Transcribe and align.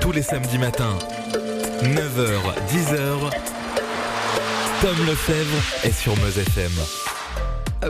Tous 0.00 0.12
les 0.12 0.22
samedis 0.22 0.58
matins, 0.58 0.98
9h, 1.82 2.38
10h, 2.70 3.30
Tom 4.80 5.06
Lefebvre 5.06 5.62
est 5.84 5.92
sur 5.92 6.16
Meuse 6.18 6.38
FM. 6.38 7.03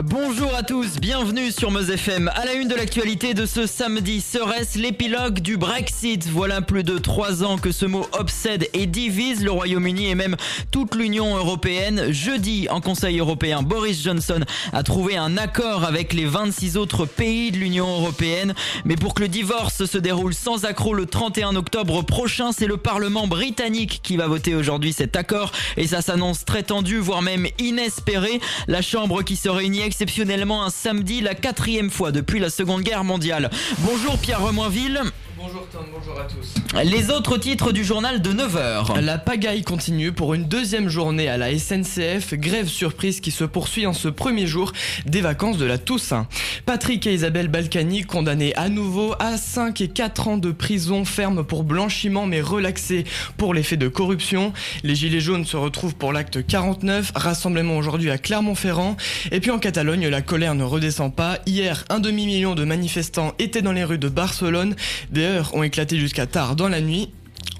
Bonjour 0.03 0.53
à 0.53 0.61
tous, 0.61 0.99
bienvenue 0.99 1.51
sur 1.51 1.71
Meuse 1.71 1.89
FM. 1.89 2.29
À 2.35 2.43
la 2.43 2.55
une 2.55 2.67
de 2.67 2.75
l'actualité 2.75 3.33
de 3.33 3.45
ce 3.45 3.65
samedi, 3.65 4.19
serait-ce 4.19 4.77
l'épilogue 4.77 5.39
du 5.39 5.55
Brexit? 5.55 6.27
Voilà 6.27 6.61
plus 6.61 6.83
de 6.83 6.97
trois 6.97 7.43
ans 7.43 7.57
que 7.57 7.71
ce 7.71 7.85
mot 7.85 8.05
obsède 8.11 8.67
et 8.73 8.87
divise 8.87 9.41
le 9.41 9.51
Royaume-Uni 9.51 10.09
et 10.09 10.15
même 10.15 10.35
toute 10.71 10.95
l'Union 10.95 11.37
européenne. 11.37 12.11
Jeudi, 12.11 12.67
en 12.69 12.81
Conseil 12.81 13.19
européen, 13.19 13.61
Boris 13.61 14.03
Johnson 14.03 14.41
a 14.73 14.83
trouvé 14.83 15.15
un 15.15 15.37
accord 15.37 15.85
avec 15.85 16.11
les 16.11 16.25
26 16.25 16.75
autres 16.75 17.05
pays 17.05 17.51
de 17.51 17.57
l'Union 17.57 17.87
européenne. 17.87 18.53
Mais 18.83 18.97
pour 18.97 19.13
que 19.13 19.21
le 19.21 19.29
divorce 19.29 19.85
se 19.85 19.97
déroule 19.97 20.33
sans 20.33 20.65
accroc 20.65 20.93
le 20.93 21.05
31 21.05 21.55
octobre 21.55 22.01
prochain, 22.01 22.51
c'est 22.51 22.67
le 22.67 22.77
Parlement 22.77 23.27
britannique 23.27 24.01
qui 24.03 24.17
va 24.17 24.27
voter 24.27 24.55
aujourd'hui 24.55 24.91
cet 24.91 25.15
accord. 25.15 25.53
Et 25.77 25.87
ça 25.87 26.01
s'annonce 26.01 26.43
très 26.43 26.63
tendu, 26.63 26.97
voire 26.97 27.21
même 27.21 27.47
inespéré. 27.59 28.41
La 28.67 28.81
Chambre 28.81 29.23
qui 29.23 29.37
se 29.37 29.47
réunit 29.47 29.84
exceptionnellement 29.85 30.63
un 30.63 30.69
samedi, 30.69 31.21
la 31.21 31.35
quatrième 31.35 31.89
fois 31.89 32.11
depuis 32.11 32.39
la 32.39 32.49
Seconde 32.49 32.81
Guerre 32.81 33.03
mondiale. 33.03 33.49
Bonjour 33.79 34.17
Pierre 34.17 34.41
Remoinville. 34.41 35.01
Bonjour 35.45 35.67
Tom, 35.71 35.85
bonjour 35.93 36.19
à 36.19 36.23
tous. 36.23 36.55
Les 36.83 37.11
autres 37.11 37.37
titres 37.37 37.71
du 37.71 37.83
journal 37.83 38.19
de 38.19 38.31
9h. 38.31 38.99
La 38.99 39.19
pagaille 39.19 39.61
continue 39.61 40.11
pour 40.11 40.33
une 40.33 40.45
deuxième 40.45 40.89
journée 40.89 41.29
à 41.29 41.37
la 41.37 41.55
SNCF, 41.55 42.33
grève 42.33 42.67
surprise 42.67 43.19
qui 43.19 43.29
se 43.29 43.43
poursuit 43.43 43.85
en 43.85 43.93
ce 43.93 44.07
premier 44.07 44.47
jour 44.47 44.71
des 45.05 45.21
vacances 45.21 45.57
de 45.57 45.65
la 45.65 45.77
Toussaint. 45.77 46.27
Patrick 46.65 47.05
et 47.05 47.13
Isabelle 47.13 47.49
Balkany 47.49 48.05
condamnés 48.05 48.55
à 48.55 48.69
nouveau 48.69 49.13
à 49.19 49.37
5 49.37 49.81
et 49.81 49.87
4 49.87 50.27
ans 50.29 50.37
de 50.37 50.51
prison 50.51 51.05
ferme 51.05 51.43
pour 51.43 51.63
blanchiment 51.63 52.25
mais 52.25 52.41
relaxés 52.41 53.03
pour 53.37 53.53
les 53.53 53.61
faits 53.61 53.79
de 53.79 53.87
corruption. 53.87 54.51
Les 54.83 54.95
Gilets 54.95 55.19
jaunes 55.19 55.45
se 55.45 55.57
retrouvent 55.57 55.95
pour 55.95 56.11
l'acte 56.11 56.43
49, 56.45 57.11
rassemblement 57.13 57.77
aujourd'hui 57.77 58.09
à 58.09 58.17
Clermont-Ferrand. 58.17 58.97
Et 59.31 59.39
puis 59.41 59.51
en 59.51 59.59
Catalogne, 59.59 60.07
la 60.07 60.23
colère 60.23 60.55
ne 60.55 60.63
redescend 60.63 61.13
pas. 61.13 61.37
Hier, 61.45 61.85
un 61.89 61.99
demi-million 61.99 62.55
de 62.55 62.63
manifestants 62.63 63.33
étaient 63.37 63.61
dans 63.61 63.73
les 63.73 63.83
rues 63.83 63.99
de 63.99 64.09
Barcelone. 64.09 64.75
Des 65.11 65.34
ont 65.53 65.63
éclaté 65.63 65.97
jusqu'à 65.97 66.25
tard 66.25 66.55
dans 66.55 66.69
la 66.69 66.81
nuit. 66.81 67.09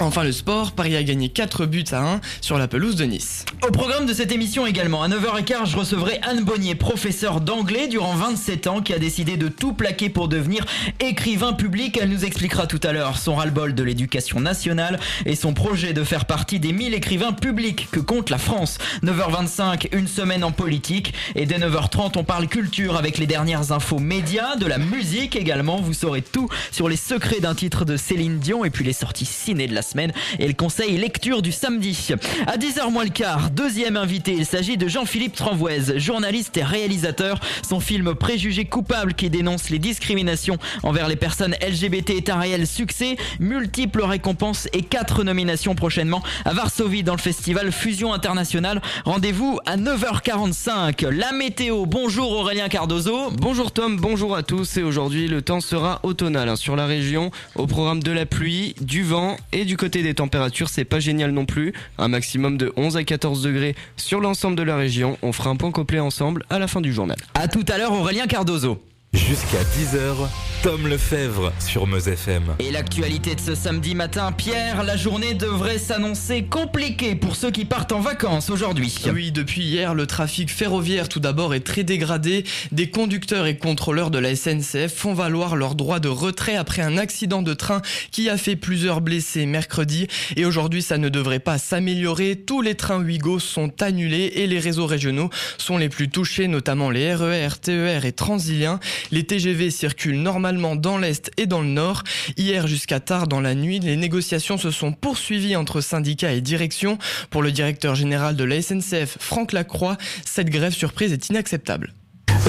Enfin 0.02 0.23
le 0.23 0.33
sport, 0.33 0.73
Paris 0.73 0.95
a 0.97 1.03
gagné 1.03 1.30
4 1.30 1.66
buts 1.66 1.86
à 1.91 2.16
1 2.16 2.22
sur 2.41 2.58
la 2.58 2.67
pelouse 2.67 2.97
de 2.97 3.05
Nice. 3.05 3.45
Au 3.66 3.72
programme 3.72 4.05
de 4.05 4.14
cette 4.14 4.31
émission 4.31 4.67
également, 4.67 5.03
à 5.03 5.08
9h15, 5.08 5.67
je 5.67 5.77
recevrai 5.77 6.19
Anne 6.22 6.44
Bonnier, 6.44 6.75
professeure 6.75 7.39
d'anglais 7.39 7.88
durant 7.88 8.14
27 8.14 8.67
ans, 8.67 8.81
qui 8.81 8.94
a 8.94 9.00
décidé 9.00 9.38
de 9.38 9.47
tout 9.47 9.72
plaquer 9.72 10.09
pour 10.09 10.27
devenir 10.27 10.66
écrivain 11.00 11.53
public. 11.53 11.97
Elle 12.02 12.09
nous 12.09 12.25
expliquera 12.25 12.67
tout 12.67 12.81
à 12.83 12.92
l'heure 12.92 13.17
son 13.17 13.36
ras-le-bol 13.36 13.73
de 13.73 13.83
l'éducation 13.83 14.42
nationale 14.42 15.00
et 15.25 15.36
son 15.36 15.53
projet 15.53 15.94
de 15.94 16.03
faire 16.03 16.25
partie 16.25 16.59
des 16.59 16.73
1000 16.73 16.94
écrivains 16.94 17.31
publics 17.31 17.88
que 17.89 18.02
compte 18.02 18.30
la 18.30 18.38
France. 18.38 18.77
9h25, 19.03 19.95
une 19.95 20.08
semaine 20.08 20.44
en 20.44 20.52
politique 20.52 21.14
et 21.36 21.45
dès 21.45 21.58
9h30, 21.58 22.17
on 22.17 22.25
parle 22.25 22.47
culture 22.47 22.97
avec 22.97 23.17
les 23.17 23.27
dernières 23.27 23.72
infos 23.72 23.99
médias, 23.99 24.58
de 24.58 24.66
la 24.66 24.77
musique 24.77 25.38
également. 25.38 25.80
Vous 25.80 25.94
saurez 25.94 26.22
tout 26.22 26.49
sur 26.72 26.89
les 26.89 26.97
secrets 26.97 27.39
d'un 27.39 27.55
titre 27.55 27.86
de 27.86 27.95
Céline 27.95 28.39
Dion 28.39 28.66
et 28.66 28.70
puis 28.70 28.83
les 28.83 28.94
sorties 28.94 29.25
ciné 29.25 29.67
de 29.67 29.75
la 29.76 29.84
semaine 29.84 30.12
et 30.40 30.48
le 30.48 30.54
conseil 30.54 30.98
lecture 30.98 31.44
du 31.44 31.52
samedi. 31.52 32.09
À 32.48 32.58
10h 32.58 32.92
moins 32.92 33.04
le 33.04 33.09
quart, 33.09 33.52
deuxième 33.52 33.98
invité, 33.98 34.34
il 34.34 34.45
s'agit 34.45 34.78
de 34.78 34.88
Jean-Philippe 34.88 35.36
Tranvoise, 35.36 35.98
journaliste 35.98 36.58
et 36.58 36.64
réalisateur. 36.64 37.40
Son 37.62 37.80
film 37.80 38.16
Préjugé 38.16 38.66
coupable 38.66 39.14
qui 39.14 39.30
dénonce 39.30 39.70
les 39.70 39.80
discriminations 39.80 40.58
envers 40.84 41.08
les 41.08 41.17
personnes 41.17 41.56
LGBT 41.62 42.12
est 42.12 42.30
un 42.30 42.40
réel 42.40 42.66
succès, 42.66 43.17
multiples 43.40 44.02
récompenses 44.04 44.67
et 44.73 44.82
quatre 44.82 45.23
nominations 45.23 45.76
prochainement 45.76 46.23
à 46.45 46.54
Varsovie 46.54 47.04
dans 47.04 47.16
le 47.16 47.20
festival 47.20 47.72
Fusion 47.72 48.14
Internationale. 48.14 48.82
Rendez-vous 49.04 49.60
à 49.66 49.76
9h45. 49.76 51.10
La 51.10 51.34
météo, 51.34 51.86
bonjour 51.86 52.32
Aurélien 52.32 52.70
Cardozo. 52.70 53.32
Bonjour 53.32 53.73
Tom, 53.73 53.98
bonjour 53.98 54.36
à 54.36 54.44
tous 54.44 54.78
et 54.78 54.83
aujourd'hui 54.83 55.28
le 55.28 55.42
temps 55.42 55.60
sera 55.60 55.99
automnal 56.04 56.48
hein, 56.48 56.55
sur 56.55 56.78
la 56.78 56.86
région 56.86 57.32
au 57.55 57.67
programme 57.67 58.02
de 58.02 58.11
la 58.11 58.26
pluie, 58.26 58.76
du 58.80 59.04
vent 59.04 59.36
et 59.52 59.64
du 59.65 59.77
côté 59.77 60.03
des 60.03 60.14
températures, 60.14 60.70
c'est 60.70 60.86
pas 60.86 60.99
génial 60.99 61.31
non 61.31 61.45
plus. 61.45 61.73
Un 61.98 62.08
maximum 62.08 62.58
de 62.58 62.71
11 62.76 62.98
à 62.98 63.03
14 63.03 63.42
degrés 63.43 63.76
sur 63.98 64.21
l'ensemble 64.21 64.55
de 64.55 64.64
la 64.64 64.77
région. 64.77 65.17
On 65.21 65.31
fera 65.31 65.49
un 65.49 65.55
point 65.55 65.71
complet 65.71 65.99
ensemble 65.99 66.45
à 66.49 66.59
la 66.59 66.67
fin 66.67 66.81
du 66.81 66.93
journal. 66.93 67.17
À 67.33 67.48
tout 67.48 67.65
à 67.67 67.77
l'heure, 67.77 67.93
Aurélien 67.93 68.27
Cardozo. 68.27 68.81
Jusqu'à 69.15 69.64
10h, 69.64 70.27
Tom 70.61 70.87
Lefebvre 70.87 71.53
sur 71.59 71.87
Meuse 71.87 72.09
FM. 72.09 72.55
Et 72.59 72.70
l'actualité 72.70 73.33
de 73.33 73.39
ce 73.39 73.55
samedi 73.55 73.95
matin, 73.95 74.33
Pierre, 74.33 74.83
la 74.83 74.98
journée 74.98 75.33
devrait 75.33 75.77
s'annoncer 75.77 76.43
compliquée 76.43 77.15
pour 77.15 77.37
ceux 77.37 77.49
qui 77.49 77.64
partent 77.64 77.93
en 77.93 78.02
vacances 78.02 78.49
aujourd'hui. 78.49 78.93
Oui, 79.14 79.31
depuis 79.31 79.64
hier, 79.64 79.93
le 79.93 80.05
trafic 80.05 80.52
ferroviaire 80.52 81.08
tout 81.08 81.21
d'abord 81.21 81.54
est 81.54 81.61
très 81.61 81.83
dégradé. 81.83 82.43
Des 82.73 82.89
conducteurs 82.89 83.45
et 83.45 83.58
contrôleurs 83.58 84.11
de 84.11 84.20
la 84.20 84.36
SNCF 84.36 84.93
font 84.93 85.14
valoir 85.14 85.55
leur 85.55 85.75
droit 85.75 85.99
de 85.99 86.09
retrait 86.09 86.58
après 86.58 86.81
un 86.81 86.98
accident 86.98 87.42
de 87.42 87.54
train 87.54 87.81
qui 88.11 88.30
a 88.30 88.37
fait 88.37 88.58
plusieurs 88.58 88.99
blessés 88.99 89.45
mercredi. 89.45 90.08
Et 90.36 90.43
aujourd'hui, 90.43 90.81
ça 90.81 90.98
ne 90.98 91.08
devrait 91.08 91.39
pas 91.39 91.58
s'améliorer. 91.58 92.36
Tous 92.36 92.61
les 92.61 92.75
trains 92.75 93.02
Ouigo 93.02 93.39
sont 93.39 93.81
annulés 93.81 94.33
et 94.36 94.45
les 94.45 94.59
réseaux 94.59 94.87
régionaux 94.87 95.30
sont 95.58 95.77
les 95.77 95.89
plus 95.89 96.09
touchés, 96.09 96.49
notamment 96.49 96.89
les 96.89 97.15
RER, 97.15 97.49
TER 97.61 98.04
et 98.04 98.11
Transilien. 98.11 98.80
Les 99.11 99.23
TGV 99.26 99.70
circulent 99.70 100.21
normalement 100.21 100.76
dans 100.76 100.98
l'Est 100.98 101.32
et 101.38 101.45
dans 101.45 101.61
le 101.61 101.67
Nord. 101.67 102.04
Hier 102.38 102.67
jusqu'à 102.67 102.99
tard 102.99 103.27
dans 103.27 103.42
la 103.42 103.55
nuit, 103.55 103.80
les 103.80 103.98
négociations 103.98 104.58
se 104.58 104.71
sont 104.71 104.92
poursuivies 104.92 105.55
entre 105.55 105.82
syndicats 105.82 106.33
et 106.33 106.42
direction. 106.42 106.98
Pour 107.30 107.42
le 107.42 107.52
directeur 107.52 107.95
général 107.95 108.36
de 108.36 108.43
la 108.43 108.61
SNCF, 108.61 109.17
Franck 109.20 109.54
Lacroix, 109.54 109.98
cette 110.26 110.49
grève 110.49 110.73
surprise 110.73 111.14
est 111.14 111.30
inacceptable. 111.30 111.93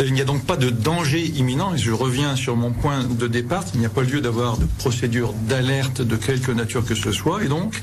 Il 0.05 0.13
n'y 0.13 0.21
a 0.21 0.25
donc 0.25 0.45
pas 0.45 0.59
de 0.59 0.69
danger 0.69 1.25
imminent, 1.25 1.75
je 1.75 1.91
reviens 1.91 2.37
sur 2.37 2.55
mon 2.55 2.71
point 2.71 3.05
de 3.05 3.27
départ, 3.27 3.65
il 3.73 3.81
n'y 3.81 3.87
a 3.87 3.91
pas 3.91 4.03
lieu 4.03 4.21
d'avoir 4.21 4.59
de 4.59 4.67
procédure 4.79 5.33
d'alerte 5.49 6.03
de 6.03 6.17
quelque 6.17 6.53
nature 6.53 6.85
que 6.85 6.95
ce 6.95 7.13
soit, 7.13 7.43
et 7.43 7.49
donc 7.49 7.81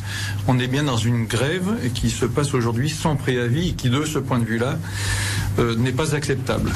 on 0.47 0.59
est 0.59 0.67
bien 0.67 0.83
dans 0.83 0.97
une 0.97 1.25
grève 1.25 1.75
qui 1.95 2.11
se 2.11 2.25
passe 2.25 2.53
aujourd'hui 2.53 2.89
sans 2.89 3.15
préavis, 3.15 3.69
et 3.69 3.73
qui 3.73 3.89
de 3.89 4.05
ce 4.05 4.19
point 4.19 4.37
de 4.37 4.45
vue-là 4.45 4.77
euh, 5.57 5.75
n'est 5.75 5.91
pas 5.91 6.13
acceptable. 6.13 6.71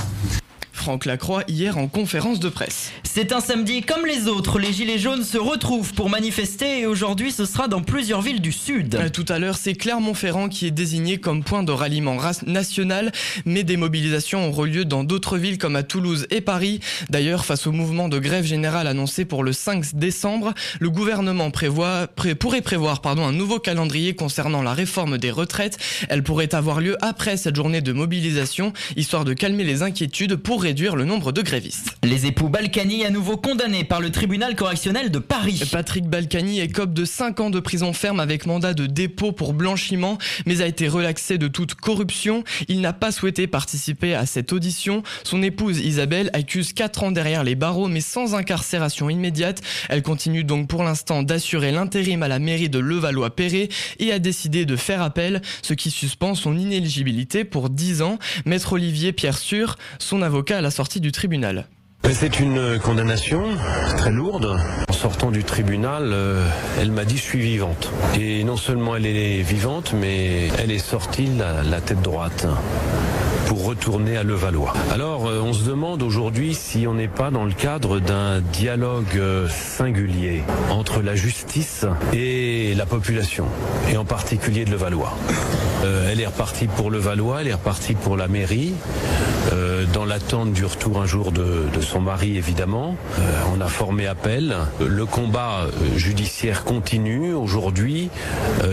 Franck 0.87 1.03
Lacroix 1.03 1.43
hier 1.49 1.77
en 1.77 1.89
conférence 1.89 2.39
de 2.39 2.47
presse. 2.47 2.93
C'est 3.03 3.33
un 3.33 3.41
samedi 3.41 3.81
comme 3.81 4.05
les 4.05 4.29
autres. 4.29 4.57
Les 4.57 4.71
Gilets 4.71 4.99
jaunes 4.99 5.25
se 5.25 5.37
retrouvent 5.37 5.93
pour 5.93 6.09
manifester 6.09 6.79
et 6.79 6.85
aujourd'hui 6.85 7.33
ce 7.33 7.43
sera 7.43 7.67
dans 7.67 7.81
plusieurs 7.81 8.21
villes 8.21 8.39
du 8.39 8.53
Sud. 8.53 8.95
Euh, 8.95 9.09
tout 9.09 9.25
à 9.27 9.37
l'heure, 9.37 9.57
c'est 9.57 9.73
Clermont-Ferrand 9.73 10.47
qui 10.47 10.65
est 10.65 10.71
désigné 10.71 11.17
comme 11.17 11.43
point 11.43 11.63
de 11.63 11.73
ralliement 11.73 12.15
national, 12.45 13.11
mais 13.43 13.65
des 13.65 13.75
mobilisations 13.75 14.47
auront 14.47 14.63
lieu 14.63 14.85
dans 14.85 15.03
d'autres 15.03 15.37
villes 15.37 15.57
comme 15.57 15.75
à 15.75 15.83
Toulouse 15.83 16.25
et 16.29 16.39
Paris. 16.39 16.79
D'ailleurs, 17.09 17.43
face 17.43 17.67
au 17.67 17.73
mouvement 17.73 18.07
de 18.07 18.17
grève 18.17 18.45
générale 18.45 18.87
annoncé 18.87 19.25
pour 19.25 19.43
le 19.43 19.51
5 19.51 19.93
décembre, 19.93 20.53
le 20.79 20.89
gouvernement 20.89 21.51
prévoit, 21.51 22.07
pourrait 22.39 22.61
prévoir 22.61 23.01
pardon, 23.01 23.25
un 23.25 23.33
nouveau 23.33 23.59
calendrier 23.59 24.15
concernant 24.15 24.61
la 24.61 24.73
réforme 24.73 25.17
des 25.17 25.31
retraites. 25.31 25.77
Elle 26.07 26.23
pourrait 26.23 26.55
avoir 26.55 26.79
lieu 26.79 26.95
après 27.01 27.35
cette 27.35 27.57
journée 27.57 27.81
de 27.81 27.91
mobilisation, 27.91 28.71
histoire 28.95 29.25
de 29.25 29.33
calmer 29.33 29.65
les 29.65 29.81
inquiétudes 29.81 30.37
pour 30.37 30.61
réduire 30.61 30.76
le 30.77 31.05
nombre 31.05 31.31
de 31.31 31.41
grévistes. 31.41 31.97
Les 32.03 32.27
époux 32.27 32.49
Balkany 32.49 33.03
à 33.03 33.09
nouveau 33.09 33.35
condamnés 33.35 33.83
par 33.83 33.99
le 33.99 34.11
tribunal 34.11 34.55
correctionnel 34.55 35.09
de 35.09 35.17
Paris. 35.17 35.59
Patrick 35.71 36.05
Balkany 36.05 36.59
écope 36.59 36.93
de 36.93 37.03
5 37.03 37.39
ans 37.39 37.49
de 37.49 37.59
prison 37.59 37.93
ferme 37.93 38.19
avec 38.19 38.45
mandat 38.45 38.75
de 38.75 38.85
dépôt 38.85 39.31
pour 39.31 39.53
blanchiment, 39.53 40.19
mais 40.45 40.61
a 40.61 40.67
été 40.67 40.87
relaxé 40.87 41.39
de 41.39 41.47
toute 41.47 41.73
corruption. 41.73 42.43
Il 42.67 42.81
n'a 42.81 42.93
pas 42.93 43.11
souhaité 43.11 43.47
participer 43.47 44.13
à 44.13 44.27
cette 44.27 44.53
audition. 44.53 45.01
Son 45.23 45.41
épouse 45.41 45.79
Isabelle 45.79 46.29
accuse 46.33 46.73
4 46.73 47.03
ans 47.03 47.11
derrière 47.11 47.43
les 47.43 47.55
barreaux, 47.55 47.87
mais 47.87 48.01
sans 48.01 48.35
incarcération 48.35 49.09
immédiate. 49.09 49.61
Elle 49.89 50.03
continue 50.03 50.43
donc 50.43 50.67
pour 50.67 50.83
l'instant 50.83 51.23
d'assurer 51.23 51.71
l'intérim 51.71 52.21
à 52.21 52.27
la 52.27 52.37
mairie 52.37 52.69
de 52.69 52.77
Levallois-Perret 52.79 53.69
et 53.97 54.11
a 54.11 54.19
décidé 54.19 54.65
de 54.65 54.75
faire 54.75 55.01
appel, 55.01 55.41
ce 55.63 55.73
qui 55.73 55.89
suspend 55.89 56.35
son 56.35 56.55
inéligibilité 56.55 57.45
pour 57.45 57.71
10 57.71 58.03
ans. 58.03 58.19
Maître 58.45 58.73
Olivier 58.73 59.11
Pierre 59.11 59.39
Sûr, 59.39 59.75
son 59.97 60.21
avocat 60.21 60.56
à 60.57 60.61
la 60.61 60.71
sortie 60.71 60.99
du 60.99 61.11
tribunal. 61.11 61.67
C'est 62.11 62.39
une 62.39 62.79
condamnation 62.79 63.43
très 63.97 64.11
lourde. 64.11 64.57
En 64.89 64.93
sortant 64.93 65.29
du 65.29 65.43
tribunal, 65.43 66.09
euh, 66.13 66.47
elle 66.79 66.91
m'a 66.91 67.05
dit 67.05 67.17
je 67.17 67.21
suis 67.21 67.39
vivante. 67.39 67.91
Et 68.19 68.43
non 68.43 68.57
seulement 68.57 68.95
elle 68.95 69.05
est 69.05 69.41
vivante, 69.41 69.93
mais 69.93 70.47
elle 70.57 70.71
est 70.71 70.79
sortie 70.79 71.27
la, 71.37 71.63
la 71.63 71.81
tête 71.81 72.01
droite 72.01 72.47
pour 73.47 73.65
retourner 73.65 74.17
à 74.17 74.23
Levallois. 74.23 74.73
Alors 74.91 75.27
euh, 75.27 75.41
on 75.41 75.53
se 75.53 75.63
demande 75.63 76.01
aujourd'hui 76.01 76.53
si 76.55 76.87
on 76.87 76.93
n'est 76.93 77.07
pas 77.07 77.29
dans 77.29 77.45
le 77.45 77.53
cadre 77.53 77.99
d'un 77.99 78.41
dialogue 78.41 79.05
euh, 79.15 79.47
singulier 79.49 80.43
entre 80.69 81.01
la 81.01 81.15
justice 81.15 81.85
et 82.13 82.73
la 82.75 82.85
population, 82.85 83.45
et 83.89 83.97
en 83.97 84.05
particulier 84.05 84.65
de 84.65 84.71
Levallois. 84.71 85.15
Euh, 85.83 86.09
elle 86.11 86.19
est 86.21 86.25
repartie 86.25 86.67
pour 86.67 86.89
le 86.89 86.97
Valois, 86.97 87.41
elle 87.41 87.47
est 87.47 87.53
repartie 87.53 87.93
pour 87.93 88.17
la 88.17 88.27
mairie, 88.27 88.73
euh, 89.53 89.85
dans 89.93 90.05
l'attente 90.05 90.53
du 90.53 90.65
retour 90.65 91.01
un 91.01 91.05
jour 91.05 91.31
de, 91.31 91.67
son 91.81 92.01
mari 92.01 92.37
évidemment. 92.37 92.95
Euh, 93.19 93.41
on 93.55 93.61
a 93.61 93.67
formé 93.67 94.07
appel. 94.07 94.55
Le 94.79 95.05
combat 95.05 95.67
judiciaire 95.95 96.63
continue. 96.63 97.33
Aujourd'hui, 97.33 98.09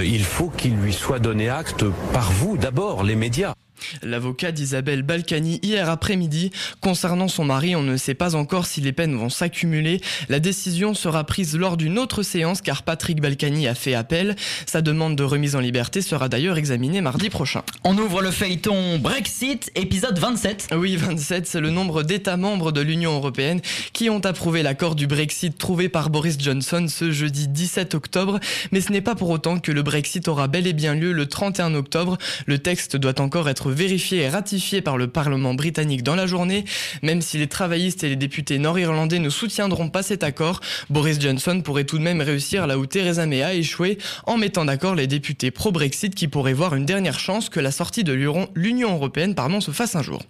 il 0.03 0.25
faut 0.25 0.49
qu'il 0.49 0.77
lui 0.77 0.93
soit 0.93 1.19
donné 1.19 1.49
acte 1.49 1.85
par 2.13 2.33
vous 2.33 2.57
d'abord, 2.57 3.03
les 3.03 3.15
médias. 3.17 3.55
L'avocat 4.03 4.53
d'Isabelle 4.53 5.03
Balkany 5.03 5.61
hier 5.63 5.91
après-midi, 5.91 6.51
concernant 6.81 7.29
son 7.29 7.45
mari, 7.45 7.77
on 7.77 7.83
ne 7.83 7.97
sait 7.97 8.15
pas 8.15 8.35
encore 8.35 8.67
si 8.67 8.81
les 8.81 8.93
peines 8.93 9.17
vont 9.17 9.29
s'accumuler. 9.29 10.01
La 10.29 10.41
décision 10.41 10.95
sera 10.95 11.25
prise 11.25 11.57
lors 11.57 11.77
d'une 11.77 11.99
autre 11.99 12.23
séance 12.23 12.61
car 12.61 12.83
Patrick 12.83 13.21
Balkany 13.21 13.69
a 13.69 13.75
fait 13.75 13.95
appel. 13.95 14.37
Sa 14.67 14.83
demande 14.83 15.17
de 15.17 15.25
remise 15.25 15.57
en 15.57 15.61
liberté 15.61 16.01
sera 16.01 16.29
d'ailleurs 16.29 16.57
examinée 16.57 16.94
mardi 17.01 17.31
prochain. 17.31 17.63
On 17.85 17.97
ouvre 17.99 18.23
le 18.23 18.31
feuilleton 18.31 18.99
Brexit, 18.99 19.71
épisode 19.75 20.19
27. 20.19 20.69
Oui, 20.77 20.97
27, 20.97 21.47
c'est 21.47 21.61
le 21.61 21.71
nombre 21.71 22.03
d'États 22.03 22.37
membres 22.37 22.73
de 22.73 22.81
l'Union 22.81 23.15
européenne 23.15 23.61
qui 23.93 24.11
ont 24.11 24.21
approuvé 24.21 24.63
l'accord 24.63 24.95
du 24.95 25.07
Brexit 25.07 25.57
trouvé 25.59 25.89
par 25.89 26.11
Boris 26.11 26.37
Johnson 26.39 26.87
ce 26.89 27.11
jeudi 27.11 27.49
17 27.49 27.95
octobre. 27.95 28.41
Mais 28.73 28.81
ce 28.81 28.93
n'est 28.93 29.01
pas 29.01 29.15
pour 29.15 29.31
autant 29.31 29.59
que 29.59 29.73
le 29.73 29.83
Brexit 29.83 30.29
aura 30.29 30.49
bel 30.49 30.67
et 30.67 30.73
bien 30.73 30.95
lieu 30.95 31.13
le 31.13 31.27
31 31.27 31.75
octobre. 31.75 32.19
Le 32.47 32.59
texte 32.59 32.97
doit 32.97 33.21
encore 33.21 33.49
être 33.49 33.71
vérifié 33.71 34.19
et 34.19 34.29
ratifié 34.29 34.81
par 34.81 34.97
le 34.97 35.07
Parlement 35.07 35.55
britannique 35.55 36.03
dans 36.03 36.17
la 36.17 36.27
journée. 36.27 36.65
Même 37.03 37.23
si 37.23 37.39
les 37.39 37.47
travaillistes 37.47 38.05
et 38.05 38.09
les 38.09 38.17
députés 38.17 38.59
nord-irlandais 38.59 39.19
ne 39.19 39.31
soutiendront 39.31 39.89
pas 39.89 40.03
cet 40.03 40.23
accord, 40.23 40.61
Boris 40.91 41.21
Johnson 41.21 41.61
pourrait 41.63 41.85
tout 41.85 41.99
de 41.99 42.03
même 42.03 42.21
réussir 42.21 42.67
là 42.67 42.79
où 42.79 42.87
Theresa 42.87 43.27
May 43.27 43.43
a 43.43 43.55
échoué 43.55 43.99
en 44.27 44.37
mettant 44.37 44.65
d'accord 44.65 44.95
les 44.95 45.07
députés 45.07 45.51
pro-Brexit 45.51 46.15
qui 46.15 46.29
pourraient 46.29 46.53
voir 46.53 46.75
une 46.75 46.84
dernière 46.85 47.19
chance 47.19 47.49
que 47.49 47.61
la 47.61 47.71
sortie 47.71 48.05
de 48.05 48.13
l'Union 48.55 48.95
européenne 48.95 49.35
se 49.61 49.71
fasse 49.71 49.97
un 49.97 50.03
jour. 50.03 50.23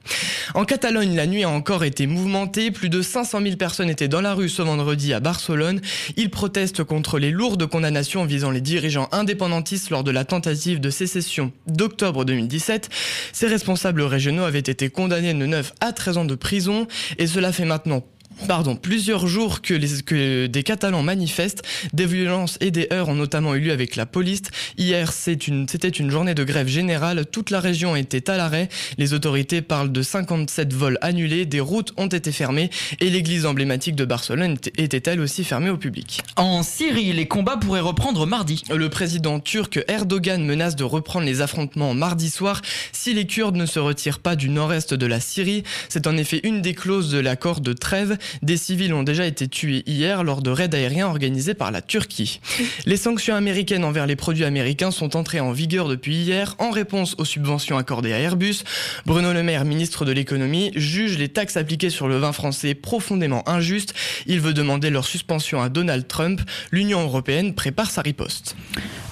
En 0.55 0.65
Catalogne, 0.65 1.15
la 1.15 1.27
nuit 1.27 1.45
a 1.45 1.49
encore 1.49 1.85
été 1.85 2.07
mouvementée. 2.07 2.71
Plus 2.71 2.89
de 2.89 3.03
500 3.03 3.41
000 3.43 3.57
personnes 3.57 3.91
étaient 3.91 4.09
dans 4.09 4.21
la 4.21 4.35
rue 4.35 4.49
ce 4.49 4.63
vendredi 4.63 5.13
à 5.13 5.21
Barcelone. 5.21 5.81
Ils 6.17 6.31
protestent 6.31 6.85
contre 6.85 7.19
les 7.19 7.31
lourdes 7.31 7.67
condamnations 7.67 8.25
visant 8.25 8.51
les 8.51 8.61
dirigeants 8.61 9.09
indépendantistes 9.13 9.91
lors 9.91 10.05
de 10.05 10.11
la 10.11 10.25
tentative 10.25 10.81
de 10.81 10.91
sécession 10.91 11.53
d'octobre 11.67 12.25
2017. 12.25 12.91
Ces 13.33 13.47
responsables 13.47 14.03
régionaux 14.03 14.45
avaient 14.45 14.59
été 14.59 14.91
condamnés 14.91 15.35
de 15.35 15.47
9 15.47 15.73
à 15.81 15.93
13 15.93 16.19
ans 16.19 16.25
de 16.25 16.35
prison 16.35 16.87
et 17.19 17.27
cela 17.27 17.53
fait 17.53 17.65
maintenant 17.65 18.05
pardon, 18.47 18.77
plusieurs 18.77 19.27
jours 19.27 19.63
que, 19.63 19.75
les, 19.75 20.03
que 20.03 20.47
des 20.47 20.63
Catalans 20.63 21.03
manifestent. 21.03 21.63
Des 21.93 22.07
violences 22.07 22.59
et 22.61 22.71
des 22.71 22.89
heurts 22.93 23.09
ont 23.09 23.15
notamment 23.15 23.55
eu 23.55 23.61
lieu 23.61 23.73
avec 23.73 23.97
la 23.97 24.07
police. 24.07 24.43
Hier, 24.79 25.13
c'était 25.13 25.47
une, 25.47 25.67
une 25.99 26.11
journée 26.11 26.35
de 26.35 26.45
grève 26.45 26.69
générale. 26.69 27.27
Toute 27.27 27.51
la 27.51 27.61
région 27.61 27.97
était 27.97 28.31
à 28.31 28.37
l'arrêt. 28.37 28.69
Les 28.99 29.15
autorités 29.15 29.63
parlent 29.63 29.93
de 29.93 30.03
57 30.03 30.73
vols 30.73 30.99
annulés. 31.01 31.47
Des 31.47 31.61
routes 31.61 31.93
ont 31.97 32.07
été 32.07 32.33
fermées 32.33 32.71
et 33.01 33.11
l'église 33.11 33.47
emblématique 33.47 33.97
de 33.97 34.05
Barcelone 34.05 34.57
était 34.77 35.11
elle 35.11 35.21
aussi 35.21 35.45
fermée 35.45 35.71
au 35.71 35.77
public. 35.77 36.23
En 36.37 36.63
Syrie, 36.63 37.13
les 37.13 37.29
combats 37.29 37.57
pourraient 37.57 37.81
reprendre 37.81 38.27
mardi. 38.27 38.63
Le 38.75 38.89
président 38.89 39.41
turc 39.41 39.83
Erdogan 39.89 40.45
menace 40.45 40.77
de 40.77 40.85
reprendre 40.85 41.27
les 41.27 41.41
affrontements 41.41 41.95
mardi 41.95 42.31
soir 42.31 42.63
si 42.93 43.15
les 43.15 43.27
Kurdes 43.27 43.57
ne 43.57 43.67
se 43.67 43.79
retirent 43.79 44.19
pas 44.19 44.37
du 44.37 44.49
nord-est 44.49 44.95
de 44.95 45.07
la 45.07 45.21
Syrie. 45.21 45.63
C'est 45.89 46.07
en 46.07 46.17
effet 46.17 46.41
une 46.45 46.63
des 46.63 46.75
clauses 46.75 47.11
de 47.11 47.19
l'accord 47.19 47.61
de 47.61 47.73
trêve. 47.73 48.17
Des 48.43 48.57
civils 48.57 48.95
ont 48.95 49.03
déjà 49.03 49.27
été 49.27 49.49
tués 49.49 49.83
hier 49.87 50.25
lors 50.25 50.43
de 50.43 50.51
raids 50.51 50.75
aériens 50.75 51.07
organisés 51.07 51.55
par 51.55 51.71
la 51.71 51.83
Turquie. 51.83 52.41
Les 52.87 52.97
sanctions 52.97 53.35
américaines 53.35 53.85
envers 53.85 54.07
les 54.07 54.17
produits 54.17 54.45
américains 54.45 54.91
sont 54.91 55.17
entrées 55.17 55.41
en 55.41 55.53
vigueur 55.53 55.89
depuis 55.89 56.15
hier 56.15 56.57
en 56.59 56.71
réponse 56.71 57.15
aux 57.19 57.25
subventions 57.25 57.79
accordées 57.79 58.13
à 58.13 58.19
Airbus. 58.19 58.65
Bruno 59.07 59.33
Le 59.33 59.43
Maire, 59.43 59.65
ministre 59.65 60.05
de 60.05 60.13
l'économie, 60.13 60.73
juge 60.75 61.19
les 61.19 61.29
taxes 61.29 61.57
appliquées 61.57 61.91
sur 61.91 62.09
le 62.09 62.19
vin 62.19 62.33
français 62.33 62.75
profondément 62.75 63.49
injustes. 63.49 63.95
Il 64.27 64.41
veut 64.41 64.55
demander 64.55 64.91
leur 64.91 65.05
suspension 65.05 65.61
à 65.63 65.69
Donald 65.69 66.07
Trump. 66.07 66.41
L'Union 66.71 67.03
européenne 67.03 67.55
prépare 67.55 67.91
sa 67.91 68.03
riposte. 68.03 68.57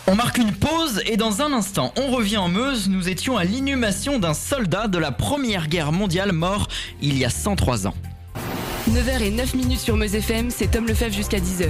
On 0.07 0.15
marque 0.15 0.39
une 0.39 0.53
pause 0.53 1.01
et 1.07 1.17
dans 1.17 1.43
un 1.43 1.53
instant, 1.53 1.93
on 1.97 2.09
revient 2.09 2.39
en 2.39 2.49
Meuse. 2.49 2.89
Nous 2.89 3.09
étions 3.09 3.37
à 3.37 3.45
l'inhumation 3.45 4.19
d'un 4.19 4.35
soldat 4.35 4.89
de 4.89 4.99
la 4.99 5.13
Première 5.13 5.69
Guerre 5.69 5.93
mondiale 5.93 6.33
mort 6.33 6.69
il 7.01 7.17
y 7.19 7.25
a 7.25 7.31
103 7.31 7.87
ans. 7.87 7.95
9h 8.91 9.23
et 9.23 9.31
9 9.31 9.55
minutes 9.55 9.79
sur 9.79 9.97
Meuse 9.97 10.17
FM, 10.17 10.51
c'est 10.51 10.73
Tom 10.73 10.89
Lefebvre 10.89 11.15
jusqu'à 11.15 11.39
10h. 11.39 11.69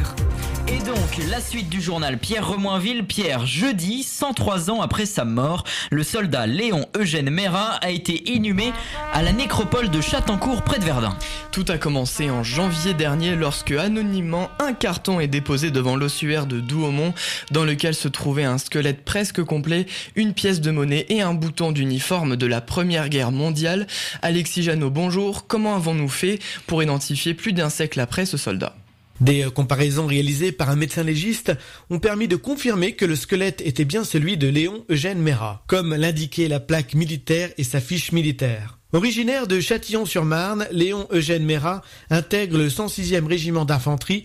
Et 0.69 0.79
donc, 0.79 1.29
la 1.29 1.41
suite 1.41 1.69
du 1.69 1.82
journal 1.82 2.17
Pierre 2.19 2.49
Remoinville. 2.49 3.05
Pierre, 3.05 3.44
jeudi, 3.44 4.03
103 4.03 4.70
ans 4.70 4.81
après 4.81 5.05
sa 5.05 5.26
mort, 5.26 5.64
le 5.91 6.05
soldat 6.05 6.47
Léon 6.47 6.87
Eugène 6.97 7.29
Mera 7.29 7.73
a 7.82 7.91
été 7.91 8.32
inhumé 8.32 8.73
à 9.12 9.23
la 9.23 9.32
nécropole 9.32 9.91
de 9.91 10.00
Châtencourt 10.00 10.62
près 10.62 10.79
de 10.79 10.85
Verdun. 10.85 11.14
Tout 11.50 11.67
a 11.69 11.76
commencé 11.76 12.31
en 12.31 12.43
janvier 12.43 12.94
dernier 12.94 13.37
lorsque 13.37 13.73
anonymement 13.73 14.49
un 14.59 14.73
carton 14.73 15.20
est 15.20 15.29
déposé 15.29 15.70
devant 15.70 15.97
l'ossuaire 15.97 16.47
de 16.47 16.61
Douaumont 16.61 17.12
dans 17.50 17.64
lequel 17.64 17.94
se 17.94 18.09
trouvait 18.09 18.44
un 18.44 18.56
squelette 18.56 19.05
presque 19.05 19.43
complet, 19.43 19.85
une 20.17 20.32
pièce 20.32 20.62
de 20.62 20.70
monnaie 20.70 21.05
et 21.11 21.20
un 21.20 21.35
bouton 21.35 21.73
d'uniforme 21.73 22.37
de 22.37 22.47
la 22.47 22.62
Première 22.62 23.11
Guerre 23.11 23.32
mondiale. 23.32 23.87
Alexis 24.23 24.62
Janot, 24.62 24.91
bonjour. 24.91 25.47
Comment 25.47 25.75
avons-nous 25.75 26.09
fait 26.09 26.38
pour 26.67 26.82
identifier 26.82 27.01
plus 27.34 27.52
d'un 27.52 27.70
siècle 27.70 28.00
après 28.00 28.26
ce 28.26 28.37
soldat 28.37 28.76
des 29.20 29.44
euh, 29.44 29.50
comparaisons 29.50 30.06
réalisées 30.06 30.52
par 30.52 30.69
un 30.69 30.76
médecin 30.76 31.02
légiste 31.02 31.52
ont 31.90 31.99
permis 31.99 32.28
de 32.28 32.37
confirmer 32.37 32.93
que 32.93 33.04
le 33.04 33.16
squelette 33.16 33.62
était 33.64 33.84
bien 33.84 34.04
celui 34.04 34.37
de 34.37 34.49
Léon 34.49 34.84
Eugène 34.90 35.20
Mera, 35.20 35.62
comme 35.69 35.94
l'indiquait 35.94 36.49
la 36.49 36.60
plaque 36.60 36.94
militaire 36.94 37.50
et 37.56 37.64
sa 37.64 37.81
fiche 37.81 38.12
militaire. 38.12 38.78
Originaire 38.94 39.47
de 39.47 39.59
Châtillon-sur-Marne, 39.59 40.67
Léon 40.71 41.09
Eugène 41.11 41.47
Mérat 41.47 41.81
intègre 42.11 42.59
le 42.59 42.69
106e 42.69 43.27
régiment 43.27 43.65
d'infanterie. 43.65 44.25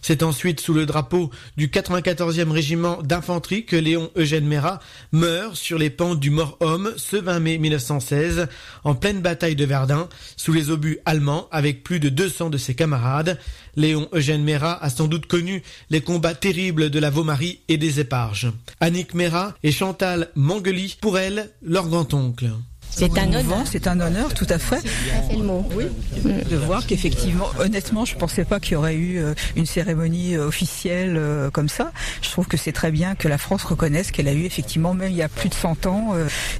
C'est 0.00 0.22
ensuite 0.22 0.60
sous 0.60 0.72
le 0.72 0.86
drapeau 0.86 1.30
du 1.58 1.68
94e 1.68 2.50
régiment 2.50 3.02
d'infanterie 3.02 3.66
que 3.66 3.76
Léon 3.76 4.10
Eugène 4.16 4.46
Mérat 4.46 4.80
meurt 5.12 5.56
sur 5.56 5.76
les 5.76 5.90
pentes 5.90 6.20
du 6.20 6.30
Mort-Homme 6.30 6.94
ce 6.96 7.16
20 7.16 7.40
mai 7.40 7.58
1916 7.58 8.48
en 8.82 8.94
pleine 8.94 9.20
bataille 9.20 9.56
de 9.56 9.66
Verdun 9.66 10.08
sous 10.38 10.54
les 10.54 10.70
obus 10.70 11.00
allemands 11.04 11.46
avec 11.50 11.84
plus 11.84 12.00
de 12.00 12.08
200 12.08 12.48
de 12.48 12.56
ses 12.56 12.74
camarades. 12.74 13.38
Léon 13.76 14.08
Eugène 14.14 14.42
Mérat 14.42 14.82
a 14.82 14.88
sans 14.88 15.06
doute 15.06 15.26
connu 15.26 15.62
les 15.90 16.00
combats 16.00 16.34
terribles 16.34 16.88
de 16.88 16.98
la 16.98 17.10
Vaumarie 17.10 17.60
et 17.68 17.76
des 17.76 18.00
Éparges. 18.00 18.50
Annick 18.80 19.12
Mérat 19.12 19.54
et 19.62 19.70
Chantal 19.70 20.30
Mangeli, 20.34 20.96
pour 20.98 21.18
elle, 21.18 21.50
leur 21.60 21.88
grand-oncle. 21.88 22.48
C'est 22.98 23.16
un 23.16 23.32
honneur. 23.32 23.64
C'est 23.64 23.86
un 23.86 24.00
honneur, 24.00 24.34
tout 24.34 24.46
à 24.50 24.58
fait. 24.58 24.82
Oui, 25.76 25.86
de 26.24 26.56
voir 26.56 26.84
qu'effectivement, 26.84 27.46
honnêtement, 27.60 28.04
je 28.04 28.14
ne 28.14 28.18
pensais 28.18 28.44
pas 28.44 28.58
qu'il 28.58 28.72
y 28.72 28.76
aurait 28.76 28.96
eu 28.96 29.18
euh, 29.18 29.34
une 29.54 29.66
cérémonie 29.66 30.34
euh, 30.34 30.48
officielle 30.48 31.14
euh, 31.16 31.48
comme 31.48 31.68
ça. 31.68 31.92
Je 32.22 32.30
trouve 32.30 32.48
que 32.48 32.56
c'est 32.56 32.72
très 32.72 32.90
bien 32.90 33.14
que 33.14 33.28
la 33.28 33.38
France 33.38 33.62
reconnaisse 33.62 34.10
qu'elle 34.10 34.26
a 34.26 34.32
eu 34.32 34.44
effectivement, 34.44 34.94
même 34.94 35.12
il 35.12 35.16
y 35.16 35.22
a 35.22 35.28
plus 35.28 35.48
de 35.48 35.54
100 35.54 35.86
ans, 35.86 36.14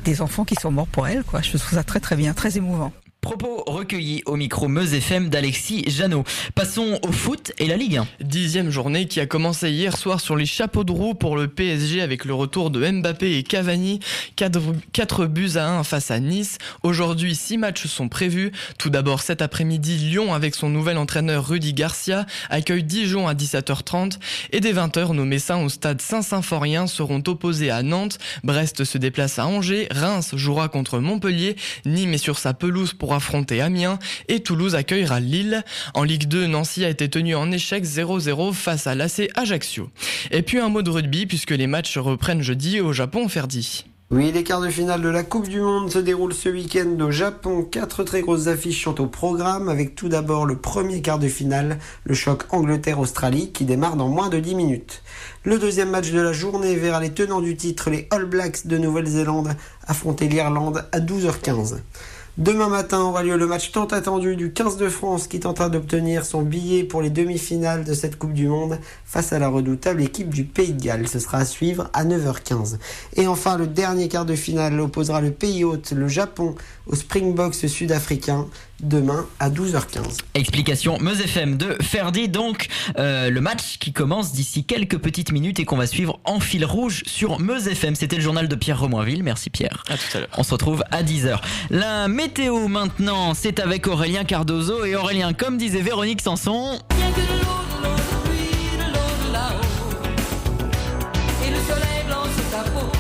des 0.05 0.23
enfants 0.23 0.45
qui 0.45 0.55
sont 0.55 0.71
morts 0.71 0.87
pour 0.87 1.09
elle. 1.09 1.25
Quoi. 1.25 1.43
Je 1.43 1.57
trouve 1.57 1.75
ça 1.75 1.83
très 1.83 1.99
très 1.99 2.15
bien, 2.15 2.35
très 2.35 2.57
émouvant. 2.57 2.93
Propos 3.21 3.65
recueillis 3.67 4.23
au 4.27 4.37
micro 4.37 4.69
Meuse 4.69 4.95
FM 4.95 5.29
d'Alexis 5.29 5.83
Janot. 5.89 6.23
Passons 6.55 7.01
au 7.03 7.11
foot 7.11 7.53
et 7.59 7.67
la 7.67 7.77
Ligue 7.77 7.97
1. 7.97 8.07
Dixième 8.21 8.71
journée 8.71 9.07
qui 9.07 9.19
a 9.19 9.27
commencé 9.27 9.71
hier 9.71 9.97
soir 9.97 10.21
sur 10.21 10.37
les 10.37 10.47
chapeaux 10.47 10.85
de 10.85 10.93
roue 10.93 11.15
pour 11.15 11.37
le 11.37 11.49
PSG 11.49 12.01
avec 12.01 12.25
le 12.25 12.33
retour 12.33 12.71
de 12.71 12.89
Mbappé 12.89 13.37
et 13.37 13.43
Cavani. 13.43 13.99
4 14.37 15.27
buts 15.27 15.51
à 15.57 15.69
1 15.69 15.83
face 15.83 16.13
à 16.13 16.21
Nice. 16.21 16.59
Aujourd'hui, 16.85 17.35
6 17.35 17.59
matchs 17.59 17.87
sont 17.87 18.09
prévus. 18.09 18.53
Tout 18.79 18.89
d'abord 18.89 19.21
cet 19.21 19.43
après-midi, 19.43 19.97
Lyon 19.97 20.33
avec 20.33 20.55
son 20.55 20.71
nouvel 20.71 20.97
entraîneur 20.97 21.49
Rudy 21.49 21.75
Garcia 21.75 22.25
accueille 22.51 22.85
Dijon 22.85 23.27
à 23.27 23.35
17h30 23.35 24.19
et 24.53 24.61
dès 24.61 24.73
20h, 24.73 25.13
nos 25.13 25.25
Messins 25.25 25.63
au 25.63 25.69
stade 25.69 26.01
Saint-Symphorien 26.01 26.87
seront 26.87 27.23
opposés 27.27 27.71
à 27.71 27.83
Nantes. 27.83 28.19
Brest 28.45 28.85
se 28.85 28.97
déplace 28.97 29.41
à 29.41 29.47
Angers. 29.47 29.89
Reims 29.91 30.37
jouera 30.37 30.69
contre 30.69 31.01
Montpellier. 31.01 31.57
Nîmes 31.85 32.15
est 32.15 32.19
sur 32.19 32.39
sa 32.39 32.55
pelouse 32.55 32.95
pour 32.95 33.09
affronter 33.19 33.61
Amiens 33.61 33.99
et 34.29 34.41
Toulouse 34.41 34.75
accueillera 34.75 35.21
Lille. 35.21 35.65
En 35.95 36.05
Ligue 36.05 36.29
2, 36.29 36.47
Nancy 36.47 36.85
a 36.85 36.89
été 36.89 37.09
tenu 37.09 37.35
en 37.35 37.51
échec 37.51 37.85
0-0 37.85 38.53
face 38.53 38.87
à 38.87 38.95
l'AC 38.95 39.29
Ajaccio. 39.35 39.91
Et 40.31 40.43
puis 40.43 40.59
un 40.59 40.69
mot 40.69 40.83
de 40.83 40.91
rugby 40.91 41.27
puisque 41.27 41.51
les 41.51 41.67
matchs 41.67 41.99
reprennent 41.99 42.43
jeudi 42.43 42.81
au 42.81 42.93
Japon 42.93 43.29
Ferdi. 43.29 43.85
Oui, 44.11 44.33
les 44.33 44.43
quarts 44.43 44.63
de 44.63 44.71
finale 44.71 45.03
de 45.03 45.09
la 45.11 45.23
Coupe 45.23 45.49
du 45.49 45.61
Monde 45.61 45.91
se 45.91 45.99
déroulent 45.99 46.33
ce 46.33 46.49
week-end 46.49 46.99
au 46.99 47.11
Japon. 47.11 47.63
Quatre 47.63 48.05
très 48.05 48.23
grosses 48.23 48.47
affiches 48.47 48.83
sont 48.83 49.03
au 49.03 49.07
programme, 49.07 49.69
avec 49.69 49.95
tout 49.95 50.09
d'abord 50.09 50.47
le 50.47 50.57
premier 50.57 51.03
quart 51.03 51.19
de 51.19 51.29
finale, 51.29 51.79
le 52.05 52.15
choc 52.15 52.45
Angleterre-Australie, 52.49 53.53
qui 53.53 53.67
démarre 53.67 53.97
dans 53.97 54.09
moins 54.09 54.31
de 54.31 54.41
10 54.41 54.55
minutes. 54.55 55.03
Le 55.45 55.59
deuxième 55.59 55.91
match 55.91 56.11
de 56.11 56.21
la 56.21 56.33
journée 56.33 56.75
verra 56.75 57.01
les 57.01 57.13
tenants 57.13 57.43
du 57.43 57.55
titre, 57.55 57.91
les 57.91 58.09
All 58.11 58.25
Blacks 58.25 58.67
de 58.67 58.79
Nouvelle-Zélande, 58.79 59.55
affronter 59.87 60.27
l'Irlande 60.27 60.87
à 60.91 61.01
12h15. 61.01 61.77
Demain 62.39 62.69
matin 62.69 63.01
aura 63.01 63.25
lieu 63.25 63.37
le 63.37 63.49
match 63.49 63.73
tant 63.73 63.87
attendu 63.87 64.37
du 64.37 64.53
15 64.53 64.77
de 64.77 64.89
France 64.89 65.27
qui 65.27 65.41
tentera 65.41 65.69
d'obtenir 65.69 66.25
son 66.25 66.43
billet 66.43 66.85
pour 66.85 67.03
les 67.03 67.11
demi-finales 67.11 67.83
de 67.83 67.93
cette 67.95 68.17
Coupe 68.17 68.33
du 68.33 68.47
Monde 68.47 68.79
face 69.05 69.33
à 69.33 69.41
la 69.41 69.49
redoutable 69.49 70.03
équipe 70.03 70.33
du 70.33 70.45
Pays 70.45 70.73
de 70.73 70.81
Galles. 70.81 71.09
Ce 71.09 71.19
sera 71.19 71.39
à 71.39 71.45
suivre 71.45 71.91
à 71.95 72.05
9h15. 72.05 72.79
Et 73.17 73.27
enfin, 73.27 73.59
le 73.59 73.67
dernier 73.67 74.07
quart 74.07 74.25
de 74.25 74.37
finale 74.37 74.79
opposera 74.79 75.21
le 75.21 75.33
pays 75.33 75.65
hôte, 75.65 75.91
le 75.91 76.07
Japon, 76.07 76.55
au 76.89 76.97
Springboks 76.97 77.55
sud-africain 77.55 78.47
demain 78.81 79.27
à 79.41 79.51
12h15. 79.51 80.19
Explication 80.35 80.99
Meuse 81.01 81.21
FM 81.21 81.57
de 81.57 81.77
Ferdi, 81.81 82.29
donc 82.29 82.69
euh, 82.99 83.31
le 83.31 83.41
match 83.41 83.79
qui 83.79 83.93
commence 83.93 84.33
d'ici 84.33 84.65
quelques 84.65 84.99
petites 84.99 85.33
minutes 85.33 85.61
et 85.61 85.65
qu'on 85.65 85.77
va 85.77 85.87
suivre 85.87 86.21
en 86.25 86.41
fil 86.41 86.65
rouge 86.65 87.03
sur 87.07 87.41
Meuse 87.41 87.69
FM. 87.69 87.95
C'était 87.95 88.17
le 88.17 88.23
journal 88.23 88.49
de 88.49 88.55
Pierre 88.55 88.81
Remoinville. 88.81 89.23
Merci 89.23 89.51
Pierre. 89.51 89.83
À 89.89 89.97
tout 89.97 90.17
à 90.17 90.21
l'heure. 90.21 90.29
On 90.37 90.43
se 90.43 90.53
retrouve 90.53 90.85
à 90.91 91.03
10h. 91.03 91.41
La 91.71 92.09
météo 92.09 92.69
maintenant, 92.69 93.35
c'est 93.35 93.61
avec 93.61 93.87
Aurélien 93.87 94.25
Cardozo 94.25 94.85
et 94.85 94.95
Aurélien, 94.95 95.33
comme 95.33 95.59
disait 95.59 95.83
Véronique 95.83 96.21
Sanson. 96.21 96.79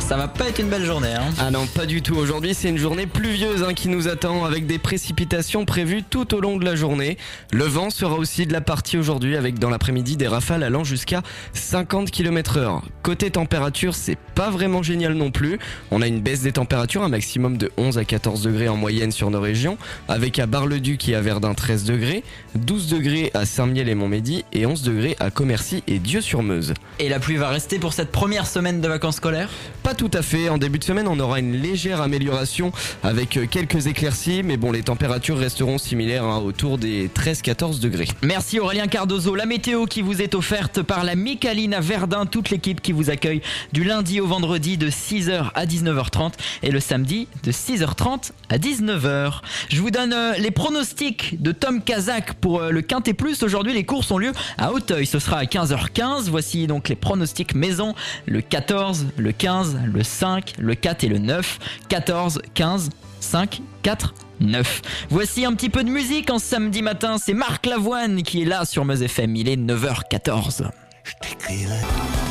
Ça 0.09 0.17
va 0.17 0.27
pas 0.27 0.49
être 0.49 0.59
une 0.59 0.71
belle 0.71 0.87
journée. 0.87 1.13
Hein. 1.13 1.35
Ah 1.39 1.51
non, 1.51 1.67
pas 1.67 1.85
du 1.85 2.01
tout. 2.01 2.15
Aujourd'hui, 2.15 2.55
c'est 2.55 2.71
une 2.71 2.79
journée 2.79 3.07
pluvieuse 3.07 3.63
hein, 3.63 3.75
qui 3.75 3.91
nous 3.91 4.09
attend 4.09 4.47
avec 4.47 4.67
des 4.67 4.79
précipitations 4.79 5.67
prévues 5.67 6.03
tout 6.03 6.35
au 6.35 6.41
long 6.41 6.57
de 6.57 6.65
la 6.65 6.77
journée. 6.77 7.19
Le 7.53 7.65
vent 7.65 7.91
sera 7.91 8.15
aussi 8.15 8.47
de 8.47 8.55
la 8.55 8.63
partie 8.63 8.97
aujourd'hui 8.97 9.37
avec 9.37 9.59
dans 9.59 9.69
l'après-midi 9.69 10.17
des 10.17 10.27
rafales 10.27 10.63
allant 10.63 10.83
jusqu'à 10.83 11.21
50 11.53 12.11
km 12.11 12.57
heure. 12.57 12.83
Côté 13.03 13.31
température, 13.31 13.95
c'est 13.95 14.17
pas 14.35 14.49
vraiment 14.49 14.83
génial 14.83 15.13
non 15.13 15.31
plus. 15.31 15.59
On 15.91 16.01
a 16.01 16.07
une 16.07 16.23
baisse 16.23 16.41
des 16.41 16.53
températures, 16.53 17.03
un 17.03 17.11
maximum 17.11 17.59
de 17.59 17.71
11 17.77 17.99
à 17.99 18.07
14 18.07 18.41
degrés 18.41 18.71
en 18.71 18.79
moyenne 18.79 19.13
sur 19.13 19.31
nos 19.31 19.43
régions, 19.43 19.77
avec 20.09 20.39
à 20.39 20.47
Bar-le-Duc 20.47 21.07
et 21.11 21.17
à 21.17 21.21
Verdun 21.21 21.53
13 21.53 21.85
degrés, 21.85 22.25
12 22.55 22.89
degrés 22.89 23.31
à 23.35 23.45
Saint-Miel 23.45 23.91
et 23.91 23.95
Montmédy 23.95 24.47
et 24.55 24.65
11 24.65 24.85
degrés 24.85 25.17
à 25.21 25.31
Commercy 25.31 25.83
et 25.87 25.99
Dieu-sur-Meuse. 25.99 26.73
Et 26.99 27.11
la 27.11 27.21
pluie 27.21 27.37
va 27.37 27.51
rester 27.51 27.79
pour 27.79 27.93
cette 27.93 28.11
première 28.11 28.47
semaine 28.47 28.81
de 28.81 28.89
vacances 28.89 29.17
scolaires? 29.17 29.51
Pas 29.83 29.98
tout 29.99 30.11
à 30.15 30.23
fait. 30.23 30.49
En 30.49 30.59
début 30.59 30.79
de 30.79 30.85
semaine, 30.85 31.09
on 31.09 31.19
aura 31.19 31.41
une 31.41 31.57
légère 31.61 32.01
amélioration 32.01 32.71
avec 33.03 33.37
euh, 33.37 33.47
quelques 33.51 33.89
éclaircies, 33.89 34.45
mais 34.45 34.57
bon, 34.57 34.71
les 34.71 34.85
températures 34.85 35.37
resteront 35.37 35.77
similaires 35.77 36.23
hein, 36.23 36.39
autour 36.39 36.79
des 36.79 37.09
13-14 37.09 37.81
degrés. 37.81 38.07
Merci 38.23 38.61
Aurélien 38.61 38.87
Cardozo. 38.87 39.35
La 39.35 39.45
météo 39.45 39.87
qui 39.87 40.01
vous 40.01 40.23
est 40.23 40.37
offerte 40.37 40.83
par 40.83 41.03
la 41.03 41.17
Micaline 41.17 41.75
à 41.75 41.81
Verdun, 41.81 42.27
toute 42.27 42.51
l'équipe 42.51 42.81
qui 42.81 42.93
vous 42.93 43.11
accueille 43.11 43.43
du 43.73 43.83
lundi 43.83 44.21
au 44.21 44.29
vendredi 44.29 44.77
de 44.77 44.89
6h 44.89 45.51
à 45.53 45.67
19h30 45.67 46.35
et 46.63 46.71
le 46.71 46.79
samedi 46.79 47.27
de 47.43 47.51
6h30 47.51 48.31
à 48.51 48.59
19h. 48.59 49.41
Je 49.69 49.81
vous 49.81 49.91
donne 49.91 50.13
euh, 50.13 50.35
les 50.39 50.53
pronostics 50.53 51.43
de 51.43 51.51
Tom 51.51 51.83
Kazak 51.83 52.35
pour 52.35 52.61
euh, 52.61 52.71
le 52.71 52.83
Quintet 52.83 53.15
Plus. 53.15 53.43
Aujourd'hui, 53.43 53.75
les 53.75 53.85
courses 53.85 54.13
ont 54.13 54.19
lieu 54.19 54.31
à 54.59 54.73
Hauteuil. 54.73 55.07
Ce 55.07 55.19
sera 55.19 55.39
à 55.39 55.45
15h15. 55.45 56.29
Voici 56.31 56.69
donc 56.69 56.89
les 56.89 56.97
pronostics 56.97 57.57
maison. 57.57 57.97
Le 58.27 58.43
14, 58.43 59.07
le 59.17 59.33
15, 59.33 59.77
le 59.89 60.03
5, 60.03 60.55
le 60.59 60.75
4 60.75 61.05
et 61.05 61.09
le 61.09 61.19
9. 61.19 61.59
14, 61.89 62.43
15, 62.55 62.91
5, 63.21 63.63
4, 63.83 64.15
9. 64.41 64.83
Voici 65.11 65.45
un 65.45 65.53
petit 65.55 65.69
peu 65.69 65.85
de 65.85 65.91
musique 65.91 66.31
en 66.31 66.39
samedi 66.39 66.83
matin. 66.83 67.17
C'est 67.19 67.35
Marc 67.35 67.67
Lavoine 67.67 68.23
qui 68.23 68.43
est 68.43 68.45
là 68.45 68.65
sur 68.65 68.85
Meuse 68.85 69.03
FM. 69.03 69.37
Il 69.37 69.49
est 69.49 69.57
9h14. 69.57 70.71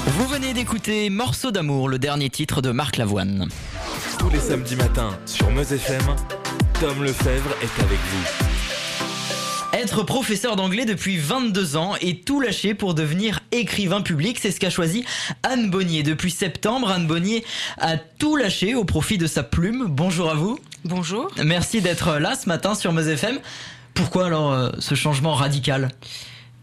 Vous 0.07 0.27
venez 0.27 0.53
d'écouter 0.53 1.09
Morceau 1.09 1.51
d'amour, 1.51 1.89
le 1.89 1.99
dernier 1.99 2.29
titre 2.29 2.61
de 2.61 2.71
Marc 2.71 2.97
Lavoine. 2.97 3.49
Tous 4.19 4.29
les 4.29 4.39
samedis 4.39 4.75
matins 4.75 5.17
sur 5.25 5.49
Meuse 5.51 5.73
FM, 5.73 6.03
Tom 6.79 7.03
Lefebvre 7.03 7.55
est 7.61 7.81
avec 7.81 7.99
vous. 7.99 8.56
Être 9.77 10.01
professeur 10.01 10.55
d'anglais 10.55 10.85
depuis 10.85 11.17
22 11.17 11.77
ans 11.77 11.93
et 12.01 12.21
tout 12.21 12.41
lâcher 12.41 12.73
pour 12.73 12.95
devenir 12.95 13.41
écrivain 13.51 14.01
public, 14.01 14.39
c'est 14.41 14.49
ce 14.49 14.59
qu'a 14.59 14.71
choisi 14.71 15.05
Anne 15.43 15.69
Bonnier. 15.69 16.01
Depuis 16.01 16.31
septembre, 16.31 16.89
Anne 16.89 17.05
Bonnier 17.05 17.45
a 17.77 17.95
tout 17.97 18.37
lâché 18.37 18.73
au 18.73 18.85
profit 18.85 19.19
de 19.19 19.27
sa 19.27 19.43
plume. 19.43 19.85
Bonjour 19.87 20.31
à 20.31 20.33
vous. 20.33 20.57
Bonjour. 20.83 21.29
Merci 21.45 21.81
d'être 21.81 22.17
là 22.17 22.33
ce 22.33 22.49
matin 22.49 22.73
sur 22.73 22.91
Meuse 22.91 23.07
FM. 23.07 23.37
Pourquoi 23.93 24.25
alors 24.25 24.51
euh, 24.51 24.71
ce 24.79 24.95
changement 24.95 25.35
radical? 25.35 25.89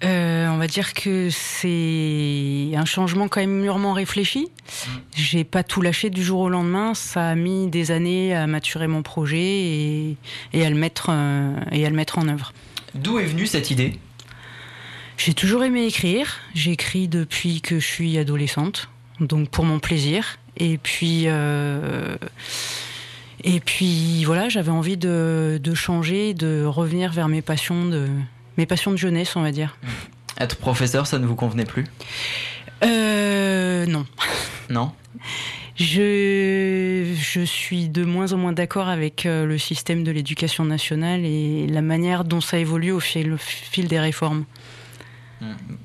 Euh, 0.03 0.49
on 0.49 0.57
va 0.57 0.67
dire 0.67 0.93
que 0.93 1.29
c'est 1.31 2.73
un 2.75 2.85
changement 2.85 3.29
quand 3.29 3.41
même 3.41 3.61
mûrement 3.61 3.93
réfléchi. 3.93 4.49
J'ai 5.15 5.45
pas 5.45 5.63
tout 5.63 5.83
lâché 5.83 6.11
du 6.11 6.25
jour 6.25 6.41
au 6.41 6.49
lendemain. 6.49 6.95
Ça 6.95 7.29
a 7.29 7.35
mis 7.37 7.69
des 7.69 7.93
années 7.93 8.35
à 8.35 8.49
maturer 8.49 8.89
mon 8.89 9.03
projet 9.03 9.39
et, 9.39 10.17
et 10.53 10.67
à 10.67 10.69
le 10.69 10.75
mettre 10.75 11.11
euh, 11.11 11.55
et 11.71 11.87
à 11.87 11.91
le 11.91 11.95
mettre 11.95 12.19
en 12.19 12.27
œuvre. 12.27 12.53
D'où 12.95 13.19
est 13.19 13.25
venue 13.25 13.47
cette 13.47 13.71
idée? 13.71 13.99
J'ai 15.17 15.35
toujours 15.35 15.65
aimé 15.65 15.87
écrire. 15.87 16.41
J'écris 16.55 17.09
depuis 17.09 17.61
que 17.61 17.79
je 17.79 17.87
suis 17.87 18.19
adolescente, 18.19 18.89
donc 19.21 19.49
pour 19.49 19.65
mon 19.65 19.79
plaisir. 19.79 20.39
Et 20.57 20.79
puis, 20.79 21.25
euh, 21.27 22.17
et 23.43 23.61
puis 23.61 24.25
voilà, 24.25 24.49
j'avais 24.49 24.71
envie 24.71 24.97
de, 24.97 25.61
de 25.63 25.75
changer, 25.75 26.35
de 26.35 26.65
revenir 26.65 27.13
vers 27.13 27.29
mes 27.29 27.43
passions 27.43 27.87
de 27.87 28.09
mes 28.57 28.67
passions 28.67 28.93
de 28.93 28.97
jeunesse, 28.97 29.35
on 29.35 29.43
va 29.43 29.51
dire. 29.51 29.77
Être 30.39 30.57
professeur, 30.57 31.07
ça 31.07 31.19
ne 31.19 31.27
vous 31.27 31.35
convenait 31.35 31.65
plus? 31.65 31.85
Euh, 32.85 33.87
non. 33.87 34.07
Non? 34.71 34.93
Je, 35.77 37.05
je 37.21 37.41
suis 37.41 37.89
de 37.89 38.05
moins 38.05 38.33
en 38.33 38.37
moins 38.37 38.53
d'accord 38.53 38.89
avec 38.89 39.27
euh, 39.27 39.45
le 39.45 39.59
système 39.59 40.05
de 40.05 40.13
l'éducation 40.13 40.65
nationale 40.65 41.25
et 41.25 41.67
la 41.67 41.83
manière 41.83 42.25
dont 42.25 42.41
ça 42.41 42.59
évolue 42.59 42.93
au 42.93 43.01
fil, 43.01 43.33
au 43.33 43.37
fil 43.39 43.89
des 43.89 43.99
réformes. 43.99 44.45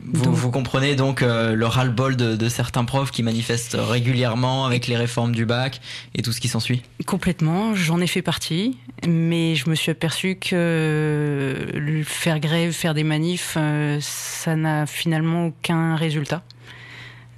Vous, 0.06 0.24
Donc- 0.24 0.36
vous 0.36 0.52
comprenez 0.52 0.96
donc 0.96 1.22
euh, 1.22 1.54
le 1.54 1.66
ras-le-bol 1.66 2.16
de, 2.16 2.36
de 2.36 2.50
certains 2.50 2.86
profs 2.86 3.12
qui 3.12 3.24
manifestent 3.24 3.76
régulièrement 3.78 4.66
avec 4.66 4.88
les 4.88 4.96
réformes 4.96 5.34
du 5.34 5.46
bac 5.46 5.82
et 6.16 6.22
tout 6.22 6.32
ce 6.32 6.40
qui 6.40 6.48
s'ensuit? 6.48 6.82
Complètement, 7.06 7.74
j'en 7.76 8.00
ai 8.00 8.08
fait 8.08 8.22
partie, 8.22 8.78
mais 9.08 9.56
je 9.56 9.70
me 9.70 9.76
suis 9.76 9.92
aperçu 9.92 10.36
que 10.36 11.56
le 11.74 12.04
faire 12.04 12.40
grève, 12.40 12.72
faire 12.72 12.94
des 12.94 13.04
manifs, 13.04 13.56
euh, 13.58 13.98
ça 14.02 14.56
n'a 14.56 14.86
finalement 14.86 15.48
aucun 15.48 15.96
résultat. 15.96 16.42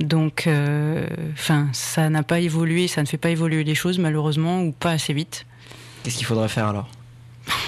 Donc, 0.04 0.48
euh, 0.48 1.06
enfin, 1.34 1.68
ça 1.74 2.10
n'a 2.10 2.24
pas 2.24 2.40
évolué, 2.40 2.88
ça 2.88 3.02
ne 3.02 3.08
fait 3.08 3.18
pas 3.18 3.30
évoluer 3.30 3.64
les 3.64 3.76
choses 3.76 4.00
malheureusement 4.00 4.62
ou 4.64 4.72
pas 4.72 4.92
assez 4.92 5.14
vite. 5.14 5.46
Qu'est-ce 6.04 6.18
qu'il 6.18 6.26
faudrait 6.26 6.48
faire 6.50 6.68
alors? 6.68 6.90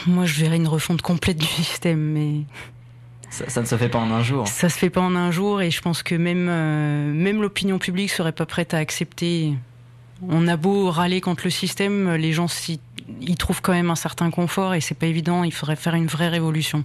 Moi, 0.08 0.26
je 0.26 0.40
verrais 0.40 0.56
une 0.58 0.68
refonte 0.68 1.02
complète 1.02 1.38
du 1.38 1.46
système, 1.46 2.00
mais 2.00 2.42
ça, 3.30 3.50
ça 3.50 3.62
ne 3.62 3.66
se 3.66 3.76
fait 3.78 3.90
pas 3.90 4.00
en 4.00 4.12
un 4.12 4.24
jour. 4.24 4.48
ça 4.48 4.70
se 4.70 4.78
fait 4.78 4.90
pas 4.90 5.02
en 5.02 5.16
un 5.16 5.32
jour 5.32 5.62
et 5.62 5.72
je 5.72 5.82
pense 5.82 6.04
que 6.04 6.16
même 6.16 6.48
euh, 6.50 7.12
même 7.12 7.42
l'opinion 7.42 7.80
publique 7.80 8.12
serait 8.12 8.32
pas 8.32 8.46
prête 8.46 8.74
à 8.74 8.78
accepter. 8.78 9.54
On 10.30 10.48
a 10.48 10.56
beau 10.56 10.90
râler 10.92 11.20
contre 11.22 11.44
le 11.46 11.50
système, 11.50 12.14
les 12.14 12.32
gens 12.34 12.48
s'y- 12.48 12.80
y 13.20 13.36
trouvent 13.36 13.62
quand 13.62 13.74
même 13.74 13.90
un 13.90 13.96
certain 13.96 14.30
confort 14.30 14.74
et 14.74 14.80
c'est 14.82 14.96
pas 14.98 15.08
évident. 15.08 15.44
Il 15.44 15.52
faudrait 15.52 15.76
faire 15.76 15.96
une 15.96 16.08
vraie 16.08 16.30
révolution. 16.30 16.84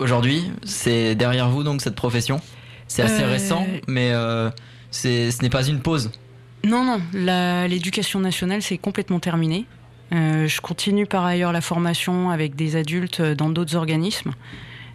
Aujourd'hui, 0.00 0.50
c'est 0.64 1.14
derrière 1.14 1.48
vous 1.50 1.62
donc 1.62 1.82
cette 1.82 1.94
profession? 1.94 2.40
C'est 2.88 3.02
assez 3.02 3.22
Euh, 3.22 3.30
récent, 3.30 3.66
mais 3.86 4.10
euh, 4.12 4.50
ce 4.94 5.42
n'est 5.42 5.50
pas 5.50 5.66
une 5.66 5.80
pause. 5.80 6.10
Non, 6.64 6.84
non, 6.84 7.00
l'éducation 7.68 8.20
nationale 8.20 8.62
c'est 8.62 8.78
complètement 8.78 9.20
terminé. 9.20 9.66
Euh, 10.12 10.46
je 10.46 10.60
continue 10.60 11.06
par 11.06 11.24
ailleurs 11.24 11.52
la 11.52 11.60
formation 11.60 12.30
avec 12.30 12.54
des 12.54 12.76
adultes 12.76 13.20
dans 13.20 13.50
d'autres 13.50 13.74
organismes, 13.74 14.32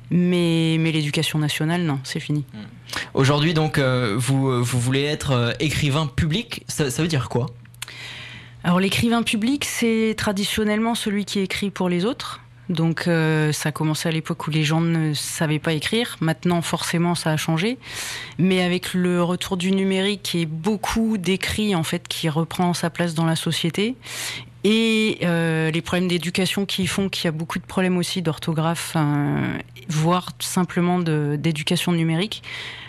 mais 0.09 0.77
mais 0.79 0.91
l'éducation 0.91 1.39
nationale 1.39 1.81
non, 1.83 1.99
c'est 2.03 2.19
fini. 2.19 2.45
Aujourd'hui 3.13 3.53
donc, 3.53 3.77
euh, 3.77 4.15
vous, 4.17 4.63
vous 4.63 4.79
voulez 4.79 5.03
être 5.03 5.31
euh, 5.31 5.51
écrivain 5.59 6.07
public, 6.07 6.63
ça, 6.67 6.89
ça 6.89 7.01
veut 7.01 7.07
dire 7.07 7.29
quoi? 7.29 7.47
Alors 8.63 8.79
l'écrivain 8.79 9.23
public, 9.23 9.65
c'est 9.65 10.15
traditionnellement 10.17 10.95
celui 10.95 11.25
qui 11.25 11.39
écrit 11.39 11.69
pour 11.69 11.89
les 11.89 12.05
autres. 12.05 12.41
Donc 12.69 13.07
euh, 13.07 13.51
ça 13.51 13.69
a 13.69 13.71
commencé 13.71 14.07
à 14.07 14.11
l'époque 14.11 14.47
où 14.47 14.51
les 14.51 14.63
gens 14.63 14.79
ne 14.81 15.13
savaient 15.13 15.59
pas 15.59 15.73
écrire. 15.73 16.17
Maintenant, 16.21 16.61
forcément, 16.61 17.15
ça 17.15 17.31
a 17.31 17.37
changé. 17.37 17.77
Mais 18.37 18.61
avec 18.61 18.93
le 18.93 19.23
retour 19.23 19.57
du 19.57 19.71
numérique 19.71 20.35
et 20.35 20.45
beaucoup 20.45 21.17
d'écrits 21.17 21.75
en 21.75 21.83
fait 21.83 22.07
qui 22.07 22.29
reprend 22.29 22.73
sa 22.73 22.89
place 22.89 23.15
dans 23.15 23.25
la 23.25 23.35
société 23.35 23.95
et 24.63 25.19
euh, 25.23 25.71
les 25.71 25.81
problèmes 25.81 26.09
d'éducation 26.09 26.65
qui 26.65 26.85
font 26.85 27.07
qu'il 27.07 27.25
y 27.25 27.27
a 27.27 27.31
beaucoup 27.31 27.59
de 27.59 27.63
problèmes 27.63 27.97
aussi 27.97 28.21
d'orthographe, 28.21 28.93
euh, 28.97 29.57
voire 29.87 30.31
simplement 30.39 30.99
d'éducation 30.99 31.93
numérique, 31.93 32.43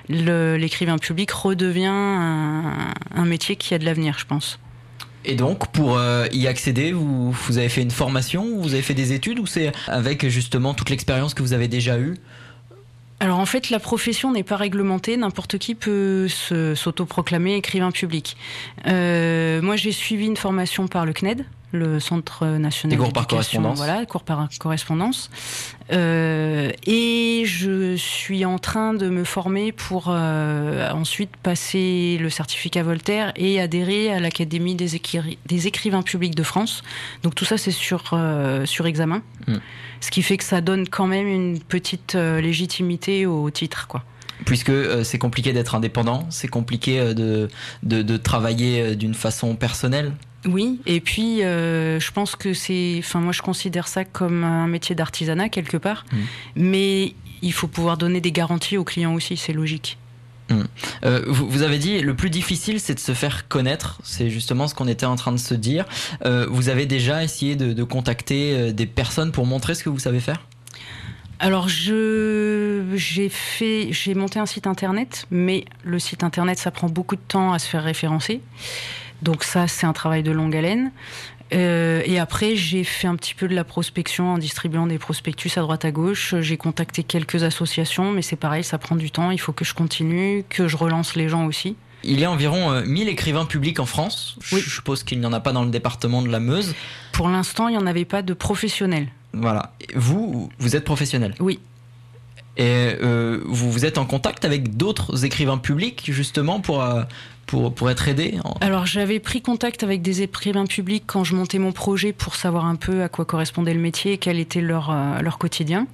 l'écrivain 0.08 0.99
public 0.99 1.30
redevient 1.30 1.87
un 1.87 3.25
métier 3.25 3.54
qui 3.54 3.75
a 3.75 3.78
de 3.78 3.84
l'avenir, 3.84 4.18
je 4.18 4.25
pense. 4.25 4.58
Et 5.25 5.35
donc, 5.35 5.69
pour 5.73 5.99
euh, 5.99 6.27
y 6.33 6.47
accéder, 6.47 6.93
vous, 6.93 7.59
avez 7.59 7.69
fait 7.69 7.83
une 7.83 7.91
formation, 7.91 8.45
ou 8.45 8.62
vous 8.62 8.73
avez 8.73 8.83
fait 8.83 8.95
des 8.95 9.12
études, 9.12 9.39
ou 9.39 9.47
c'est 9.47 9.73
avec 9.87 10.27
justement 10.29 10.73
toute 10.75 10.91
l'expérience 10.91 11.35
que 11.35 11.43
vous 11.43 11.53
avez 11.53 11.69
déjà 11.69 11.99
eue? 11.99 12.17
Alors 13.23 13.39
en 13.39 13.45
fait, 13.45 13.69
la 13.69 13.79
profession 13.79 14.33
n'est 14.33 14.43
pas 14.43 14.57
réglementée. 14.57 15.19
N'importe 15.19 15.59
qui 15.59 15.75
peut 15.75 16.27
s'autoproclamer 16.29 17.55
écrivain 17.55 17.91
public. 17.91 18.37
Euh, 18.87 19.61
moi, 19.61 19.77
j'ai 19.77 19.93
suivi 19.93 20.25
une 20.25 20.39
formation 20.39 20.89
par 20.89 21.05
le 21.05 21.12
CNED 21.12 21.45
le 21.73 22.00
Centre 22.00 22.47
national 22.47 22.97
Des 22.97 23.03
cours 23.03 23.12
par 23.12 23.27
correspondance. 23.27 23.77
Voilà, 23.77 24.05
cours 24.07 24.23
par 24.23 24.49
correspondance. 24.59 25.31
Euh, 25.93 26.71
et 26.87 27.43
je 27.47 27.97
suis 27.97 28.45
en 28.45 28.59
train 28.59 28.95
de 28.95 29.09
me 29.09 29.25
former 29.25 29.73
pour 29.73 30.07
euh, 30.09 30.89
ensuite 30.91 31.37
passer 31.37 32.19
le 32.21 32.31
certificat 32.31 32.83
Voltaire 32.83 33.33
et 33.37 33.61
adhérer 33.61 34.12
à 34.12 34.21
l'Académie 34.21 34.75
des, 34.75 35.00
des, 35.47 35.67
écrivains 35.67 36.03
publics 36.03 36.35
de 36.35 36.43
France. 36.43 36.83
Donc 37.23 37.35
tout 37.35 37.45
ça, 37.45 37.59
c'est 37.59 37.71
sur, 37.71 38.11
euh, 38.12 38.67
sur 38.67 38.87
examen. 38.87 39.23
Hmm. 39.47 39.57
Ce 40.00 40.11
qui 40.11 40.23
fait 40.23 40.37
que 40.37 40.45
ça 40.45 40.61
donne 40.61 40.89
quand 40.89 41.07
même 41.07 41.27
une 41.27 41.61
petite 41.61 42.15
légitimité 42.15 43.27
au 43.27 43.50
titre, 43.50 43.87
quoi 43.87 44.03
puisque 44.47 44.73
c'est 45.05 45.19
compliqué 45.19 45.53
d'être 45.53 45.75
indépendant, 45.75 46.27
c'est 46.31 46.49
compliqué 46.49 47.12
de, 47.12 47.50
de, 47.83 48.00
de 48.00 48.17
travailler 48.17 48.97
d'une 48.97 49.12
façon 49.12 49.55
personnelle. 49.55 50.15
Oui, 50.47 50.80
et 50.87 51.00
puis 51.00 51.42
euh, 51.42 52.00
je 52.00 52.12
pense 52.12 52.35
que 52.35 52.54
c'est, 52.54 52.97
enfin 52.99 53.20
moi 53.20 53.32
je 53.32 53.42
considère 53.42 53.88
ça 53.88 54.06
comme 54.06 54.42
un 54.42 54.66
métier 54.66 54.94
d'artisanat 54.94 55.50
quelque 55.50 55.76
part, 55.76 56.06
mmh. 56.11 56.16
mais 56.56 57.14
il 57.42 57.52
faut 57.52 57.68
pouvoir 57.68 57.99
donner 57.99 58.20
des 58.20 58.32
garanties 58.32 58.78
aux 58.78 58.85
clients 58.85 59.14
aussi, 59.14 59.37
c'est 59.37 59.52
logique. 59.52 59.99
Mmh. 60.49 60.62
Euh, 61.04 61.25
vous, 61.28 61.62
avez 61.62 61.78
dit 61.78 62.00
le 62.00 62.14
plus 62.14 62.30
difficile 62.30 62.80
c'est 62.80 62.94
de 62.94 63.00
se 63.00 63.12
faire 63.12 63.49
connaître, 63.49 64.00
c'est 64.02 64.30
justement 64.30 64.66
ce 64.66 64.75
qu'on 64.75 64.88
était 64.88 65.04
en 65.04 65.16
train 65.16 65.32
de 65.32 65.37
se 65.37 65.54
dire. 65.54 65.85
Euh, 66.25 66.47
vous 66.49 66.70
avez 66.70 66.87
déjà 66.87 67.23
essayé 67.23 67.54
de, 67.54 67.85
contacter 67.85 68.73
des 68.73 68.87
personnes 68.87 69.32
pour 69.32 69.44
montrer 69.44 69.75
ce 69.75 69.85
que 69.85 69.90
vous 69.90 69.99
savez 69.99 70.20
faire? 70.20 70.47
Alors 71.38 71.68
je 71.68 72.85
j'ai 72.94 73.28
fait 73.28 73.88
j'ai 73.92 74.14
monté 74.14 74.38
un 74.38 74.47
site 74.47 74.66
internet, 74.66 75.26
mais 75.30 75.66
le 75.85 75.99
site 75.99 76.25
internet 76.25 76.59
ça 76.59 76.70
prend 76.70 76.88
beaucoup 76.88 77.16
de 77.16 77.23
temps 77.28 77.52
à 77.52 77.59
se 77.59 77.68
faire 77.68 77.85
référencer. 77.85 78.40
Donc 79.23 79.45
ça, 79.45 79.69
c'est 79.69 79.87
un 79.87 79.93
travail 79.93 80.23
de 80.23 80.31
longue 80.31 80.57
haleine. 80.57 80.93
Euh, 81.53 82.03
et 82.05 82.19
après, 82.19 82.55
j'ai 82.55 82.85
fait 82.85 83.09
un 83.09 83.17
petit 83.17 83.35
peu 83.35 83.49
de 83.49 83.55
la 83.55 83.65
prospection 83.65 84.35
en 84.35 84.39
distribuant 84.39 84.87
des 84.87 84.99
prospectus 84.99 85.57
à 85.57 85.61
droite 85.62 85.85
à 85.85 85.91
gauche. 85.91 86.35
J'ai 86.41 86.57
contacté 86.57 87.03
quelques 87.03 87.43
associations, 87.43 88.12
mais 88.12 88.23
c'est 88.23 88.37
pareil, 88.37 88.62
ça 88.62 88.79
prend 88.79 88.97
du 88.97 89.11
temps. 89.11 89.31
Il 89.31 89.41
faut 89.41 89.53
que 89.53 89.65
je 89.65 89.75
continue, 89.75 90.45
que 90.49 90.69
je 90.69 90.77
relance 90.77 91.17
les 91.17 91.29
gens 91.29 91.47
aussi. 91.47 91.77
Il 92.03 92.19
y 92.19 92.25
a 92.25 92.31
environ 92.31 92.81
1000 92.83 93.09
euh, 93.09 93.11
écrivains 93.11 93.45
publics 93.45 93.81
en 93.81 93.87
France. 93.87 94.37
Oui. 94.53 94.61
Je 94.61 94.71
suppose 94.71 95.03
qu'il 95.03 95.21
n'y 95.21 95.27
en 95.27 95.33
a 95.33 95.41
pas 95.41 95.53
dans 95.53 95.65
le 95.65 95.71
département 95.71 96.23
de 96.23 96.29
la 96.29 96.41
Meuse. 96.41 96.75
Pour 97.12 97.29
l'instant, 97.29 97.69
il 97.69 97.73
n'y 97.73 97.83
en 97.83 97.87
avait 97.87 98.07
pas 98.07 98.23
de 98.23 98.33
professionnels. 98.33 99.09
Voilà. 99.33 99.75
Vous, 99.95 100.50
vous 100.59 100.77
êtes 100.77 100.85
professionnel? 100.85 101.35
Oui. 101.41 101.61
Et 102.61 102.95
euh, 103.02 103.40
vous, 103.47 103.73
vous 103.73 103.85
êtes 103.85 103.99
en 103.99 104.05
contact 104.05 104.45
avec 104.45 104.76
d'autres 104.76 105.25
écrivains 105.25 105.59
publics 105.59 106.02
justement 106.12 106.61
pour, 106.61 106.85
pour, 107.50 107.90
être 107.90 108.09
aidé 108.09 108.38
Alors 108.61 108.87
j'avais 108.87 109.19
pris 109.19 109.43
contact 109.43 109.83
avec 109.83 110.02
des 110.02 110.23
écrivains 110.23 110.67
publics 110.67 111.05
quand 111.07 111.25
je 111.25 111.35
montais 111.35 111.59
mon 111.59 111.73
projet 111.73 112.12
pour 112.12 112.37
savoir 112.37 112.64
un 112.64 112.76
peu 112.76 113.02
à 113.02 113.09
quoi 113.09 113.25
correspondait 113.25 113.75
le 113.75 113.81
métier 113.81 114.12
et 114.12 114.19
quel 114.19 114.38
était 114.38 114.61
leur, 114.61 114.90
euh, 114.90 115.21
leur 115.21 115.38
quotidien. 115.38 115.87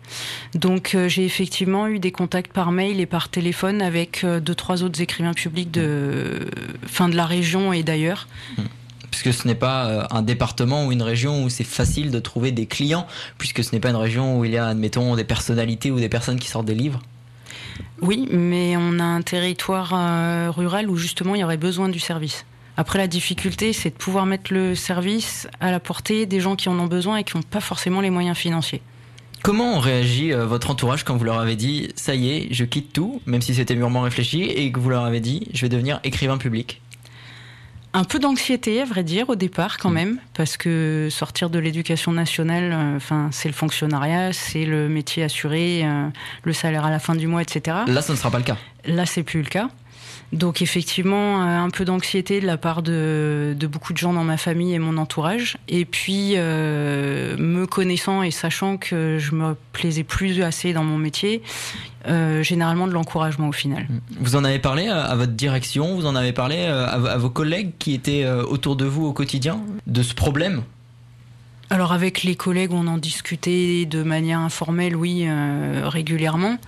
Donc 0.54 0.94
euh, 0.94 1.08
j'ai 1.08 1.24
effectivement 1.24 1.86
eu 1.86 1.98
des 1.98 2.12
contacts 2.12 2.52
par 2.52 2.72
mail 2.72 3.00
et 3.00 3.06
par 3.06 3.28
téléphone 3.28 3.80
avec 3.80 4.22
euh, 4.24 4.40
deux, 4.40 4.54
trois 4.54 4.82
autres 4.82 5.00
écrivains 5.00 5.32
publics 5.32 5.70
de, 5.70 6.50
fin, 6.86 7.08
de 7.08 7.16
la 7.16 7.26
région 7.26 7.72
et 7.72 7.82
d'ailleurs. 7.82 8.28
Hmm. 8.58 8.62
Puisque 9.10 9.32
ce 9.32 9.46
n'est 9.46 9.54
pas 9.54 10.08
un 10.10 10.22
département 10.22 10.86
ou 10.86 10.92
une 10.92 11.02
région 11.02 11.44
où 11.44 11.48
c'est 11.48 11.64
facile 11.64 12.10
de 12.10 12.18
trouver 12.18 12.52
des 12.52 12.66
clients, 12.66 13.06
puisque 13.38 13.64
ce 13.64 13.72
n'est 13.72 13.80
pas 13.80 13.90
une 13.90 13.96
région 13.96 14.38
où 14.38 14.44
il 14.44 14.52
y 14.52 14.58
a, 14.58 14.66
admettons, 14.66 15.16
des 15.16 15.24
personnalités 15.24 15.90
ou 15.90 15.98
des 15.98 16.08
personnes 16.08 16.38
qui 16.38 16.48
sortent 16.48 16.66
des 16.66 16.74
livres. 16.74 17.00
Oui, 18.02 18.28
mais 18.30 18.76
on 18.76 18.98
a 18.98 19.04
un 19.04 19.22
territoire 19.22 19.92
euh, 19.94 20.50
rural 20.50 20.88
où 20.88 20.96
justement 20.96 21.34
il 21.34 21.40
y 21.40 21.44
aurait 21.44 21.56
besoin 21.56 21.88
du 21.88 21.98
service. 21.98 22.44
Après, 22.76 22.98
la 22.98 23.06
difficulté, 23.06 23.72
c'est 23.72 23.90
de 23.90 23.94
pouvoir 23.94 24.26
mettre 24.26 24.52
le 24.52 24.74
service 24.74 25.48
à 25.60 25.70
la 25.70 25.80
portée 25.80 26.26
des 26.26 26.40
gens 26.40 26.56
qui 26.56 26.68
en 26.68 26.78
ont 26.78 26.86
besoin 26.86 27.16
et 27.16 27.24
qui 27.24 27.36
n'ont 27.36 27.42
pas 27.42 27.60
forcément 27.60 28.02
les 28.02 28.10
moyens 28.10 28.36
financiers. 28.36 28.82
Comment 29.42 29.78
réagit 29.78 30.32
euh, 30.32 30.44
votre 30.44 30.70
entourage 30.70 31.04
quand 31.04 31.16
vous 31.16 31.24
leur 31.24 31.38
avez 31.38 31.56
dit 31.56 31.88
ça 31.94 32.14
y 32.14 32.30
est, 32.30 32.48
je 32.50 32.64
quitte 32.64 32.92
tout, 32.92 33.22
même 33.26 33.40
si 33.40 33.54
c'était 33.54 33.76
mûrement 33.76 34.02
réfléchi, 34.02 34.42
et 34.42 34.72
que 34.72 34.80
vous 34.80 34.90
leur 34.90 35.04
avez 35.04 35.20
dit 35.20 35.48
je 35.54 35.62
vais 35.62 35.68
devenir 35.68 36.00
écrivain 36.04 36.36
public? 36.36 36.82
Un 37.96 38.04
peu 38.04 38.18
d'anxiété, 38.18 38.82
à 38.82 38.84
vrai 38.84 39.02
dire, 39.02 39.30
au 39.30 39.36
départ, 39.36 39.78
quand 39.78 39.88
mm. 39.88 39.94
même, 39.94 40.18
parce 40.34 40.58
que 40.58 41.08
sortir 41.10 41.48
de 41.48 41.58
l'éducation 41.58 42.12
nationale, 42.12 42.72
euh, 42.72 42.96
enfin, 42.96 43.30
c'est 43.32 43.48
le 43.48 43.54
fonctionnariat, 43.54 44.34
c'est 44.34 44.66
le 44.66 44.88
métier 44.88 45.22
assuré, 45.22 45.80
euh, 45.82 46.08
le 46.44 46.52
salaire 46.52 46.84
à 46.84 46.90
la 46.90 46.98
fin 46.98 47.14
du 47.14 47.26
mois, 47.26 47.40
etc. 47.40 47.78
Là, 47.86 48.02
ce 48.02 48.12
ne 48.12 48.16
sera 48.18 48.30
pas 48.30 48.38
le 48.38 48.44
cas. 48.44 48.58
Là, 48.84 49.06
c'est 49.06 49.22
plus 49.22 49.40
le 49.40 49.48
cas. 49.48 49.70
Donc 50.32 50.60
effectivement, 50.60 51.42
euh, 51.42 51.58
un 51.58 51.70
peu 51.70 51.84
d'anxiété 51.84 52.40
de 52.40 52.46
la 52.46 52.56
part 52.56 52.82
de, 52.82 53.56
beaucoup 53.70 53.92
de 53.92 53.98
gens 53.98 54.12
dans 54.12 54.24
ma 54.24 54.36
famille 54.36 54.74
et 54.74 54.78
mon 54.78 54.96
entourage. 54.98 55.56
Et 55.68 55.84
puis, 55.84 56.32
euh, 56.36 57.36
me 57.38 57.66
connaissant 57.66 58.22
et 58.22 58.30
sachant 58.30 58.76
que 58.76 59.18
je 59.18 59.34
me 59.34 59.56
plaisais 59.72 60.04
plus 60.04 60.42
assez 60.42 60.72
dans 60.72 60.84
mon 60.84 60.98
métier, 60.98 61.42
euh, 62.08 62.42
généralement 62.42 62.86
de 62.86 62.92
l'encouragement 62.92 63.48
au 63.48 63.52
final. 63.52 63.86
Vous 64.20 64.36
en 64.36 64.44
avez 64.44 64.58
parlé 64.58 64.88
à, 64.88 65.14
votre 65.14 65.32
direction, 65.32 65.94
vous 65.94 66.06
en 66.06 66.16
avez 66.16 66.32
parlé 66.32 66.64
à 66.64 67.16
vos 67.18 67.30
collègues 67.30 67.72
qui 67.78 67.94
étaient 67.94 68.28
autour 68.28 68.76
de 68.76 68.84
vous 68.84 69.06
au 69.06 69.12
quotidien 69.12 69.60
de 69.86 70.02
ce 70.02 70.14
problème 70.14 70.62
alors 71.68 71.92
avec 71.92 72.22
les 72.22 72.36
collègues, 72.36 72.72
on 72.72 72.86
en 72.86 72.98
discutait 72.98 73.86
de 73.86 74.02
manière 74.02 74.38
informelle, 74.38 74.94
oui, 74.94 75.24
euh, 75.26 75.82
régulièrement. 75.86 76.58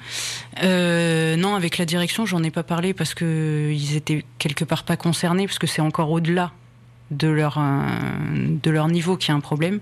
Euh, 0.64 1.36
non, 1.36 1.54
avec 1.54 1.78
la 1.78 1.84
direction, 1.84 2.26
j'en 2.26 2.42
ai 2.42 2.50
pas 2.50 2.64
parlé 2.64 2.94
parce 2.94 3.14
que 3.14 3.70
ils 3.72 3.94
étaient 3.94 4.24
quelque 4.38 4.64
part 4.64 4.82
pas 4.82 4.96
concernés, 4.96 5.46
parce 5.46 5.58
que 5.58 5.68
c'est 5.68 5.82
encore 5.82 6.10
au-delà 6.10 6.52
de 7.12 7.28
leur 7.28 7.58
euh, 7.58 7.82
de 8.62 8.70
leur 8.70 8.88
niveau 8.88 9.16
qui 9.16 9.30
a 9.30 9.34
un 9.34 9.40
problème. 9.40 9.78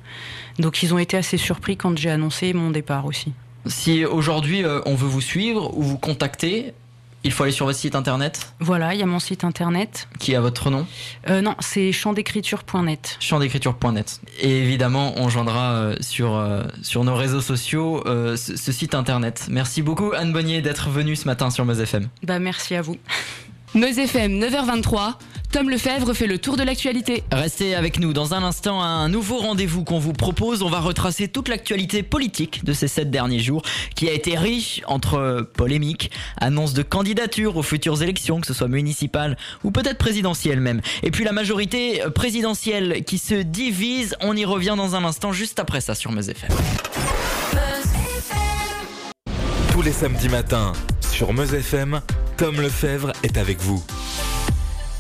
Donc 0.59 0.83
ils 0.83 0.92
ont 0.92 0.98
été 0.98 1.16
assez 1.16 1.38
surpris 1.38 1.79
quand 1.79 1.96
j'ai 1.96 2.11
annoncé 2.11 2.52
mon 2.52 2.70
départ 2.70 3.07
aussi. 3.07 3.33
Si 3.64 4.05
aujourd'hui 4.05 4.64
on 4.85 4.94
veut 4.94 5.09
vous 5.09 5.22
suivre 5.22 5.76
ou 5.76 5.83
vous 5.83 5.98
contacter, 5.98 6.72
il 7.27 7.33
faut 7.33 7.43
aller 7.43 7.53
sur 7.53 7.67
votre 7.67 7.79
site 7.79 7.95
internet 7.95 8.53
Voilà, 8.61 8.95
il 8.95 9.01
y 9.01 9.03
a 9.03 9.07
mon 9.07 9.19
site 9.19 9.45
internet. 9.45 10.09
Qui 10.21 10.35
a 10.35 10.41
votre 10.41 10.71
nom 10.71 10.87
euh, 11.29 11.41
Non, 11.41 11.57
c'est 11.59 11.91
champdécriture.net. 11.91 13.17
Champdécriture.net. 13.21 14.21
Et 14.41 14.59
évidemment, 14.59 15.12
on 15.17 15.29
joindra 15.29 15.73
euh, 15.73 15.97
sur, 16.01 16.37
euh, 16.37 16.62
sur 16.83 17.03
nos 17.05 17.15
réseaux 17.15 17.41
sociaux 17.41 18.03
ce, 18.07 18.37
ce, 18.37 18.73
site 18.73 18.95
internet. 18.95 19.47
Merci 19.51 19.83
beaucoup 19.83 20.12
Anne 20.17 20.33
Bonnier 20.33 20.62
d'être 20.62 20.89
venue 20.91 21.17
ce 21.17 21.25
matin 21.27 21.51
sur 21.51 21.65
Meuse 21.65 21.81
FM. 21.81 22.09
Bah 22.23 22.39
merci 22.39 22.75
à 22.75 22.83
vous. 22.83 22.97
Meuse 23.74 23.98
FM 23.98 24.40
9h23. 24.40 25.14
Tom 25.52 25.70
Lefebvre 25.70 26.12
fait 26.12 26.26
le 26.26 26.38
tour 26.38 26.57
de 26.57 26.62
l'actualité. 26.62 27.24
Restez 27.33 27.74
avec 27.74 27.98
nous 27.98 28.12
dans 28.12 28.35
un 28.35 28.42
instant 28.42 28.83
un 28.83 29.09
nouveau 29.09 29.38
rendez-vous 29.38 29.85
qu'on 29.85 29.98
vous 29.98 30.12
propose. 30.12 30.62
On 30.62 30.68
va 30.68 30.81
retracer 30.81 31.29
toute 31.29 31.48
l'actualité 31.48 32.02
politique 32.02 32.64
de 32.64 32.72
ces 32.72 32.88
sept 32.88 33.11
derniers 33.11 33.38
jours 33.38 33.62
qui 33.94 34.09
a 34.09 34.12
été 34.12 34.37
riche 34.37 34.83
entre 34.87 35.48
polémiques, 35.55 36.11
annonces 36.38 36.74
de 36.74 36.83
candidature 36.83 37.57
aux 37.57 37.62
futures 37.62 38.02
élections, 38.02 38.40
que 38.40 38.46
ce 38.46 38.55
soit 38.55 38.68
municipales 38.68 39.37
ou 39.64 39.70
peut-être 39.70 39.98
présidentielles 39.98 40.61
même. 40.61 40.81
Et 41.02 41.11
puis 41.11 41.24
la 41.24 41.33
majorité 41.33 42.02
présidentielle 42.14 43.05
qui 43.05 43.18
se 43.18 43.35
divise. 43.35 44.14
On 44.20 44.37
y 44.37 44.44
revient 44.44 44.74
dans 44.76 44.94
un 44.94 45.05
instant 45.05 45.33
juste 45.33 45.59
après 45.59 45.81
ça 45.81 45.94
sur 45.94 46.12
Meuse 46.12 46.31
FM. 46.31 46.50
Tous 49.72 49.83
les 49.83 49.92
samedis 49.92 50.29
matins 50.29 50.72
sur 51.16 51.33
Meuse 51.33 51.55
FM, 51.55 52.02
Tom 52.37 52.61
Lefebvre 52.61 53.11
est 53.22 53.38
avec 53.38 53.59
vous. 53.62 53.83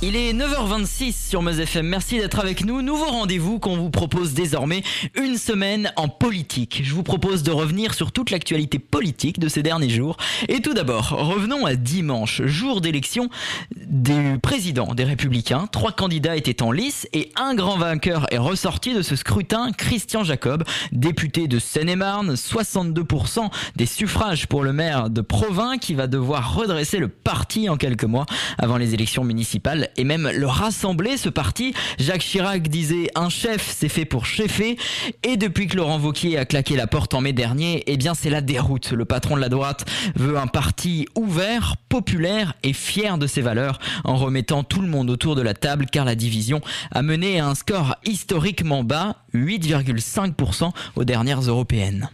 Il 0.02 0.14
est 0.14 0.34
9h26 0.34 1.30
sur 1.30 1.40
Meuse 1.40 1.58
FM. 1.58 1.86
Merci 1.86 2.18
d'être 2.18 2.38
avec 2.38 2.66
nous. 2.66 2.82
Nouveau 2.82 3.06
rendez-vous 3.06 3.58
qu'on 3.58 3.78
vous 3.78 3.88
propose 3.88 4.34
désormais 4.34 4.82
une 5.14 5.38
semaine 5.38 5.90
en 5.96 6.08
politique. 6.08 6.82
Je 6.84 6.92
vous 6.92 7.02
propose 7.02 7.42
de 7.42 7.50
revenir 7.50 7.94
sur 7.94 8.12
toute 8.12 8.30
l'actualité 8.30 8.78
politique 8.78 9.38
de 9.38 9.48
ces 9.48 9.62
derniers 9.62 9.88
jours. 9.88 10.18
Et 10.48 10.60
tout 10.60 10.74
d'abord, 10.74 11.08
revenons 11.08 11.64
à 11.64 11.76
dimanche, 11.76 12.42
jour 12.44 12.82
d'élection 12.82 13.30
du 13.74 14.38
président 14.38 14.92
des 14.92 15.04
Républicains. 15.04 15.66
Trois 15.72 15.92
candidats 15.92 16.36
étaient 16.36 16.62
en 16.62 16.72
lice 16.72 17.08
et 17.14 17.32
un 17.34 17.54
grand 17.54 17.78
vainqueur 17.78 18.26
est 18.30 18.36
ressorti 18.36 18.92
de 18.92 19.00
ce 19.00 19.16
scrutin, 19.16 19.72
Christian 19.72 20.24
Jacob, 20.24 20.64
député 20.92 21.48
de 21.48 21.58
Seine-et-Marne, 21.58 22.34
62% 22.34 23.48
des 23.76 23.86
suffrages 23.86 24.46
pour 24.46 24.62
le 24.62 24.74
maire 24.74 25.08
de 25.08 25.22
Provins 25.22 25.78
qui 25.78 25.94
va 25.94 26.06
devoir 26.06 26.54
redresser 26.54 26.98
le 26.98 27.08
parti 27.08 27.70
en 27.70 27.78
quelques 27.78 28.04
mois 28.04 28.26
avant 28.58 28.76
les 28.76 28.92
élections 28.92 29.24
municipales 29.24 29.85
et 29.96 30.04
même 30.04 30.30
le 30.32 30.46
rassembler, 30.46 31.16
ce 31.16 31.28
parti. 31.28 31.74
Jacques 31.98 32.22
Chirac 32.22 32.68
disait 32.68 33.10
un 33.14 33.28
chef, 33.28 33.74
c'est 33.76 33.88
fait 33.88 34.04
pour 34.04 34.26
chefer. 34.26 34.76
Et 35.22 35.36
depuis 35.36 35.66
que 35.66 35.76
Laurent 35.76 35.98
Vauquier 35.98 36.38
a 36.38 36.44
claqué 36.44 36.76
la 36.76 36.86
porte 36.86 37.14
en 37.14 37.20
mai 37.20 37.32
dernier, 37.32 37.82
eh 37.86 37.96
bien 37.96 38.14
c'est 38.14 38.30
la 38.30 38.40
déroute. 38.40 38.92
Le 38.92 39.04
patron 39.04 39.36
de 39.36 39.40
la 39.40 39.48
droite 39.48 39.84
veut 40.14 40.38
un 40.38 40.46
parti 40.46 41.06
ouvert, 41.14 41.76
populaire 41.88 42.54
et 42.62 42.72
fier 42.72 43.18
de 43.18 43.26
ses 43.26 43.40
valeurs 43.40 43.78
en 44.04 44.16
remettant 44.16 44.62
tout 44.62 44.80
le 44.80 44.88
monde 44.88 45.10
autour 45.10 45.36
de 45.36 45.42
la 45.42 45.54
table 45.54 45.86
car 45.90 46.04
la 46.04 46.14
division 46.14 46.60
a 46.92 47.02
mené 47.02 47.40
à 47.40 47.46
un 47.46 47.54
score 47.54 47.96
historiquement 48.04 48.84
bas, 48.84 49.16
8,5% 49.34 50.70
aux 50.96 51.04
dernières 51.04 51.40
européennes. 51.40 52.08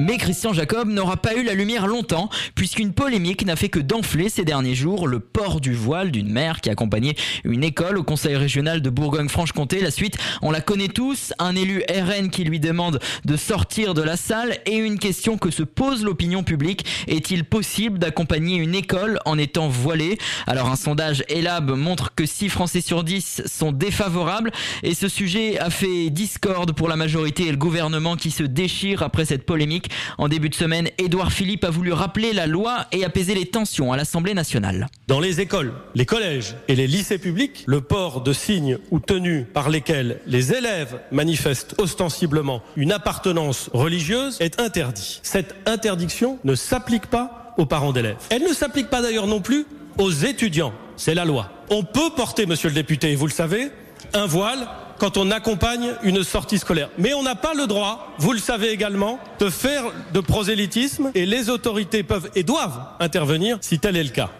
Mais 0.00 0.16
Christian 0.16 0.52
Jacob 0.52 0.88
n'aura 0.88 1.16
pas 1.16 1.34
eu 1.34 1.42
la 1.42 1.54
lumière 1.54 1.88
longtemps, 1.88 2.30
puisqu'une 2.54 2.92
polémique 2.92 3.44
n'a 3.44 3.56
fait 3.56 3.68
que 3.68 3.80
d'enfler 3.80 4.28
ces 4.28 4.44
derniers 4.44 4.76
jours 4.76 5.08
le 5.08 5.18
port 5.18 5.60
du 5.60 5.74
voile 5.74 6.12
d'une 6.12 6.30
mère 6.30 6.60
qui 6.60 6.70
accompagnait 6.70 7.16
une 7.42 7.64
école 7.64 7.98
au 7.98 8.04
conseil 8.04 8.36
régional 8.36 8.80
de 8.80 8.90
Bourgogne-Franche-Comté. 8.90 9.80
La 9.80 9.90
suite, 9.90 10.16
on 10.40 10.52
la 10.52 10.60
connaît 10.60 10.86
tous, 10.86 11.32
un 11.40 11.56
élu 11.56 11.82
RN 11.90 12.30
qui 12.30 12.44
lui 12.44 12.60
demande 12.60 13.00
de 13.24 13.36
sortir 13.36 13.92
de 13.92 14.02
la 14.02 14.16
salle 14.16 14.58
et 14.66 14.76
une 14.76 15.00
question 15.00 15.36
que 15.36 15.50
se 15.50 15.64
pose 15.64 16.04
l'opinion 16.04 16.44
publique. 16.44 16.84
Est-il 17.08 17.44
possible 17.44 17.98
d'accompagner 17.98 18.56
une 18.56 18.76
école 18.76 19.18
en 19.24 19.36
étant 19.36 19.66
voilé 19.66 20.16
Alors 20.46 20.70
un 20.70 20.76
sondage 20.76 21.24
Elab 21.28 21.72
montre 21.72 22.14
que 22.14 22.24
6 22.24 22.50
Français 22.50 22.82
sur 22.82 23.02
10 23.02 23.42
sont 23.46 23.72
défavorables 23.72 24.52
et 24.84 24.94
ce 24.94 25.08
sujet 25.08 25.58
a 25.58 25.70
fait 25.70 26.10
discorde 26.10 26.70
pour 26.70 26.88
la 26.88 26.94
majorité 26.94 27.48
et 27.48 27.50
le 27.50 27.56
gouvernement 27.56 28.14
qui 28.14 28.30
se 28.30 28.44
déchire 28.44 29.02
après 29.02 29.24
cette 29.24 29.44
polémique. 29.44 29.87
En 30.18 30.28
début 30.28 30.48
de 30.48 30.54
semaine, 30.54 30.88
Édouard 30.98 31.32
Philippe 31.32 31.64
a 31.64 31.70
voulu 31.70 31.92
rappeler 31.92 32.32
la 32.32 32.46
loi 32.46 32.86
et 32.92 33.04
apaiser 33.04 33.34
les 33.34 33.46
tensions 33.46 33.92
à 33.92 33.96
l'Assemblée 33.96 34.34
nationale. 34.34 34.88
Dans 35.06 35.20
les 35.20 35.40
écoles, 35.40 35.72
les 35.94 36.06
collèges 36.06 36.56
et 36.68 36.74
les 36.74 36.86
lycées 36.86 37.18
publics, 37.18 37.64
le 37.66 37.80
port 37.80 38.22
de 38.22 38.32
signes 38.32 38.78
ou 38.90 39.00
tenues 39.00 39.44
par 39.44 39.70
lesquels 39.70 40.20
les 40.26 40.52
élèves 40.52 41.00
manifestent 41.10 41.74
ostensiblement 41.78 42.62
une 42.76 42.92
appartenance 42.92 43.70
religieuse 43.72 44.36
est 44.40 44.60
interdit. 44.60 45.20
Cette 45.22 45.54
interdiction 45.66 46.38
ne 46.44 46.54
s'applique 46.54 47.06
pas 47.06 47.54
aux 47.58 47.66
parents 47.66 47.92
d'élèves. 47.92 48.16
Elle 48.30 48.42
ne 48.42 48.52
s'applique 48.52 48.88
pas 48.88 49.02
d'ailleurs 49.02 49.26
non 49.26 49.40
plus 49.40 49.66
aux 49.98 50.10
étudiants. 50.10 50.72
C'est 50.96 51.14
la 51.14 51.24
loi. 51.24 51.50
On 51.70 51.82
peut 51.82 52.10
porter, 52.16 52.46
monsieur 52.46 52.68
le 52.68 52.74
député, 52.74 53.14
vous 53.14 53.26
le 53.26 53.32
savez, 53.32 53.70
un 54.14 54.26
voile 54.26 54.68
quand 54.98 55.16
on 55.16 55.30
accompagne 55.30 55.94
une 56.02 56.22
sortie 56.22 56.58
scolaire. 56.58 56.90
Mais 56.98 57.14
on 57.14 57.22
n'a 57.22 57.34
pas 57.34 57.54
le 57.54 57.66
droit, 57.66 58.14
vous 58.18 58.32
le 58.32 58.38
savez 58.38 58.70
également, 58.70 59.18
de 59.38 59.48
faire 59.48 59.84
de 60.12 60.20
prosélytisme 60.20 61.10
et 61.14 61.26
les 61.26 61.50
autorités 61.50 62.02
peuvent 62.02 62.30
et 62.34 62.42
doivent 62.42 62.80
intervenir 63.00 63.58
si 63.60 63.78
tel 63.78 63.96
est 63.96 64.04
le 64.04 64.10
cas. 64.10 64.30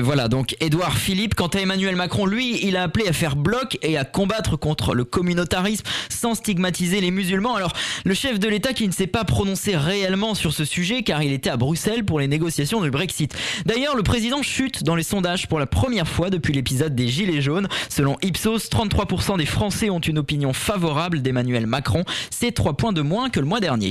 Voilà, 0.00 0.28
donc 0.28 0.56
Édouard 0.60 0.96
Philippe, 0.96 1.34
quant 1.34 1.48
à 1.48 1.58
Emmanuel 1.58 1.96
Macron, 1.96 2.26
lui, 2.26 2.64
il 2.66 2.76
a 2.76 2.82
appelé 2.82 3.08
à 3.08 3.12
faire 3.12 3.36
bloc 3.36 3.78
et 3.82 3.96
à 3.96 4.04
combattre 4.04 4.56
contre 4.56 4.94
le 4.94 5.04
communautarisme 5.04 5.84
sans 6.08 6.34
stigmatiser 6.34 7.00
les 7.00 7.10
musulmans. 7.10 7.54
Alors, 7.54 7.72
le 8.04 8.14
chef 8.14 8.38
de 8.38 8.48
l'État 8.48 8.72
qui 8.72 8.86
ne 8.86 8.92
s'est 8.92 9.06
pas 9.06 9.24
prononcé 9.24 9.76
réellement 9.76 10.34
sur 10.34 10.52
ce 10.52 10.64
sujet 10.64 11.02
car 11.02 11.22
il 11.22 11.32
était 11.32 11.50
à 11.50 11.56
Bruxelles 11.56 12.04
pour 12.04 12.20
les 12.20 12.28
négociations 12.28 12.80
du 12.80 12.90
Brexit. 12.90 13.34
D'ailleurs, 13.66 13.96
le 13.96 14.02
président 14.02 14.42
chute 14.42 14.84
dans 14.84 14.94
les 14.94 15.02
sondages 15.02 15.48
pour 15.48 15.58
la 15.58 15.66
première 15.66 16.08
fois 16.08 16.30
depuis 16.30 16.52
l'épisode 16.52 16.94
des 16.94 17.08
Gilets 17.08 17.42
jaunes. 17.42 17.68
Selon 17.88 18.16
Ipsos, 18.22 18.68
33% 18.70 19.38
des 19.38 19.46
Français 19.46 19.90
ont 19.90 20.00
une 20.00 20.18
opinion 20.18 20.52
favorable 20.52 21.22
d'Emmanuel 21.22 21.66
Macron. 21.66 22.04
C'est 22.30 22.52
3 22.52 22.76
points 22.76 22.92
de 22.92 23.02
moins 23.02 23.30
que 23.30 23.40
le 23.40 23.46
mois 23.46 23.60
dernier. 23.60 23.90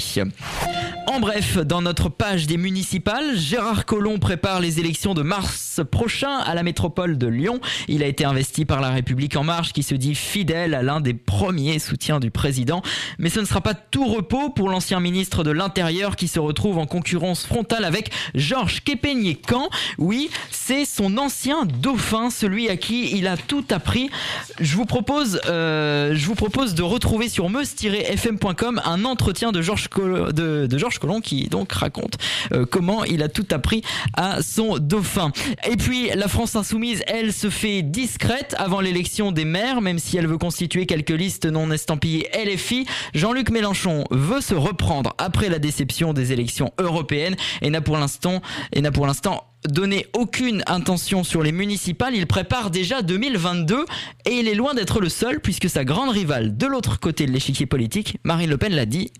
En 1.07 1.19
bref, 1.19 1.57
dans 1.57 1.81
notre 1.81 2.09
page 2.09 2.45
des 2.45 2.57
municipales, 2.57 3.37
Gérard 3.37 3.85
Collomb 3.85 4.19
prépare 4.19 4.59
les 4.59 4.79
élections 4.79 5.13
de 5.13 5.23
mars 5.23 5.78
prochain 5.83 6.37
à 6.37 6.55
la 6.55 6.63
métropole 6.63 7.17
de 7.17 7.27
Lyon. 7.27 7.59
Il 7.87 8.03
a 8.03 8.07
été 8.07 8.25
investi 8.25 8.65
par 8.65 8.81
la 8.81 8.89
République 8.89 9.35
en 9.35 9.43
marche 9.43 9.73
qui 9.73 9.83
se 9.83 9.95
dit 9.95 10.15
fidèle 10.15 10.73
à 10.73 10.83
l'un 10.83 11.01
des 11.01 11.13
premiers 11.13 11.79
soutiens 11.79 12.19
du 12.19 12.31
président. 12.31 12.81
Mais 13.17 13.29
ce 13.29 13.39
ne 13.39 13.45
sera 13.45 13.61
pas 13.61 13.73
tout 13.73 14.05
repos 14.05 14.49
pour 14.49 14.69
l'ancien 14.69 14.99
ministre 14.99 15.43
de 15.43 15.51
l'Intérieur 15.51 16.15
qui 16.15 16.27
se 16.27 16.39
retrouve 16.39 16.77
en 16.77 16.85
concurrence 16.85 17.45
frontale 17.45 17.85
avec 17.85 18.11
Georges 18.35 18.81
Képénier-Camp. 18.81 19.69
Oui, 19.97 20.29
c'est 20.51 20.85
son 20.85 21.17
ancien 21.17 21.65
dauphin, 21.65 22.29
celui 22.29 22.69
à 22.69 22.77
qui 22.77 23.17
il 23.17 23.27
a 23.27 23.37
tout 23.37 23.65
appris. 23.69 24.09
Je 24.59 24.75
vous 24.75 24.85
propose, 24.85 25.41
euh, 25.45 26.13
je 26.15 26.25
vous 26.25 26.35
propose 26.35 26.73
de 26.75 26.83
retrouver 26.83 27.29
sur 27.29 27.49
meuse-fm.com 27.49 28.81
un 28.83 29.05
entretien 29.05 29.51
de 29.51 29.61
Georges 29.61 29.89
de, 29.89 30.77
Georges 30.77 30.99
Collomb 30.99 31.21
qui 31.21 31.47
donc 31.47 31.71
raconte 31.71 32.17
euh, 32.53 32.65
comment 32.65 33.03
il 33.03 33.23
a 33.23 33.29
tout 33.29 33.47
appris 33.51 33.83
à 34.13 34.41
son 34.41 34.77
dauphin. 34.77 35.31
Et 35.67 35.75
puis 35.75 36.09
la 36.15 36.27
France 36.27 36.55
insoumise, 36.55 37.03
elle 37.07 37.33
se 37.33 37.49
fait 37.49 37.81
discrète 37.81 38.55
avant 38.57 38.79
l'élection 38.79 39.31
des 39.31 39.45
maires, 39.45 39.81
même 39.81 39.99
si 39.99 40.17
elle 40.17 40.27
veut 40.27 40.37
constituer 40.37 40.85
quelques 40.85 41.09
listes 41.09 41.45
non 41.45 41.69
estampillées 41.71 42.29
LFI. 42.33 42.85
Jean-Luc 43.13 43.49
Mélenchon 43.49 44.05
veut 44.11 44.41
se 44.41 44.53
reprendre 44.53 45.13
après 45.17 45.49
la 45.49 45.59
déception 45.59 46.13
des 46.13 46.31
élections 46.31 46.71
européennes 46.79 47.35
et 47.61 47.69
n'a 47.69 47.81
pour 47.81 47.97
l'instant 47.97 48.41
et 48.71 48.81
n'a 48.81 48.91
pour 48.91 49.05
l'instant 49.05 49.43
donné 49.67 50.07
aucune 50.13 50.63
intention 50.67 51.25
sur 51.25 51.43
les 51.43 51.51
municipales, 51.51 52.15
il 52.15 52.27
prépare 52.27 52.71
déjà 52.71 53.01
2022 53.01 53.83
et 54.25 54.31
il 54.31 54.47
est 54.47 54.55
loin 54.55 54.73
d'être 54.73 55.01
le 55.01 55.09
seul 55.09 55.41
puisque 55.41 55.69
sa 55.69 55.83
grande 55.83 56.11
rivale 56.11 56.55
de 56.55 56.65
l'autre 56.65 56.99
côté 56.99 57.25
de 57.25 57.31
l'échiquier 57.31 57.65
politique, 57.65 58.17
Marine 58.23 58.49
Le 58.49 58.57
Pen 58.57 58.73
l'a 58.73 58.85
dit, 58.85 59.11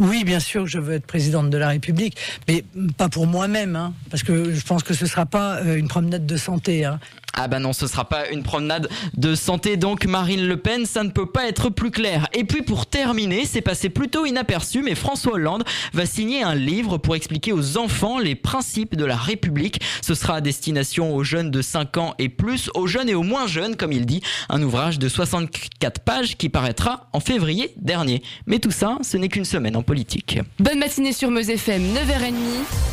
Oui, 0.00 0.24
bien 0.24 0.40
sûr, 0.40 0.66
je 0.66 0.78
veux 0.78 0.94
être 0.94 1.06
présidente 1.06 1.50
de 1.50 1.58
la 1.58 1.68
République, 1.68 2.16
mais 2.48 2.64
pas 2.96 3.10
pour 3.10 3.26
moi-même, 3.26 3.76
hein, 3.76 3.92
parce 4.10 4.22
que 4.22 4.50
je 4.52 4.64
pense 4.64 4.82
que 4.82 4.94
ce 4.94 5.04
ne 5.04 5.08
sera 5.10 5.26
pas 5.26 5.56
euh, 5.58 5.76
une 5.76 5.88
promenade 5.88 6.24
de 6.24 6.36
santé. 6.38 6.86
hein. 6.86 6.98
Ah 7.34 7.48
bah 7.48 7.58
non, 7.58 7.72
ce 7.72 7.86
sera 7.86 8.08
pas 8.08 8.28
une 8.28 8.42
promenade 8.42 8.88
de 9.16 9.34
santé 9.34 9.76
donc 9.76 10.04
Marine 10.04 10.46
Le 10.46 10.56
Pen, 10.56 10.84
ça 10.84 11.02
ne 11.04 11.10
peut 11.10 11.26
pas 11.26 11.48
être 11.48 11.70
plus 11.70 11.90
clair. 11.90 12.26
Et 12.32 12.44
puis 12.44 12.62
pour 12.62 12.86
terminer, 12.86 13.44
c'est 13.44 13.60
passé 13.60 13.88
plutôt 13.88 14.26
inaperçu, 14.26 14.82
mais 14.82 14.94
François 14.94 15.34
Hollande 15.34 15.64
va 15.92 16.06
signer 16.06 16.42
un 16.42 16.54
livre 16.54 16.98
pour 16.98 17.14
expliquer 17.14 17.52
aux 17.52 17.78
enfants 17.78 18.18
les 18.18 18.34
principes 18.34 18.96
de 18.96 19.04
la 19.04 19.16
République. 19.16 19.80
Ce 20.02 20.14
sera 20.14 20.36
à 20.36 20.40
destination 20.40 21.14
aux 21.14 21.24
jeunes 21.24 21.50
de 21.50 21.62
5 21.62 21.96
ans 21.98 22.14
et 22.18 22.28
plus, 22.28 22.70
aux 22.74 22.86
jeunes 22.86 23.08
et 23.08 23.14
aux 23.14 23.22
moins 23.22 23.46
jeunes, 23.46 23.76
comme 23.76 23.92
il 23.92 24.06
dit, 24.06 24.22
un 24.48 24.62
ouvrage 24.62 24.98
de 24.98 25.08
64 25.08 26.00
pages 26.00 26.36
qui 26.36 26.48
paraîtra 26.48 27.08
en 27.12 27.20
février 27.20 27.72
dernier. 27.76 28.22
Mais 28.46 28.58
tout 28.58 28.70
ça, 28.70 28.98
ce 29.02 29.16
n'est 29.16 29.28
qu'une 29.28 29.44
semaine 29.44 29.76
en 29.76 29.82
politique. 29.82 30.38
Bonne 30.58 30.78
matinée 30.78 31.12
sur 31.12 31.30
Meuse 31.30 31.50
FM, 31.50 31.82
9h30, 31.94 32.34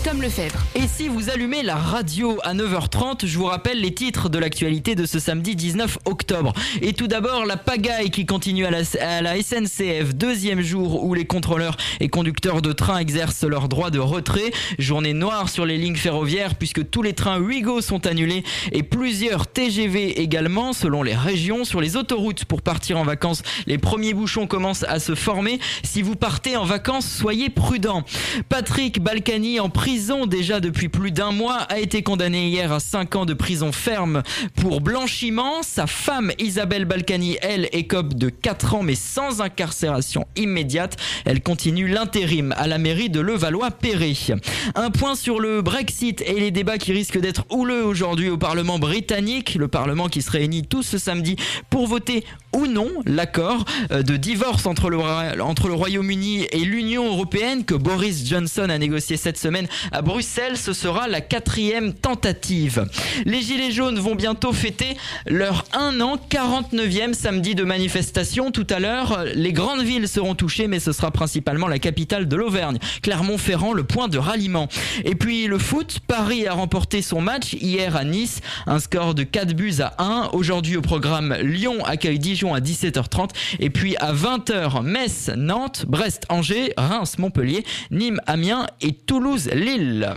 Tom 0.03 0.21
Lefebvre. 0.21 0.59
Et 0.75 0.87
si 0.87 1.07
vous 1.07 1.29
allumez 1.29 1.63
la 1.63 1.75
radio 1.75 2.37
à 2.43 2.53
9h30, 2.53 3.25
je 3.25 3.37
vous 3.37 3.45
rappelle 3.45 3.81
les 3.81 3.93
titres 3.93 4.26
de 4.29 4.39
l'actualité 4.39 4.95
de 4.95 5.05
ce 5.05 5.19
samedi 5.19 5.55
19 5.55 5.99
octobre. 6.05 6.53
Et 6.81 6.93
tout 6.93 7.07
d'abord, 7.07 7.45
la 7.45 7.57
pagaille 7.57 8.09
qui 8.09 8.25
continue 8.25 8.65
à 8.65 8.71
la, 8.71 9.41
SNCF, 9.41 10.15
deuxième 10.15 10.61
jour 10.61 11.03
où 11.03 11.13
les 11.13 11.25
contrôleurs 11.25 11.77
et 11.99 12.09
conducteurs 12.09 12.61
de 12.61 12.73
train 12.73 12.97
exercent 12.97 13.43
leur 13.43 13.69
droit 13.69 13.89
de 13.89 13.99
retrait. 13.99 14.51
Journée 14.79 15.13
noire 15.13 15.49
sur 15.49 15.65
les 15.65 15.77
lignes 15.77 15.95
ferroviaires 15.95 16.55
puisque 16.55 16.89
tous 16.89 17.01
les 17.01 17.13
trains 17.13 17.39
Ouigo 17.39 17.81
sont 17.81 18.07
annulés 18.07 18.43
et 18.71 18.83
plusieurs 18.83 19.47
TGV 19.47 20.21
également 20.21 20.73
selon 20.73 21.03
les 21.03 21.15
régions. 21.15 21.65
Sur 21.65 21.81
les 21.81 21.95
autoroutes 21.95 22.45
pour 22.45 22.61
partir 22.61 22.97
en 22.97 23.03
vacances, 23.03 23.43
les 23.65 23.77
premiers 23.77 24.13
bouchons 24.13 24.47
commencent 24.47 24.85
à 24.87 24.99
se 24.99 25.15
former. 25.15 25.59
Si 25.83 26.01
vous 26.01 26.15
partez 26.15 26.57
en 26.57 26.65
vacances, 26.65 27.07
soyez 27.07 27.49
prudents. 27.49 28.03
Patrick 28.49 29.01
Balkany 29.01 29.59
en 29.59 29.69
prison 29.69 30.25
déjà 30.25 30.59
depuis 30.59 30.89
plus 30.89 31.11
d'un 31.11 31.31
mois 31.31 31.57
a 31.57 31.79
été 31.79 32.03
condamné 32.03 32.47
hier 32.47 32.71
à 32.71 32.79
5 32.79 33.15
ans 33.15 33.25
de 33.25 33.33
prison 33.33 33.71
ferme 33.71 34.16
pour 34.55 34.81
blanchiment. 34.81 35.63
Sa 35.63 35.87
femme 35.87 36.31
Isabelle 36.39 36.85
Balkany, 36.85 37.37
elle, 37.41 37.69
écope 37.71 38.13
de 38.13 38.29
4 38.29 38.75
ans 38.75 38.83
mais 38.83 38.95
sans 38.95 39.41
incarcération 39.41 40.25
immédiate. 40.35 40.97
Elle 41.25 41.41
continue 41.41 41.87
l'intérim 41.87 42.53
à 42.57 42.67
la 42.67 42.77
mairie 42.77 43.09
de 43.09 43.19
Levallois-Perret. 43.19 44.37
Un 44.75 44.91
point 44.91 45.15
sur 45.15 45.39
le 45.39 45.61
Brexit 45.61 46.21
et 46.21 46.39
les 46.39 46.51
débats 46.51 46.77
qui 46.77 46.93
risquent 46.93 47.19
d'être 47.19 47.45
houleux 47.49 47.83
aujourd'hui 47.83 48.29
au 48.29 48.37
Parlement 48.37 48.79
britannique. 48.79 49.55
Le 49.55 49.67
Parlement 49.67 50.07
qui 50.07 50.21
se 50.21 50.31
réunit 50.31 50.65
tout 50.65 50.83
ce 50.83 50.97
samedi 50.97 51.35
pour 51.69 51.87
voter 51.87 52.23
ou 52.57 52.65
non 52.65 52.89
l'accord 53.05 53.65
euh, 53.91 54.01
de 54.01 54.17
divorce 54.17 54.65
entre 54.65 54.89
le, 54.89 54.97
entre 55.41 55.67
le 55.67 55.75
Royaume-Uni 55.75 56.47
et 56.51 56.59
l'Union 56.59 57.05
européenne 57.05 57.63
que 57.63 57.75
Boris 57.75 58.27
Johnson 58.27 58.67
a 58.69 58.77
négocié 58.79 59.15
cette 59.15 59.37
semaine 59.37 59.67
à 59.91 60.01
Bruxelles. 60.01 60.57
Ce 60.57 60.73
sera 60.73 61.07
la 61.07 61.21
quatrième 61.21 61.93
tentative. 61.93 62.87
Les 63.25 63.41
Gilets 63.41 63.71
jaunes 63.71 63.99
vont 63.99 64.15
bientôt 64.15 64.53
fêter 64.53 64.97
leur 65.27 65.65
1 65.73 66.01
an, 66.01 66.17
49e 66.29 67.13
samedi 67.13 67.53
de 67.53 67.63
manifestation. 67.63 68.49
Tout 68.49 68.67
à 68.71 68.79
l'heure, 68.79 69.23
les 69.35 69.53
grandes 69.53 69.83
villes 69.83 70.07
seront 70.07 70.33
touchées, 70.33 70.67
mais 70.67 70.79
ce 70.79 70.91
sera 70.91 71.11
principalement 71.11 71.67
la 71.67 71.77
capitale 71.77 72.27
de 72.27 72.35
l'Auvergne, 72.35 72.79
Clermont-Ferrand, 73.03 73.73
le 73.73 73.83
point 73.83 74.07
de 74.07 74.17
ralliement. 74.17 74.67
Et 75.05 75.13
puis 75.13 75.45
le 75.45 75.59
foot, 75.59 75.99
Paris 76.07 76.47
a 76.47 76.53
remporté 76.53 77.03
son 77.03 77.21
match 77.21 77.53
hier 77.53 77.95
à 77.95 78.03
Nice, 78.03 78.41
un 78.65 78.79
score 78.79 79.13
de 79.13 79.21
4 79.21 79.53
buts 79.53 79.75
à 79.79 79.93
1. 79.99 80.29
Aujourd'hui 80.33 80.75
au 80.75 80.81
programme, 80.81 81.35
Lyon 81.41 81.85
accueille 81.85 82.17
Dijon 82.17 82.46
à 82.53 82.59
17h30 82.59 83.29
et 83.59 83.69
puis 83.69 83.95
à 83.97 84.13
20h, 84.13 84.83
Metz, 84.83 85.31
Nantes, 85.35 85.85
Brest, 85.87 86.25
Angers, 86.29 86.73
Reims, 86.77 87.17
Montpellier, 87.17 87.65
Nîmes, 87.91 88.21
Amiens 88.27 88.67
et 88.81 88.93
Toulouse, 88.93 89.49
Lille. 89.53 90.15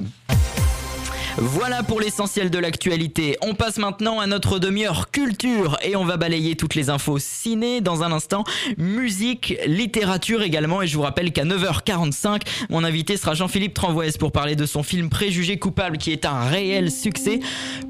Voilà 1.36 1.82
pour 1.82 2.00
l'essentiel 2.00 2.50
de 2.50 2.58
l'actualité. 2.58 3.36
On 3.40 3.54
passe 3.54 3.78
maintenant 3.78 4.20
à 4.20 4.26
notre 4.26 4.58
demi-heure 4.58 5.10
culture 5.10 5.78
et 5.82 5.96
on 5.96 6.04
va 6.04 6.16
balayer 6.16 6.56
toutes 6.56 6.74
les 6.74 6.90
infos 6.90 7.18
ciné 7.18 7.80
dans 7.80 8.02
un 8.02 8.12
instant. 8.12 8.44
Musique, 8.76 9.54
littérature 9.66 10.42
également 10.42 10.82
et 10.82 10.86
je 10.86 10.96
vous 10.96 11.02
rappelle 11.02 11.32
qu'à 11.32 11.44
9h45, 11.44 12.42
mon 12.68 12.84
invité 12.84 13.16
sera 13.16 13.34
Jean-Philippe 13.34 13.74
Tranvoise 13.74 14.16
pour 14.16 14.32
parler 14.32 14.56
de 14.56 14.66
son 14.66 14.82
film 14.82 15.08
Préjugé 15.08 15.58
coupable 15.58 15.98
qui 15.98 16.12
est 16.12 16.24
un 16.24 16.44
réel 16.44 16.90
succès. 16.90 17.40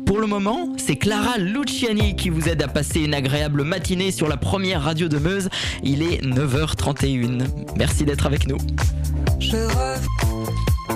Pour 0.06 0.18
le 0.18 0.26
moment, 0.26 0.72
c'est 0.76 0.96
Clara 0.96 1.38
Luciani 1.38 2.16
qui 2.16 2.30
vous 2.30 2.48
aide 2.48 2.62
à 2.62 2.68
passer 2.68 3.00
une 3.00 3.14
agréable 3.14 3.64
matinée 3.64 4.12
sur 4.12 4.28
la 4.28 4.36
première 4.36 4.82
radio 4.82 5.08
de 5.08 5.18
Meuse. 5.18 5.48
Il 5.82 6.02
est 6.02 6.22
9h31. 6.22 7.46
Merci 7.76 8.04
d'être 8.04 8.26
avec 8.26 8.46
nous. 8.46 8.58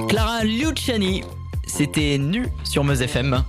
Clara 0.09 0.44
Luciani, 0.44 1.22
c'était 1.66 2.18
nu 2.18 2.46
sur 2.64 2.85
Meuse 2.85 3.03
FM. 3.03 3.42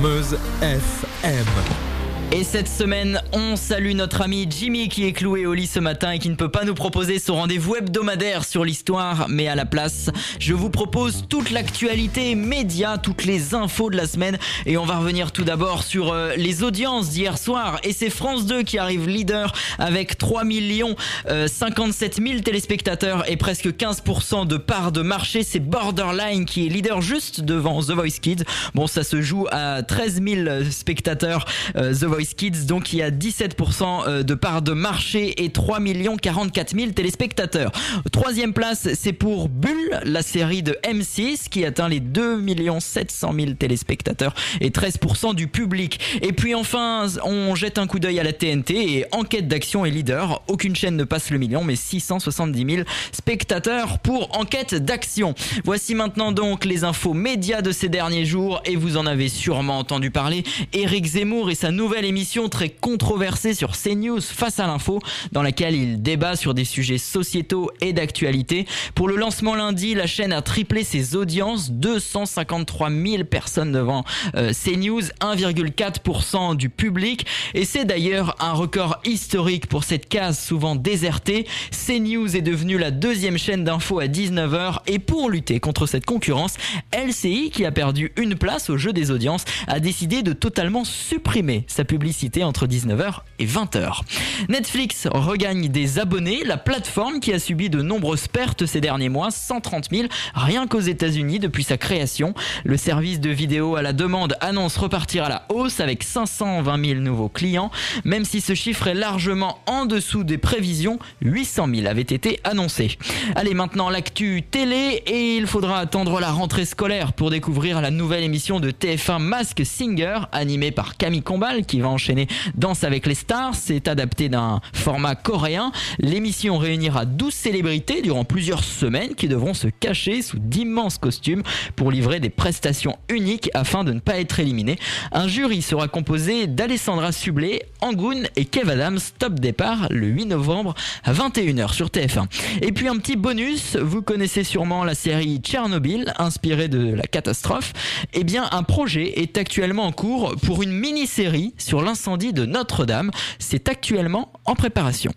Meuse 0.00 0.38
FM. 0.60 1.91
Et 2.34 2.44
cette 2.44 2.68
semaine, 2.68 3.20
on 3.34 3.56
salue 3.56 3.92
notre 3.92 4.22
ami 4.22 4.46
Jimmy 4.48 4.88
qui 4.88 5.04
est 5.04 5.12
cloué 5.12 5.44
au 5.44 5.52
lit 5.52 5.66
ce 5.66 5.78
matin 5.78 6.12
et 6.12 6.18
qui 6.18 6.30
ne 6.30 6.34
peut 6.34 6.48
pas 6.48 6.64
nous 6.64 6.72
proposer 6.72 7.18
son 7.18 7.34
rendez-vous 7.34 7.76
hebdomadaire 7.76 8.46
sur 8.46 8.64
l'histoire, 8.64 9.26
mais 9.28 9.48
à 9.48 9.54
la 9.54 9.66
place, 9.66 10.08
je 10.38 10.54
vous 10.54 10.70
propose 10.70 11.26
toute 11.28 11.50
l'actualité 11.50 12.34
média, 12.34 12.96
toutes 12.96 13.26
les 13.26 13.54
infos 13.54 13.90
de 13.90 13.98
la 13.98 14.06
semaine. 14.06 14.38
Et 14.64 14.78
on 14.78 14.86
va 14.86 14.96
revenir 14.96 15.30
tout 15.30 15.44
d'abord 15.44 15.82
sur 15.82 16.10
euh, 16.10 16.34
les 16.36 16.62
audiences 16.62 17.10
d'hier 17.10 17.36
soir. 17.36 17.78
Et 17.84 17.92
c'est 17.92 18.08
France 18.08 18.46
2 18.46 18.62
qui 18.62 18.78
arrive 18.78 19.06
leader 19.06 19.52
avec 19.78 20.16
3 20.16 20.44
millions 20.44 20.96
57 21.28 22.16
000 22.16 22.40
téléspectateurs 22.40 23.30
et 23.30 23.36
presque 23.36 23.66
15% 23.66 24.46
de 24.46 24.56
part 24.56 24.90
de 24.90 25.02
marché, 25.02 25.42
c'est 25.42 25.60
Borderline 25.60 26.46
qui 26.46 26.66
est 26.66 26.70
leader 26.70 27.02
juste 27.02 27.42
devant 27.42 27.82
The 27.82 27.90
Voice 27.90 28.20
Kids. 28.22 28.44
Bon, 28.74 28.86
ça 28.86 29.04
se 29.04 29.20
joue 29.20 29.46
à 29.50 29.82
13 29.82 30.22
000 30.22 30.70
spectateurs 30.70 31.44
euh, 31.76 31.92
The 31.92 32.04
Voice 32.04 32.21
Kids, 32.24 32.66
donc 32.66 32.92
il 32.92 32.98
y 32.98 33.02
a 33.02 33.10
17% 33.10 34.04
euh, 34.06 34.22
de 34.22 34.34
part 34.34 34.62
de 34.62 34.72
marché 34.72 35.42
et 35.42 35.50
3 35.50 35.80
44 36.20 36.76
000 36.76 36.92
téléspectateurs. 36.92 37.72
Troisième 38.12 38.52
place, 38.52 38.88
c'est 38.94 39.12
pour 39.12 39.48
Bull, 39.48 40.00
la 40.04 40.22
série 40.22 40.62
de 40.62 40.76
M6 40.84 41.48
qui 41.48 41.64
atteint 41.64 41.88
les 41.88 42.00
2 42.00 42.42
700 42.80 43.32
000 43.34 43.52
téléspectateurs 43.52 44.34
et 44.60 44.70
13% 44.70 45.34
du 45.34 45.48
public. 45.48 46.00
Et 46.22 46.32
puis 46.32 46.54
enfin, 46.54 47.06
on 47.24 47.54
jette 47.54 47.78
un 47.78 47.86
coup 47.86 47.98
d'œil 47.98 48.20
à 48.20 48.22
la 48.22 48.32
TNT 48.32 48.96
et 48.96 49.06
Enquête 49.12 49.48
d'action 49.48 49.84
est 49.84 49.90
leader. 49.90 50.42
Aucune 50.48 50.74
chaîne 50.74 50.96
ne 50.96 51.04
passe 51.04 51.30
le 51.30 51.38
million, 51.38 51.64
mais 51.64 51.76
670 51.76 52.74
000 52.76 52.88
spectateurs 53.12 53.98
pour 53.98 54.38
Enquête 54.38 54.74
d'action. 54.74 55.34
Voici 55.64 55.94
maintenant 55.94 56.32
donc 56.32 56.64
les 56.64 56.84
infos 56.84 57.14
médias 57.14 57.62
de 57.62 57.72
ces 57.72 57.88
derniers 57.88 58.24
jours 58.24 58.62
et 58.64 58.76
vous 58.76 58.96
en 58.96 59.06
avez 59.06 59.28
sûrement 59.28 59.78
entendu 59.78 60.10
parler. 60.10 60.44
Éric 60.72 61.04
Zemmour 61.06 61.50
et 61.50 61.54
sa 61.54 61.70
nouvelle 61.70 62.01
émission 62.04 62.48
très 62.48 62.68
controversée 62.68 63.54
sur 63.54 63.72
CNews 63.72 64.20
face 64.20 64.60
à 64.60 64.66
l'info 64.66 65.00
dans 65.32 65.42
laquelle 65.42 65.74
il 65.74 66.02
débat 66.02 66.36
sur 66.36 66.54
des 66.54 66.64
sujets 66.64 66.98
sociétaux 66.98 67.70
et 67.80 67.92
d'actualité. 67.92 68.66
Pour 68.94 69.08
le 69.08 69.16
lancement 69.16 69.54
lundi, 69.54 69.94
la 69.94 70.06
chaîne 70.06 70.32
a 70.32 70.42
triplé 70.42 70.84
ses 70.84 71.16
audiences, 71.16 71.70
253 71.70 72.90
000 72.90 73.24
personnes 73.24 73.72
devant 73.72 74.04
euh, 74.34 74.52
CNews, 74.52 75.02
1,4% 75.20 76.56
du 76.56 76.68
public 76.68 77.26
et 77.54 77.64
c'est 77.64 77.84
d'ailleurs 77.84 78.36
un 78.40 78.52
record 78.52 78.98
historique 79.04 79.66
pour 79.66 79.84
cette 79.84 80.08
case 80.08 80.38
souvent 80.38 80.76
désertée. 80.76 81.46
CNews 81.70 82.36
est 82.36 82.42
devenue 82.42 82.78
la 82.78 82.90
deuxième 82.90 83.38
chaîne 83.38 83.64
d'info 83.64 84.00
à 84.00 84.06
19h 84.06 84.78
et 84.86 84.98
pour 84.98 85.30
lutter 85.30 85.60
contre 85.60 85.86
cette 85.86 86.06
concurrence, 86.06 86.54
LCI 86.92 87.50
qui 87.50 87.64
a 87.64 87.72
perdu 87.72 88.12
une 88.16 88.34
place 88.34 88.70
au 88.70 88.76
jeu 88.76 88.92
des 88.92 89.10
audiences 89.10 89.44
a 89.66 89.80
décidé 89.80 90.22
de 90.22 90.32
totalement 90.32 90.84
supprimer 90.84 91.64
sa 91.66 91.84
publicité 91.92 92.42
entre 92.42 92.66
19h 92.66 93.16
et 93.38 93.44
20h. 93.44 94.00
Netflix 94.48 95.06
regagne 95.12 95.68
des 95.68 95.98
abonnés, 95.98 96.42
la 96.42 96.56
plateforme 96.56 97.20
qui 97.20 97.34
a 97.34 97.38
subi 97.38 97.68
de 97.68 97.82
nombreuses 97.82 98.28
pertes 98.28 98.64
ces 98.64 98.80
derniers 98.80 99.10
mois, 99.10 99.30
130 99.30 99.90
000 99.90 100.08
rien 100.34 100.66
qu'aux 100.66 100.80
États-Unis 100.80 101.38
depuis 101.38 101.64
sa 101.64 101.76
création. 101.76 102.32
Le 102.64 102.78
service 102.78 103.20
de 103.20 103.28
vidéo 103.28 103.76
à 103.76 103.82
la 103.82 103.92
demande 103.92 104.36
annonce 104.40 104.78
repartir 104.78 105.24
à 105.24 105.28
la 105.28 105.44
hausse 105.50 105.80
avec 105.80 106.02
520 106.02 106.82
000 106.82 107.00
nouveaux 107.00 107.28
clients, 107.28 107.70
même 108.06 108.24
si 108.24 108.40
ce 108.40 108.54
chiffre 108.54 108.86
est 108.86 108.94
largement 108.94 109.58
en 109.66 109.84
dessous 109.84 110.24
des 110.24 110.38
prévisions, 110.38 110.98
800 111.20 111.66
000 111.74 111.86
avaient 111.86 112.00
été 112.00 112.40
annoncés. 112.44 112.96
Allez 113.34 113.52
maintenant 113.52 113.90
l'actu 113.90 114.42
télé 114.50 115.02
et 115.06 115.36
il 115.36 115.46
faudra 115.46 115.78
attendre 115.78 116.20
la 116.20 116.30
rentrée 116.30 116.64
scolaire 116.64 117.12
pour 117.12 117.28
découvrir 117.28 117.82
la 117.82 117.90
nouvelle 117.90 118.24
émission 118.24 118.60
de 118.60 118.70
TF1 118.70 119.18
Mask 119.18 119.60
Singer 119.62 120.20
animée 120.32 120.70
par 120.70 120.96
Camille 120.96 121.22
Combal 121.22 121.66
qui 121.66 121.81
va 121.82 121.88
enchaîner 121.88 122.26
Danse 122.54 122.84
avec 122.84 123.06
les 123.06 123.14
stars. 123.14 123.54
C'est 123.54 123.88
adapté 123.88 124.28
d'un 124.28 124.60
format 124.72 125.14
coréen. 125.14 125.72
L'émission 125.98 126.58
réunira 126.58 127.04
12 127.04 127.32
célébrités 127.32 128.02
durant 128.02 128.24
plusieurs 128.24 128.64
semaines 128.64 129.14
qui 129.14 129.28
devront 129.28 129.54
se 129.54 129.68
cacher 129.68 130.22
sous 130.22 130.38
d'immenses 130.38 130.98
costumes 130.98 131.42
pour 131.76 131.90
livrer 131.90 132.20
des 132.20 132.30
prestations 132.30 132.96
uniques 133.08 133.50
afin 133.54 133.84
de 133.84 133.92
ne 133.92 134.00
pas 134.00 134.18
être 134.18 134.40
éliminés. 134.40 134.78
Un 135.12 135.28
jury 135.28 135.62
sera 135.62 135.88
composé 135.88 136.46
d'Alessandra 136.46 137.12
Sublet, 137.12 137.62
Angoun 137.80 138.28
et 138.36 138.44
Kev 138.44 138.70
Adams. 138.70 138.98
Top 139.18 139.34
départ 139.40 139.88
le 139.90 140.06
8 140.06 140.26
novembre 140.26 140.74
à 141.04 141.12
21h 141.12 141.72
sur 141.72 141.88
TF1. 141.88 142.26
Et 142.62 142.72
puis 142.72 142.88
un 142.88 142.96
petit 142.96 143.16
bonus, 143.16 143.76
vous 143.76 144.02
connaissez 144.02 144.44
sûrement 144.44 144.84
la 144.84 144.94
série 144.94 145.38
Tchernobyl 145.38 146.12
inspirée 146.18 146.68
de 146.68 146.94
la 146.94 147.04
catastrophe. 147.04 147.72
Eh 148.12 148.24
bien 148.24 148.48
un 148.52 148.62
projet 148.62 149.20
est 149.20 149.38
actuellement 149.38 149.84
en 149.84 149.92
cours 149.92 150.36
pour 150.44 150.62
une 150.62 150.72
mini-série 150.72 151.54
sur 151.58 151.71
l'incendie 151.80 152.34
de 152.34 152.44
Notre-Dame. 152.44 153.10
C'est 153.38 153.70
actuellement 153.70 154.32
en 154.44 154.54
préparation. 154.54 155.12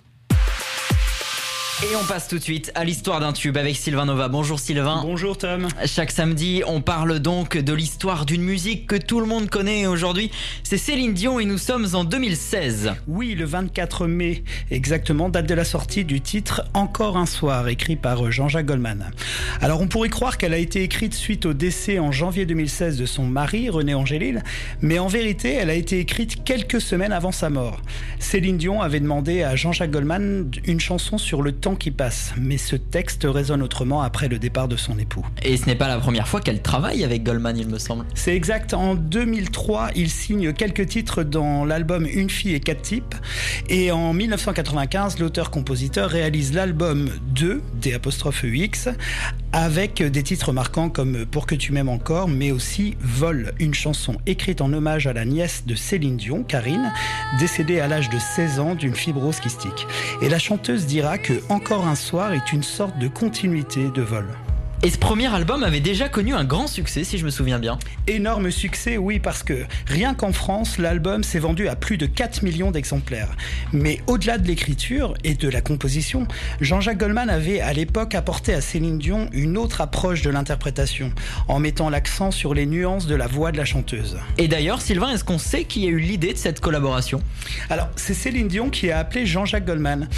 Et 1.84 1.94
on 1.98 2.06
passe 2.06 2.30
tout 2.30 2.38
de 2.38 2.44
suite 2.44 2.72
à 2.74 2.86
l'histoire 2.86 3.20
d'un 3.20 3.34
tube 3.34 3.58
avec 3.58 3.76
Sylvain 3.76 4.06
Nova. 4.06 4.30
Bonjour 4.30 4.60
Sylvain. 4.60 5.02
Bonjour 5.04 5.38
Tom. 5.38 5.68
Chaque 5.86 6.12
samedi, 6.12 6.64
on 6.66 6.80
parle 6.80 7.20
donc 7.20 7.58
de 7.58 7.74
l'histoire 7.74 8.26
d'une 8.26 8.44
musique 8.44 8.88
que 8.88 8.96
tout 8.96 9.20
le 9.20 9.26
monde 9.26 9.50
connaît 9.50 9.86
aujourd'hui. 9.86 10.32
C'est 10.64 10.78
Céline 10.78 11.14
Dion 11.14 11.38
et 11.38 11.44
nous 11.44 11.58
sommes 11.58 11.86
en 11.92 12.06
2016. 12.06 12.94
Oui, 13.10 13.36
le 13.36 13.44
24 13.44 14.08
mai, 14.08 14.46
exactement, 14.72 15.28
date 15.28 15.48
de 15.48 15.54
la 15.54 15.66
sortie 15.66 16.06
du 16.06 16.22
titre 16.22 16.64
Encore 16.74 17.18
un 17.18 17.26
soir, 17.26 17.68
écrit 17.68 17.98
par 17.98 18.32
Jean-Jacques 18.32 18.68
Goldman. 18.68 19.12
Alors 19.60 19.82
on 19.82 19.90
pourrait 19.90 20.08
croire 20.08 20.38
qu'elle 20.38 20.54
a 20.54 20.58
été 20.58 20.82
écrite 20.82 21.14
suite 21.14 21.46
au 21.46 21.54
décès 21.54 22.00
en 22.00 22.14
janvier 22.14 22.46
2016 22.46 22.98
de 22.98 23.06
son 23.06 23.26
mari, 23.26 23.70
René 23.70 23.94
Angélil, 23.94 24.44
mais 24.80 24.98
en 24.98 25.08
vérité, 25.08 25.56
elle 25.56 25.70
a 25.70 25.76
été 25.76 26.00
écrite 26.00 26.46
quelques 26.46 26.80
semaines 26.80 27.12
avant 27.12 27.34
sa 27.34 27.50
mort. 27.50 27.82
Céline 28.20 28.58
Dion 28.58 28.82
avait 28.82 29.02
demandé 29.02 29.44
à 29.44 29.58
Jean-Jacques 29.58 29.92
Goldman 29.92 30.50
une 30.64 30.80
chanson 30.80 31.18
sur 31.18 31.42
le 31.42 31.52
temps 31.66 31.76
qui 31.76 31.90
passe, 31.90 32.32
mais 32.38 32.60
ce 32.60 32.76
texte 32.76 33.26
résonne 33.28 33.64
autrement 33.64 34.04
après 34.04 34.28
le 34.28 34.38
départ 34.38 34.68
de 34.68 34.78
son 34.78 35.00
époux. 35.00 35.26
Et 35.42 35.58
ce 35.58 35.66
n'est 35.66 35.76
pas 35.76 35.88
la 35.88 35.98
première 35.98 36.28
fois 36.28 36.40
qu'elle 36.40 36.62
travaille 36.62 37.04
avec 37.04 37.24
Goldman, 37.24 37.58
il 37.58 37.68
me 37.68 37.80
semble. 37.80 38.06
C'est 38.14 38.36
exact. 38.36 38.76
En 38.76 38.94
2003, 38.94 39.90
il 39.96 40.12
signe 40.12 40.54
quelques 40.54 40.86
titres 40.86 41.24
dans 41.24 41.66
l'album 41.66 42.06
Une 42.06 42.30
fille 42.30 42.54
et 42.54 42.60
quatre 42.60 42.84
types. 42.84 43.16
Et 43.68 43.92
en 43.92 44.14
1995, 44.14 45.18
l'auteur-compositeur 45.18 46.08
réalise 46.08 46.54
l'album 46.54 47.10
2, 47.34 47.64
des 47.82 47.98
UX, 48.44 48.92
avec 49.52 50.04
des 50.04 50.22
titres 50.22 50.52
marquants 50.52 50.90
comme 50.90 51.26
Pour 51.26 51.48
que 51.48 51.56
tu 51.56 51.72
m'aimes 51.72 51.90
encore, 51.90 52.28
mais 52.28 52.52
aussi 52.52 52.96
Vol, 53.02 53.56
une 53.58 53.74
chanson 53.74 54.18
écrite 54.28 54.62
en 54.62 54.72
hommage 54.72 55.08
à 55.08 55.14
la 55.14 55.26
nièce 55.26 55.64
de 55.66 55.74
Céline 55.74 56.18
Dion, 56.18 56.44
Karine, 56.44 56.94
décédée 57.40 57.80
à 57.80 57.88
l'âge 57.88 58.12
de 58.12 58.20
16 58.20 58.60
ans 58.60 58.76
d'une 58.76 58.94
fibrose 58.94 59.40
kystique. 59.40 59.88
Et 60.22 60.30
la 60.30 60.38
chanteuse 60.38 60.86
dira 60.86 61.18
que 61.18 61.34
Encore 61.56 61.88
un 61.88 61.96
soir 61.96 62.34
est 62.34 62.52
une 62.52 62.64
sorte 62.64 62.98
de 63.00 63.08
continuité 63.08 63.90
de 63.90 64.02
Vol. 64.02 64.28
Et 64.86 64.92
ce 64.92 65.00
premier 65.00 65.34
album 65.34 65.64
avait 65.64 65.80
déjà 65.80 66.10
connu 66.10 66.36
un 66.36 66.44
grand 66.44 66.68
succès, 66.68 67.04
si 67.04 67.18
je 67.18 67.26
me 67.26 67.32
souviens 67.32 67.58
bien. 67.58 67.80
Énorme 68.06 68.52
succès, 68.52 68.98
oui, 68.98 69.18
parce 69.18 69.42
que 69.42 69.66
rien 69.88 70.14
qu'en 70.14 70.32
France, 70.32 70.78
l'album 70.78 71.24
s'est 71.24 71.40
vendu 71.40 71.68
à 71.68 71.76
plus 71.76 71.98
de 71.98 72.06
4 72.06 72.44
millions 72.44 72.70
d'exemplaires. 72.70 73.36
Mais 73.74 74.00
au-delà 74.06 74.38
de 74.38 74.46
l'écriture 74.48 75.16
et 75.24 75.34
de 75.34 75.50
la 75.50 75.62
composition, 75.62 76.28
Jean-Jacques 76.62 77.00
Goldman 77.00 77.32
avait 77.32 77.62
à 77.62 77.74
l'époque 77.74 78.14
apporté 78.14 78.54
à 78.54 78.62
Céline 78.62 79.00
Dion 79.00 79.28
une 79.32 79.58
autre 79.58 79.82
approche 79.82 80.22
de 80.22 80.30
l'interprétation, 80.30 81.12
en 81.48 81.58
mettant 81.58 81.90
l'accent 81.90 82.30
sur 82.30 82.54
les 82.54 82.68
nuances 82.68 83.08
de 83.08 83.16
la 83.16 83.26
voix 83.26 83.52
de 83.52 83.58
la 83.58 83.66
chanteuse. 83.66 84.20
Et 84.38 84.48
d'ailleurs, 84.48 84.82
Sylvain, 84.82 85.10
est-ce 85.10 85.24
qu'on 85.24 85.40
sait 85.40 85.64
qui 85.64 85.88
a 85.88 85.90
eu 85.90 85.98
l'idée 85.98 86.34
de 86.34 86.38
cette 86.38 86.60
collaboration? 86.60 87.24
Alors, 87.72 87.90
c'est 87.96 88.14
Céline 88.14 88.50
Dion 88.50 88.70
qui 88.70 88.92
a 88.92 89.00
appelé 89.00 89.26
Jean-Jacques 89.26 89.66
Goldman. 89.66 90.10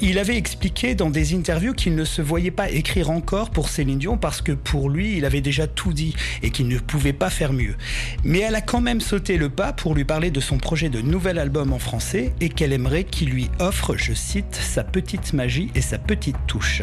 Il 0.00 0.18
avait 0.18 0.36
expliqué 0.36 0.96
dans 0.96 1.08
des 1.08 1.36
interviews 1.36 1.72
qu'il 1.72 1.94
ne 1.94 2.04
se 2.04 2.20
voyait 2.20 2.50
pas 2.50 2.68
écrire 2.68 3.10
encore 3.10 3.50
pour 3.50 3.68
Céline 3.68 4.00
Dion 4.00 4.07
parce 4.16 4.40
que 4.40 4.52
pour 4.52 4.90
lui, 4.90 5.16
il 5.16 5.24
avait 5.24 5.40
déjà 5.40 5.66
tout 5.66 5.92
dit 5.92 6.14
et 6.42 6.50
qu'il 6.50 6.68
ne 6.68 6.78
pouvait 6.78 7.12
pas 7.12 7.30
faire 7.30 7.52
mieux. 7.52 7.76
Mais 8.24 8.40
elle 8.40 8.54
a 8.54 8.60
quand 8.60 8.80
même 8.80 9.00
sauté 9.00 9.36
le 9.36 9.48
pas 9.48 9.72
pour 9.72 9.94
lui 9.94 10.04
parler 10.04 10.30
de 10.30 10.40
son 10.40 10.58
projet 10.58 10.88
de 10.88 11.00
nouvel 11.00 11.38
album 11.38 11.72
en 11.72 11.78
français 11.78 12.32
et 12.40 12.48
qu'elle 12.48 12.72
aimerait 12.72 13.04
qu'il 13.04 13.30
lui 13.30 13.50
offre, 13.58 13.96
je 13.96 14.12
cite, 14.12 14.54
sa 14.54 14.84
petite 14.84 15.32
magie 15.32 15.70
et 15.74 15.80
sa 15.80 15.98
petite 15.98 16.36
touche. 16.46 16.82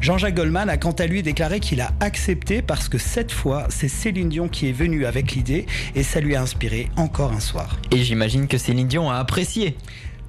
Jean-Jacques 0.00 0.34
Goldman 0.34 0.68
a 0.68 0.76
quant 0.76 0.92
à 0.92 1.06
lui 1.06 1.22
déclaré 1.22 1.60
qu'il 1.60 1.80
a 1.80 1.92
accepté 2.00 2.62
parce 2.62 2.88
que 2.88 2.98
cette 2.98 3.32
fois, 3.32 3.66
c'est 3.68 3.88
Céline 3.88 4.28
Dion 4.28 4.48
qui 4.48 4.68
est 4.68 4.72
venue 4.72 5.06
avec 5.06 5.32
l'idée 5.32 5.66
et 5.94 6.02
ça 6.02 6.20
lui 6.20 6.36
a 6.36 6.42
inspiré 6.42 6.88
encore 6.96 7.32
un 7.32 7.40
soir. 7.40 7.78
Et 7.90 7.98
j'imagine 7.98 8.46
que 8.48 8.58
Céline 8.58 8.88
Dion 8.88 9.10
a 9.10 9.16
apprécié 9.16 9.76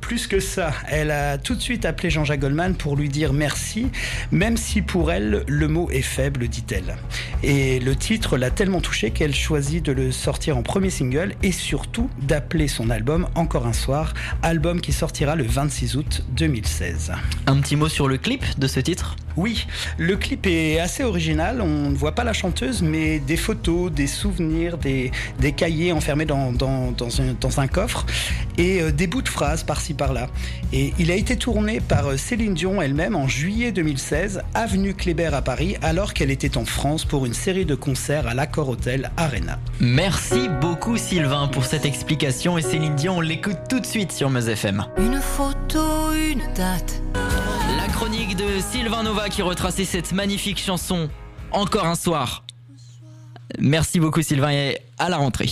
plus 0.03 0.27
que 0.27 0.41
ça, 0.41 0.73
elle 0.89 1.11
a 1.11 1.37
tout 1.37 1.55
de 1.55 1.61
suite 1.61 1.85
appelé 1.85 2.09
Jean-Jacques 2.09 2.41
Goldman 2.41 2.75
pour 2.75 2.97
lui 2.97 3.07
dire 3.07 3.31
merci, 3.31 3.87
même 4.31 4.57
si 4.57 4.81
pour 4.81 5.13
elle, 5.13 5.45
le 5.47 5.67
mot 5.69 5.89
est 5.91 6.01
faible, 6.01 6.49
dit-elle. 6.49 6.97
Et 7.41 7.79
le 7.79 7.95
titre 7.95 8.37
l'a 8.37 8.51
tellement 8.51 8.81
touché 8.81 9.11
qu'elle 9.11 9.33
choisit 9.33 9.81
de 9.81 9.93
le 9.93 10.11
sortir 10.11 10.57
en 10.57 10.61
premier 10.61 10.89
single 10.89 11.35
et 11.41 11.53
surtout 11.53 12.09
d'appeler 12.21 12.67
son 12.67 12.89
album 12.89 13.29
Encore 13.35 13.65
un 13.65 13.71
soir, 13.71 14.13
album 14.41 14.81
qui 14.81 14.91
sortira 14.91 15.37
le 15.37 15.45
26 15.45 15.95
août 15.95 16.25
2016. 16.35 17.13
Un 17.47 17.61
petit 17.61 17.77
mot 17.77 17.87
sur 17.87 18.09
le 18.09 18.17
clip 18.17 18.43
de 18.59 18.67
ce 18.67 18.81
titre? 18.81 19.15
Oui, 19.35 19.65
le 19.97 20.15
clip 20.15 20.45
est 20.45 20.79
assez 20.79 21.03
original. 21.03 21.61
On 21.61 21.89
ne 21.89 21.95
voit 21.95 22.13
pas 22.13 22.23
la 22.23 22.33
chanteuse, 22.33 22.81
mais 22.83 23.19
des 23.19 23.37
photos, 23.37 23.91
des 23.91 24.05
souvenirs, 24.05 24.77
des, 24.77 25.11
des 25.39 25.53
cahiers 25.53 25.91
enfermés 25.91 26.25
dans, 26.25 26.51
dans, 26.51 26.91
dans, 26.91 27.21
un, 27.21 27.33
dans 27.39 27.59
un 27.59 27.67
coffre 27.67 28.05
et 28.57 28.81
euh, 28.81 28.91
des 28.91 29.07
bouts 29.07 29.23
de 29.23 29.29
phrases 29.29 29.63
par-ci 29.63 29.92
par-là. 29.95 30.27
Et 30.71 30.93
il 30.99 31.11
a 31.11 31.15
été 31.15 31.35
tourné 31.35 31.79
par 31.79 32.07
euh, 32.07 32.17
Céline 32.17 32.53
Dion 32.53 32.81
elle-même 32.81 33.15
en 33.15 33.27
juillet 33.27 33.71
2016, 33.71 34.41
avenue 34.53 34.93
Kléber 34.93 35.33
à 35.33 35.41
Paris, 35.41 35.75
alors 35.81 36.13
qu'elle 36.13 36.31
était 36.31 36.57
en 36.57 36.65
France 36.65 37.05
pour 37.05 37.25
une 37.25 37.33
série 37.33 37.65
de 37.65 37.75
concerts 37.75 38.27
à 38.27 38.33
l'Accor 38.33 38.69
Hotel 38.69 39.11
Arena. 39.17 39.59
Merci 39.79 40.49
beaucoup 40.61 40.97
Sylvain 40.97 41.47
pour 41.47 41.65
cette 41.65 41.85
explication 41.85 42.57
et 42.57 42.61
Céline 42.61 42.95
Dion, 42.95 43.17
on 43.17 43.21
l'écoute 43.21 43.57
tout 43.69 43.79
de 43.79 43.85
suite 43.85 44.11
sur 44.11 44.29
Meuse 44.29 44.49
FM. 44.49 44.85
Une 44.97 45.19
photo, 45.19 46.11
une 46.13 46.41
date. 46.55 47.01
La 47.77 47.87
chronique 47.87 48.35
de 48.35 48.59
Sylvain 48.59 49.03
Nova 49.03 49.29
qui 49.29 49.41
retraçait 49.41 49.85
cette 49.85 50.11
magnifique 50.11 50.59
chanson 50.59 51.09
Encore 51.51 51.85
un 51.85 51.95
soir. 51.95 52.43
Merci 53.59 53.99
beaucoup 53.99 54.21
Sylvain 54.21 54.51
et 54.51 54.77
à 54.97 55.09
la 55.09 55.17
rentrée. 55.17 55.49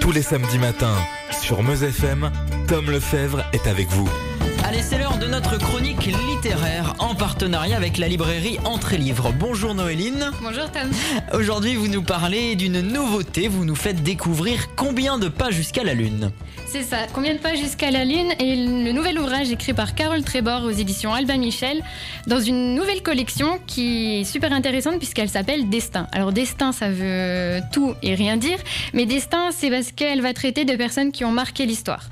Tous 0.00 0.12
les 0.12 0.22
samedis 0.22 0.58
matins, 0.58 0.96
sur 1.30 1.62
Meuse 1.62 1.82
FM, 1.82 2.30
Tom 2.66 2.90
Lefebvre 2.90 3.44
est 3.52 3.68
avec 3.68 3.88
vous. 3.90 4.25
Allez, 4.68 4.82
c'est 4.82 4.98
l'heure 4.98 5.18
de 5.18 5.28
notre 5.28 5.58
chronique 5.58 6.06
littéraire 6.06 6.96
en 6.98 7.14
partenariat 7.14 7.76
avec 7.76 7.98
la 7.98 8.08
librairie 8.08 8.58
Entrée 8.64 8.98
Livre. 8.98 9.32
Bonjour 9.38 9.76
Noéline. 9.76 10.32
Bonjour 10.42 10.68
Tom. 10.72 10.90
Aujourd'hui, 11.32 11.76
vous 11.76 11.86
nous 11.86 12.02
parlez 12.02 12.56
d'une 12.56 12.80
nouveauté. 12.80 13.46
Vous 13.46 13.64
nous 13.64 13.76
faites 13.76 14.02
découvrir 14.02 14.74
combien 14.74 15.18
de 15.18 15.28
pas 15.28 15.52
jusqu'à 15.52 15.84
la 15.84 15.94
Lune. 15.94 16.32
C'est 16.66 16.82
ça, 16.82 17.06
combien 17.14 17.34
de 17.34 17.38
pas 17.38 17.54
jusqu'à 17.54 17.92
la 17.92 18.04
Lune 18.04 18.32
et 18.40 18.56
le 18.56 18.90
nouvel 18.90 19.20
ouvrage 19.20 19.52
écrit 19.52 19.72
par 19.72 19.94
Carole 19.94 20.24
Trébor 20.24 20.64
aux 20.64 20.70
éditions 20.70 21.14
Albin 21.14 21.38
Michel 21.38 21.80
dans 22.26 22.40
une 22.40 22.74
nouvelle 22.74 23.04
collection 23.04 23.60
qui 23.68 24.16
est 24.16 24.24
super 24.24 24.52
intéressante 24.52 24.98
puisqu'elle 24.98 25.28
s'appelle 25.28 25.68
Destin. 25.68 26.08
Alors 26.10 26.32
Destin, 26.32 26.72
ça 26.72 26.88
veut 26.90 27.60
tout 27.70 27.94
et 28.02 28.16
rien 28.16 28.36
dire, 28.36 28.58
mais 28.94 29.06
Destin, 29.06 29.50
c'est 29.52 29.70
parce 29.70 29.92
qu'elle 29.92 30.22
va 30.22 30.32
traiter 30.34 30.64
de 30.64 30.74
personnes 30.74 31.12
qui 31.12 31.24
ont 31.24 31.30
marqué 31.30 31.66
l'histoire. 31.66 32.02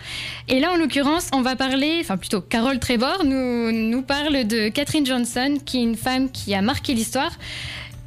Et 0.46 0.60
là, 0.60 0.70
en 0.72 0.76
l'occurrence, 0.76 1.30
on 1.34 1.42
va 1.42 1.56
parler, 1.56 1.98
enfin 2.00 2.16
plutôt 2.16 2.43
Carole 2.48 2.78
Trébor 2.78 3.24
nous, 3.24 3.72
nous 3.72 4.02
parle 4.02 4.46
de 4.46 4.68
Catherine 4.68 5.06
Johnson, 5.06 5.58
qui 5.64 5.78
est 5.78 5.82
une 5.82 5.96
femme 5.96 6.30
qui 6.30 6.54
a 6.54 6.62
marqué 6.62 6.94
l'histoire. 6.94 7.32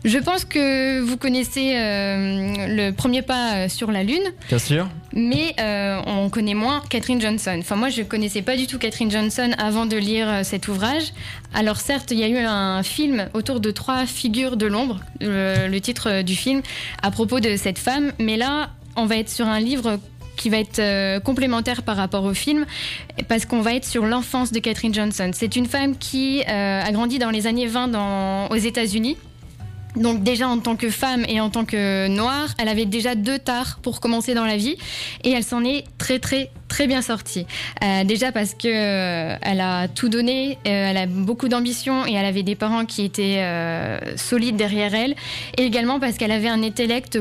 Je 0.06 0.20
pense 0.20 0.46
que 0.46 1.02
vous 1.02 1.18
connaissez 1.18 1.76
euh, 1.76 2.68
le 2.68 2.92
premier 2.92 3.24
pas 3.24 3.68
sur 3.68 3.92
la 3.92 4.04
Lune. 4.04 4.24
Bien 4.48 4.60
sûr. 4.60 4.88
Mais 5.12 5.56
euh, 5.60 6.00
on 6.06 6.30
connaît 6.30 6.54
moins 6.54 6.82
Catherine 6.90 7.20
Johnson. 7.20 7.58
Enfin, 7.60 7.76
moi, 7.76 7.90
je 7.90 8.02
ne 8.02 8.06
connaissais 8.06 8.42
pas 8.42 8.56
du 8.56 8.68
tout 8.68 8.78
Catherine 8.78 9.10
Johnson 9.10 9.52
avant 9.58 9.86
de 9.86 9.98
lire 9.98 10.30
euh, 10.30 10.44
cet 10.44 10.68
ouvrage. 10.68 11.14
Alors, 11.54 11.78
certes, 11.78 12.12
il 12.12 12.20
y 12.20 12.24
a 12.24 12.28
eu 12.28 12.38
un 12.38 12.84
film 12.84 13.28
autour 13.34 13.60
de 13.60 13.72
trois 13.72 14.06
figures 14.06 14.56
de 14.56 14.68
l'ombre, 14.68 15.02
le, 15.20 15.68
le 15.68 15.82
titre 15.82 16.22
du 16.22 16.36
film, 16.36 16.62
à 17.02 17.12
propos 17.12 17.40
de 17.40 17.58
cette 17.58 17.80
femme. 17.80 18.14
Mais 18.20 18.38
là, 18.38 18.70
on 18.96 19.08
va 19.08 19.18
être 19.18 19.30
sur 19.30 19.48
un 19.48 19.60
livre 19.60 20.00
qui 20.38 20.50
va 20.50 20.60
être 20.60 20.80
euh, 20.80 21.20
complémentaire 21.20 21.84
par 21.84 21.98
rapport 21.98 22.24
au 22.24 22.34
film, 22.34 22.66
parce 23.28 23.46
qu'on 23.46 23.62
va 23.62 23.74
être 23.74 23.86
sur 23.86 24.06
l'enfance 24.06 24.52
de 24.54 24.60
Catherine 24.60 24.94
Johnson. 24.94 25.32
C'est 25.34 25.58
une 25.58 25.66
femme 25.66 25.98
qui 25.98 26.44
euh, 26.48 26.82
a 26.82 26.92
grandi 26.92 27.20
dans 27.20 27.32
les 27.32 27.48
années 27.48 27.68
20 27.68 27.90
dans, 27.90 28.48
aux 28.48 28.56
États-Unis. 28.56 29.18
Donc 29.96 30.22
déjà 30.22 30.48
en 30.48 30.60
tant 30.60 30.76
que 30.76 30.90
femme 30.90 31.26
et 31.28 31.42
en 31.42 31.50
tant 31.50 31.66
que 31.66 32.08
noire, 32.08 32.50
elle 32.60 32.70
avait 32.70 32.86
déjà 32.86 33.16
deux 33.16 33.40
tares 33.40 33.80
pour 33.82 34.00
commencer 34.00 34.36
dans 34.36 34.46
la 34.46 34.56
vie 34.56 34.78
et 35.24 35.32
elle 35.32 35.44
s'en 35.44 35.64
est 35.64 35.86
très 35.98 36.20
très 36.20 36.52
très 36.68 36.88
bien 36.88 37.02
sortie. 37.02 37.46
Euh, 37.84 38.04
déjà 38.04 38.32
parce 38.32 38.54
que 38.54 38.68
euh, 38.68 39.36
elle 39.42 39.62
a 39.62 39.88
tout 39.88 40.10
donné, 40.10 40.58
euh, 40.66 40.90
elle 40.90 40.98
a 40.98 41.06
beaucoup 41.06 41.48
d'ambition 41.48 42.06
et 42.06 42.14
elle 42.14 42.26
avait 42.26 42.44
des 42.44 42.56
parents 42.56 42.86
qui 42.86 43.04
étaient 43.04 43.44
solides 44.16 44.56
derrière 44.56 44.94
elle 44.94 45.16
et 45.58 45.64
également 45.64 46.00
parce 46.00 46.18
qu'elle 46.18 46.32
avait 46.32 46.48
un 46.48 46.64
intellect 46.64 47.18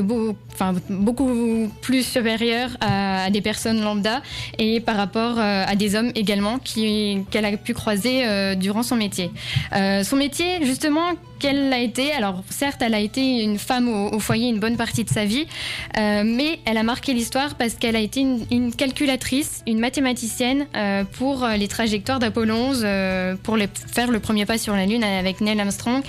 beaucoup 0.89 1.71
plus 1.81 2.03
supérieur 2.03 2.69
à, 2.81 3.29
des 3.29 3.41
personnes 3.41 3.81
lambda 3.81 4.21
et 4.57 4.79
par 4.79 4.95
rapport 4.95 5.39
à 5.39 5.75
des 5.75 5.95
hommes 5.95 6.11
également 6.15 6.59
qu'elle 6.59 7.45
a 7.45 7.57
pu 7.57 7.73
croiser 7.73 8.55
durant 8.55 8.83
son 8.83 8.95
métier. 8.95 9.31
son 9.71 10.15
métier 10.15 10.65
justement 10.65 11.13
qu'elle 11.39 11.71
a 11.71 11.79
été. 11.79 12.11
Alors 12.11 12.43
certes, 12.49 12.81
elle 12.81 12.93
a 12.93 12.99
été 12.99 13.43
une 13.43 13.59
femme 13.59 13.87
au, 13.87 14.19
foyer 14.19 14.49
une 14.49 14.59
bonne 14.59 14.77
partie 14.77 15.03
de 15.03 15.09
sa 15.09 15.25
vie, 15.25 15.45
mais 15.95 16.59
elle 16.65 16.77
a 16.77 16.83
marqué 16.83 17.13
l'histoire 17.13 17.55
parce 17.55 17.75
qu'elle 17.75 17.95
a 17.95 17.99
été 17.99 18.21
une, 18.21 18.73
calculatrice, 18.75 19.36
une 19.65 19.79
mathématicienne 19.79 20.67
euh, 20.75 21.03
pour 21.03 21.47
les 21.47 21.67
trajectoires 21.67 22.19
d'Apollo 22.19 22.55
11, 22.55 22.81
euh, 22.83 23.35
pour 23.41 23.57
les, 23.57 23.67
faire 23.67 24.11
le 24.11 24.19
premier 24.19 24.45
pas 24.45 24.57
sur 24.57 24.75
la 24.75 24.85
Lune 24.85 25.03
avec 25.03 25.41
Neil 25.41 25.59
Armstrong. 25.59 26.01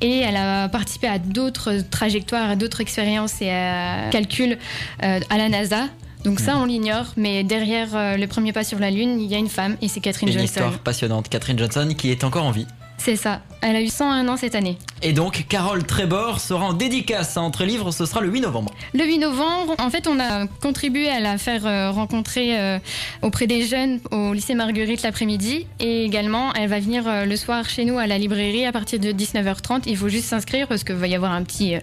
Et 0.00 0.18
elle 0.18 0.36
a 0.36 0.68
participé 0.68 1.08
à 1.08 1.18
d'autres 1.18 1.78
trajectoires, 1.90 2.50
à 2.50 2.56
d'autres 2.56 2.80
expériences 2.80 3.40
et 3.40 3.50
à 3.50 4.08
calculs 4.10 4.58
euh, 5.02 5.20
à 5.30 5.38
la 5.38 5.48
NASA. 5.48 5.88
Donc 6.24 6.38
ça, 6.38 6.56
on 6.56 6.66
l'ignore, 6.66 7.06
mais 7.16 7.42
derrière 7.42 7.88
euh, 7.94 8.16
le 8.16 8.26
premier 8.28 8.52
pas 8.52 8.62
sur 8.62 8.78
la 8.78 8.90
Lune, 8.90 9.20
il 9.20 9.30
y 9.30 9.34
a 9.34 9.38
une 9.38 9.48
femme 9.48 9.76
et 9.82 9.88
c'est 9.88 10.00
Catherine 10.00 10.28
une 10.28 10.34
Johnson. 10.34 10.60
Une 10.60 10.66
histoire 10.66 10.78
passionnante, 10.78 11.28
Catherine 11.28 11.58
Johnson 11.58 11.92
qui 11.96 12.10
est 12.10 12.22
encore 12.22 12.44
en 12.44 12.52
vie. 12.52 12.66
C'est 12.98 13.16
ça. 13.16 13.40
Elle 13.60 13.74
a 13.74 13.82
eu 13.82 13.88
101 13.88 14.28
ans 14.28 14.36
cette 14.36 14.54
année. 14.54 14.78
Et 15.04 15.12
donc, 15.12 15.46
Carole 15.48 15.82
Trébor 15.82 16.38
sera 16.38 16.66
en 16.66 16.72
dédicace 16.74 17.36
à 17.36 17.40
Entre 17.40 17.64
Livres, 17.64 17.90
ce 17.90 18.06
sera 18.06 18.20
le 18.20 18.28
8 18.28 18.42
novembre. 18.42 18.72
Le 18.94 19.04
8 19.04 19.18
novembre, 19.18 19.74
en 19.80 19.90
fait, 19.90 20.06
on 20.06 20.20
a 20.20 20.46
contribué 20.46 21.08
à 21.08 21.18
la 21.18 21.38
faire 21.38 21.66
euh, 21.66 21.90
rencontrer 21.90 22.56
euh, 22.56 22.78
auprès 23.20 23.48
des 23.48 23.66
jeunes 23.66 23.98
au 24.12 24.32
lycée 24.32 24.54
Marguerite 24.54 25.02
l'après-midi. 25.02 25.66
Et 25.80 26.04
également, 26.04 26.52
elle 26.54 26.68
va 26.68 26.78
venir 26.78 27.08
euh, 27.08 27.24
le 27.24 27.34
soir 27.34 27.68
chez 27.68 27.84
nous 27.84 27.98
à 27.98 28.06
la 28.06 28.16
librairie 28.16 28.64
à 28.64 28.70
partir 28.70 29.00
de 29.00 29.10
19h30. 29.10 29.82
Il 29.86 29.96
faut 29.96 30.08
juste 30.08 30.28
s'inscrire 30.28 30.68
parce 30.68 30.84
qu'il 30.84 30.94
va 30.94 31.08
y 31.08 31.16
avoir 31.16 31.32
un 31.32 31.42
petit 31.42 31.74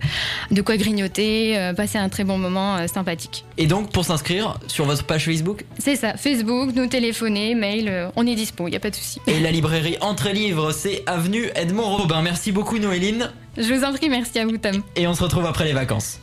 de 0.51 0.61
quoi 0.61 0.77
grignoter, 0.77 1.73
passer 1.75 1.97
un 1.97 2.07
très 2.07 2.23
bon 2.23 2.37
moment 2.37 2.87
sympathique. 2.87 3.43
Et 3.57 3.67
donc, 3.67 3.91
pour 3.91 4.05
s'inscrire 4.05 4.57
sur 4.67 4.85
votre 4.85 5.03
page 5.03 5.25
Facebook? 5.25 5.65
C'est 5.77 5.97
ça, 5.97 6.15
Facebook, 6.15 6.71
nous 6.73 6.87
téléphoner, 6.87 7.53
mail, 7.53 8.09
on 8.15 8.25
est 8.25 8.35
dispo, 8.35 8.67
il 8.67 8.71
n'y 8.71 8.77
a 8.77 8.79
pas 8.79 8.91
de 8.91 8.95
souci. 8.95 9.19
Et 9.27 9.39
la 9.39 9.51
librairie 9.51 9.97
Entre 9.99 10.29
Livres, 10.29 10.71
c'est 10.71 11.03
avenue 11.05 11.49
Edmond 11.55 11.97
Robin. 11.97 12.21
Merci 12.21 12.51
beaucoup 12.51 12.79
Je 13.57 13.73
vous 13.73 13.83
en 13.83 13.93
prie, 13.93 14.09
merci 14.09 14.39
à 14.39 14.45
vous 14.45 14.57
Tom. 14.57 14.81
Et 14.95 15.07
on 15.07 15.13
se 15.13 15.23
retrouve 15.23 15.45
après 15.45 15.65
les 15.65 15.73
vacances. 15.73 16.19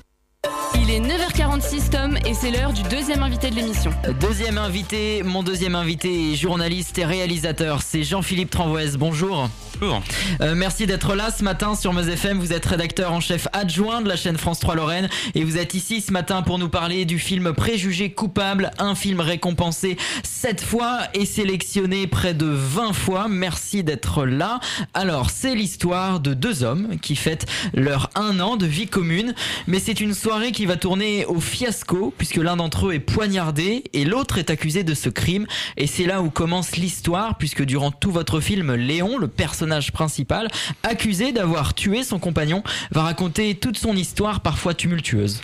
Il 0.81 0.91
est 0.91 1.01
9h46 1.01 1.91
Tom 1.91 2.17
et 2.25 2.35
c'est 2.35 2.51
l'heure 2.51 2.73
du 2.73 2.83
deuxième 2.85 3.23
invité 3.23 3.51
de 3.51 3.57
l'émission. 3.57 3.91
Deuxième 4.21 4.57
invité, 4.57 5.23
mon 5.25 5.43
deuxième 5.43 5.75
invité 5.75 6.33
est 6.33 6.37
journaliste 6.37 6.99
et 6.99 7.05
réalisateur, 7.05 7.83
c'est 7.83 8.05
Jean-Philippe 8.05 8.51
Tranvoise. 8.51 8.97
Bonjour. 8.97 9.49
Bonjour. 9.79 10.03
Euh, 10.41 10.55
merci 10.55 10.87
d'être 10.87 11.15
là 11.15 11.31
ce 11.31 11.45
matin 11.45 11.75
sur 11.75 11.93
Meuse 11.93 12.09
FM. 12.09 12.39
Vous 12.39 12.53
êtes 12.53 12.65
rédacteur 12.65 13.13
en 13.13 13.21
chef 13.21 13.47
adjoint 13.53 14.01
de 14.01 14.09
la 14.09 14.17
chaîne 14.17 14.39
France 14.39 14.59
3 14.61 14.75
Lorraine 14.75 15.09
et 15.35 15.45
vous 15.45 15.59
êtes 15.59 15.75
ici 15.75 16.01
ce 16.01 16.13
matin 16.13 16.43
pour 16.43 16.59
nous 16.59 16.69
parler 16.69 17.05
du 17.05 17.19
film 17.19 17.53
Préjugé 17.53 18.11
coupable, 18.11 18.71
un 18.79 18.95
film 18.95 19.21
récompensé 19.21 19.97
7 20.23 20.63
fois 20.63 21.01
et 21.15 21.27
sélectionné 21.27 22.07
près 22.07 22.33
de 22.33 22.47
20 22.47 22.93
fois. 22.95 23.27
Merci 23.29 23.85
d'être 23.85 24.25
là. 24.25 24.61
Alors, 24.95 25.31
c'est 25.31 25.55
l'histoire 25.55 26.21
de 26.21 26.33
deux 26.33 26.63
hommes 26.63 26.97
qui 27.03 27.17
fêtent 27.17 27.47
leur 27.75 28.11
un 28.15 28.41
an 28.41 28.57
de 28.57 28.67
vie 28.67 28.87
commune, 28.87 29.35
mais 29.67 29.79
c'est 29.79 30.01
une 30.01 30.15
soirée 30.15 30.53
qui 30.53 30.65
va 30.65 30.77
tourner 30.77 31.27
au 31.27 31.41
fiasco 31.41 32.15
puisque 32.17 32.37
l'un 32.37 32.57
d'entre 32.57 32.89
eux 32.89 32.95
est 32.95 33.01
poignardé 33.01 33.85
et 33.93 34.05
l'autre 34.05 34.39
est 34.39 34.49
accusé 34.49 34.85
de 34.85 34.95
ce 34.95 35.09
crime 35.11 35.47
et 35.77 35.87
c'est 35.87 36.07
là 36.07 36.23
où 36.23 36.31
commence 36.31 36.77
l'histoire 36.77 37.37
puisque 37.37 37.63
durant 37.63 37.91
tout 37.91 38.11
votre 38.11 38.41
film 38.41 38.75
Léon, 38.75 39.19
le 39.19 39.29
personnage 39.29 39.66
principal, 39.93 40.49
accusé 40.83 41.33
d'avoir 41.33 41.75
tué 41.75 42.03
son 42.03 42.19
compagnon, 42.19 42.63
va 42.91 43.03
raconter 43.03 43.55
toute 43.55 43.77
son 43.77 43.95
histoire 43.97 44.41
parfois 44.41 44.75
tumultueuse. 44.75 45.41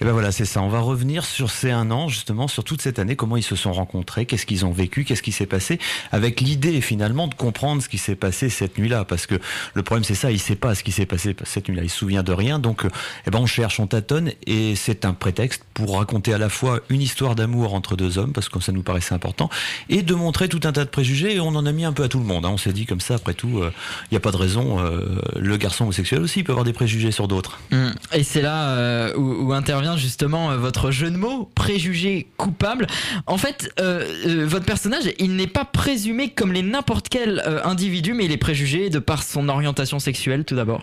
Et 0.00 0.04
ben 0.04 0.12
voilà, 0.12 0.32
c'est 0.32 0.44
ça. 0.44 0.62
On 0.62 0.68
va 0.68 0.80
revenir 0.80 1.24
sur 1.24 1.50
ces 1.50 1.70
un 1.70 1.90
an, 1.90 2.08
justement, 2.08 2.48
sur 2.48 2.64
toute 2.64 2.80
cette 2.82 2.98
année, 2.98 3.16
comment 3.16 3.36
ils 3.36 3.42
se 3.42 3.56
sont 3.56 3.72
rencontrés, 3.72 4.26
qu'est-ce 4.26 4.46
qu'ils 4.46 4.64
ont 4.64 4.72
vécu, 4.72 5.04
qu'est-ce 5.04 5.22
qui 5.22 5.32
s'est 5.32 5.46
passé, 5.46 5.78
avec 6.12 6.40
l'idée 6.40 6.80
finalement 6.80 7.28
de 7.28 7.34
comprendre 7.34 7.82
ce 7.82 7.88
qui 7.88 7.98
s'est 7.98 8.16
passé 8.16 8.48
cette 8.48 8.78
nuit-là. 8.78 9.04
Parce 9.04 9.26
que 9.26 9.36
le 9.74 9.82
problème, 9.82 10.04
c'est 10.04 10.14
ça, 10.14 10.30
il 10.30 10.40
sait 10.40 10.56
pas 10.56 10.74
ce 10.74 10.82
qui 10.82 10.92
s'est 10.92 11.06
passé 11.06 11.36
cette 11.44 11.68
nuit-là, 11.68 11.82
il 11.82 11.90
se 11.90 11.98
souvient 11.98 12.22
de 12.22 12.32
rien. 12.32 12.58
Donc, 12.58 12.82
eh 13.26 13.30
ben, 13.30 13.38
on 13.38 13.46
cherche, 13.46 13.80
on 13.80 13.86
tâtonne, 13.86 14.32
et 14.46 14.74
c'est 14.76 15.04
un 15.04 15.12
prétexte 15.12 15.64
pour 15.74 15.96
raconter 15.98 16.32
à 16.32 16.38
la 16.38 16.48
fois 16.48 16.80
une 16.88 17.02
histoire 17.02 17.34
d'amour 17.34 17.74
entre 17.74 17.96
deux 17.96 18.18
hommes, 18.18 18.32
parce 18.32 18.48
que 18.48 18.60
ça 18.60 18.72
nous 18.72 18.82
paraissait 18.82 19.14
important, 19.14 19.50
et 19.88 20.02
de 20.02 20.14
montrer 20.14 20.48
tout 20.48 20.60
un 20.64 20.72
tas 20.72 20.84
de 20.84 20.90
préjugés, 20.90 21.36
et 21.36 21.40
on 21.40 21.48
en 21.48 21.66
a 21.66 21.72
mis 21.72 21.84
un 21.84 21.92
peu 21.92 22.02
à 22.04 22.08
tout 22.08 22.18
le 22.18 22.24
monde. 22.24 22.46
Hein. 22.46 22.50
On 22.52 22.58
s'est 22.58 22.72
dit 22.72 22.86
comme 22.86 23.00
ça, 23.00 23.14
après 23.14 23.34
tout, 23.34 23.62
il 23.66 23.68
euh, 23.68 24.08
n'y 24.12 24.16
a 24.16 24.20
pas 24.20 24.30
de 24.30 24.36
raison. 24.36 24.78
Euh, 24.80 25.20
le 25.36 25.56
garçon 25.56 25.84
homosexuel 25.84 26.20
aussi 26.20 26.42
peut 26.42 26.52
avoir 26.52 26.64
des 26.64 26.72
préjugés 26.72 27.10
sur 27.10 27.28
d'autres. 27.28 27.58
Mmh. 27.70 27.88
Et 28.12 28.22
c'est 28.22 28.42
là 28.42 28.70
euh, 28.70 29.14
où, 29.16 29.48
où, 29.48 29.52
intervient 29.52 29.96
justement 29.96 30.56
votre 30.56 30.90
jeu 30.90 31.10
de 31.10 31.16
mots, 31.16 31.50
préjugé 31.54 32.28
coupable. 32.36 32.86
En 33.26 33.38
fait, 33.38 33.70
votre 33.78 34.64
personnage, 34.64 35.04
il 35.18 35.36
n'est 35.36 35.46
pas 35.46 35.64
présumé 35.64 36.30
comme 36.30 36.52
les 36.52 36.62
n'importe 36.62 37.08
quel 37.08 37.42
individu, 37.64 38.12
mais 38.12 38.26
il 38.26 38.32
est 38.32 38.36
préjugé 38.36 38.90
de 38.90 38.98
par 38.98 39.22
son 39.22 39.48
orientation 39.48 39.98
sexuelle 39.98 40.44
tout 40.44 40.56
d'abord. 40.56 40.82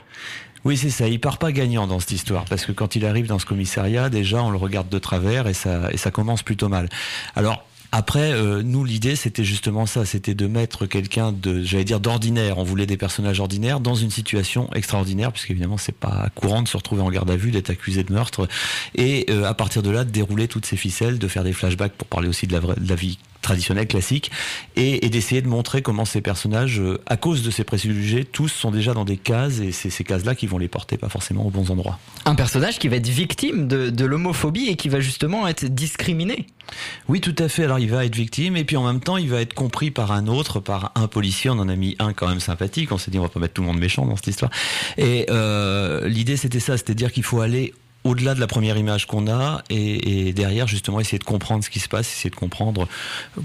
Oui, 0.66 0.78
c'est 0.78 0.90
ça. 0.90 1.08
Il 1.08 1.20
part 1.20 1.40
pas 1.40 1.52
gagnant 1.52 1.88
dans 1.88 2.00
cette 2.00 2.12
histoire 2.12 2.46
parce 2.46 2.66
que 2.66 2.72
quand 2.72 2.96
il 2.96 3.06
arrive 3.06 3.28
dans 3.28 3.40
ce 3.40 3.46
commissariat, 3.46 4.10
déjà, 4.10 4.42
on 4.42 4.50
le 4.50 4.58
regarde 4.58 4.88
de 4.88 5.00
travers 5.00 5.48
et 5.48 5.54
ça, 5.54 5.92
et 5.92 5.98
ça 5.98 6.10
commence 6.10 6.42
plutôt 6.42 6.70
mal. 6.70 6.88
Alors, 7.36 7.66
Après, 7.96 8.32
euh, 8.32 8.64
nous, 8.64 8.84
l'idée, 8.84 9.16
c'était 9.16 9.44
justement 9.44 9.86
ça, 9.86 10.04
c'était 10.04 10.34
de 10.34 10.48
mettre 10.48 10.88
quelqu'un 10.88 11.32
de, 11.32 11.62
j'allais 11.62 11.84
dire, 11.84 12.00
d'ordinaire. 12.00 12.58
On 12.58 12.64
voulait 12.64 12.88
des 12.88 12.98
personnages 12.98 13.40
ordinaires 13.40 13.80
dans 13.80 13.94
une 13.94 14.10
situation 14.10 14.68
extraordinaire, 14.74 15.32
puisqu'évidemment, 15.32 15.78
c'est 15.78 15.96
pas 15.96 16.28
courant 16.34 16.64
de 16.64 16.68
se 16.68 16.76
retrouver 16.76 17.04
en 17.04 17.12
garde 17.12 17.30
à 17.30 17.36
vue, 17.36 17.52
d'être 17.52 17.70
accusé 17.70 18.04
de 18.04 18.12
meurtre, 18.12 18.48
et 18.96 19.28
euh, 19.30 19.44
à 19.46 19.54
partir 19.54 19.84
de 19.84 19.92
là, 19.92 20.06
de 20.06 20.10
dérouler 20.10 20.48
toutes 20.48 20.66
ces 20.66 20.76
ficelles, 20.76 21.20
de 21.20 21.28
faire 21.28 21.44
des 21.44 21.54
flashbacks 21.54 21.94
pour 21.94 22.08
parler 22.08 22.28
aussi 22.28 22.48
de 22.48 22.54
la, 22.54 22.62
vraie, 22.62 22.76
de 22.80 22.90
la 22.90 22.96
vie 22.96 23.20
traditionnelle, 23.44 23.88
classique, 23.88 24.32
et, 24.76 25.06
et 25.06 25.10
d'essayer 25.10 25.44
de 25.44 25.48
montrer 25.48 25.84
comment 25.84 26.06
ces 26.06 26.22
personnages, 26.22 26.80
euh, 26.80 27.00
à 27.06 27.18
cause 27.18 27.44
de 27.44 27.52
ces 27.52 27.64
préjugés, 27.64 28.26
tous 28.26 28.48
sont 28.48 28.72
déjà 28.72 28.94
dans 28.94 29.06
des 29.06 29.18
cases, 29.18 29.60
et 29.60 29.72
c'est 29.72 29.92
ces 29.92 30.04
cases-là 30.04 30.34
qui 30.34 30.48
vont 30.48 30.58
les 30.58 30.68
porter 30.68 30.98
pas 30.98 31.10
forcément 31.10 31.46
aux 31.46 31.52
bons 31.52 31.70
endroits. 31.70 32.00
Un 32.26 32.36
personnage 32.36 32.80
qui 32.80 32.88
va 32.88 32.96
être 32.96 33.08
victime 33.08 33.68
de, 33.68 33.92
de 33.92 34.06
l'homophobie 34.06 34.68
et 34.70 34.76
qui 34.76 34.90
va 34.90 35.00
justement 35.00 35.48
être 35.48 35.66
discriminé. 35.66 36.48
Oui, 37.10 37.22
tout 37.22 37.36
à 37.38 37.50
fait. 37.50 37.66
Alors, 37.66 37.80
il 37.80 37.90
va 37.90 38.06
être 38.06 38.16
victime, 38.16 38.56
et 38.56 38.64
puis 38.64 38.78
en 38.78 38.86
même 38.86 39.02
temps, 39.02 39.18
il 39.18 39.30
va 39.30 39.42
être 39.42 39.54
compris 39.54 39.92
par 39.92 40.12
un 40.12 40.28
autre, 40.28 40.60
par 40.60 40.92
un 40.96 41.08
policier. 41.08 41.50
On 41.50 41.60
en 41.60 41.70
a 41.70 41.76
mis 41.76 41.96
un 42.00 42.14
quand 42.14 42.28
même 42.28 42.40
sympathique. 42.40 42.92
On 42.92 42.98
s'est 42.98 43.12
dit, 43.12 43.20
on 43.20 43.24
va 43.24 43.30
pas 43.30 43.40
mettre 43.40 43.54
tout 43.54 43.62
le 43.62 43.68
monde 43.68 43.80
méchant 43.80 44.06
dans 44.06 44.16
cette 44.16 44.28
histoire. 44.28 44.52
Et 44.98 45.26
euh, 45.30 46.08
l'idée, 46.08 46.38
c'était 46.38 46.60
ça, 46.60 46.78
c'était 46.78 46.96
dire 46.96 47.12
qu'il 47.12 47.24
faut 47.24 47.42
aller 47.42 47.74
au-delà 48.04 48.36
de 48.36 48.40
la 48.40 48.48
première 48.48 48.78
image 48.78 49.08
qu'on 49.08 49.28
a 49.28 49.64
et, 49.70 50.28
et, 50.28 50.34
derrière 50.34 50.68
justement 50.68 51.00
essayer 51.00 51.20
de 51.20 51.24
comprendre 51.24 51.64
ce 51.64 51.70
qui 51.70 51.80
se 51.80 51.88
passe, 51.88 52.08
essayer 52.08 52.30
de 52.30 52.36
comprendre 52.36 52.88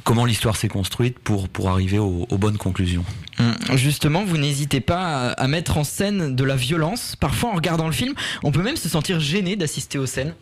comment 0.05 0.25
l'histoire 0.25 0.57
s'est 0.57 0.69
construite 0.69 1.19
pour, 1.19 1.49
pour 1.49 1.69
arriver 1.71 1.99
aux, 1.99 2.27
aux, 2.29 2.39
bonnes 2.39 2.59
conclusions. 2.59 3.05
Hum, 3.39 3.55
justement, 3.75 4.25
vous 4.25 4.39
n'hésitez 4.39 4.81
pas 4.81 5.31
à, 5.31 5.49
mettre 5.49 5.79
en 5.79 5.85
scène 5.85 6.35
de 6.35 6.45
la 6.45 6.57
violence. 6.57 7.17
Parfois, 7.17 7.51
en 7.51 7.55
regardant 7.55 7.87
le 7.87 7.93
film, 7.93 8.15
on 8.43 8.53
peut 8.53 8.63
même 8.63 8.77
se 8.77 8.89
sentir 8.89 9.21
gêné 9.21 9.57
d'assister 9.57 9.99
aux 9.99 10.07
scènes. 10.07 10.35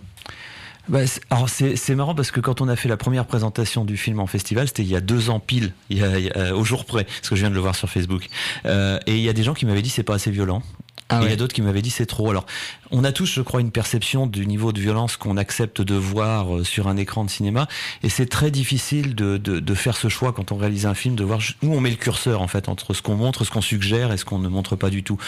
Bah, 0.89 1.01
alors 1.31 1.49
c'est 1.49 1.95
marrant 1.97 2.14
parce 2.14 2.31
que 2.31 2.39
quand 2.39 2.61
on 2.61 2.69
a 2.69 2.77
fait 2.77 2.89
la 2.89 2.97
première 2.97 3.27
présentation 3.27 3.85
du 3.85 3.97
film 3.97 4.21
en 4.21 4.29
festival, 4.29 4.69
c'était 4.69 4.85
il 4.85 4.89
y 4.89 4.95
a 4.95 5.01
deux 5.01 5.31
ans 5.31 5.41
pile, 5.41 5.73
il 5.91 5.99
y 5.99 6.05
a, 6.05 6.19
il 6.19 6.27
y 6.27 6.31
a, 6.31 6.55
au 6.55 6.62
jour 6.62 6.85
près, 6.85 7.05
parce 7.05 7.29
que 7.29 7.35
je 7.35 7.41
viens 7.41 7.51
de 7.51 7.57
le 7.57 7.61
voir 7.61 7.75
sur 7.75 7.91
Facebook. 7.91 8.29
Euh, 8.67 9.01
et 9.07 9.17
il 9.17 9.23
y 9.23 9.29
a 9.29 9.33
des 9.33 9.43
gens 9.43 9.55
qui 9.55 9.67
m'avaient 9.67 9.83
dit 9.83 9.91
c'est 9.91 10.05
pas 10.05 10.14
assez 10.14 10.31
violent. 10.31 10.62
Ah 11.09 11.21
ouais. 11.21 11.27
il 11.27 11.31
y 11.31 11.33
a 11.33 11.37
d'autres 11.37 11.55
qui 11.55 11.62
m'avaient 11.62 11.83
dit 11.83 11.91
c'est 11.91 12.07
trop. 12.07 12.31
Alors, 12.31 12.47
on 12.91 13.05
a 13.05 13.12
tous, 13.12 13.26
je 13.26 13.43
crois, 13.43 13.61
une 13.61 13.70
perception 13.70 14.26
du 14.26 14.47
niveau 14.47 14.72
de 14.72 14.80
violence 14.80 15.16
qu'on 15.16 15.37
accepte 15.37 15.80
de 15.80 15.95
voir 15.95 16.57
euh, 16.57 16.64
sur 16.64 16.89
un 16.89 16.97
écran 16.97 17.24
de 17.24 17.30
cinéma, 17.30 17.68
et 18.03 18.09
c'est 18.09 18.26
très 18.26 18.51
difficile 18.51 19.14
de, 19.14 19.37
de, 19.37 19.61
de, 19.61 19.74
faire 19.74 19.97
ce 19.97 20.09
choix 20.09 20.32
quand 20.32 20.53
on 20.53 20.57
réalise 20.57 20.87
un 20.87 20.95
film, 20.95 21.16
de 21.16 21.24
voir 21.24 21.41
où 21.62 21.74
on 21.74 21.80
met 21.80 21.91
le 21.91 21.97
curseur 21.97 22.43
en 22.43 22.49
fait 22.49 22.68
entre 22.68 22.95
ce 22.95 23.03
qu'on 23.03 23.16
montre, 23.16 23.45
ce 23.45 23.51
qu'on 23.51 23.61
suggère 23.61 24.12
et 24.12 24.16
ce 24.16 24.24
qu'on 24.24 24.39
ne 24.39 24.49
montre 24.49 24.76
pas 24.76 24.91
du 24.91 25.03
tout. 25.03 25.18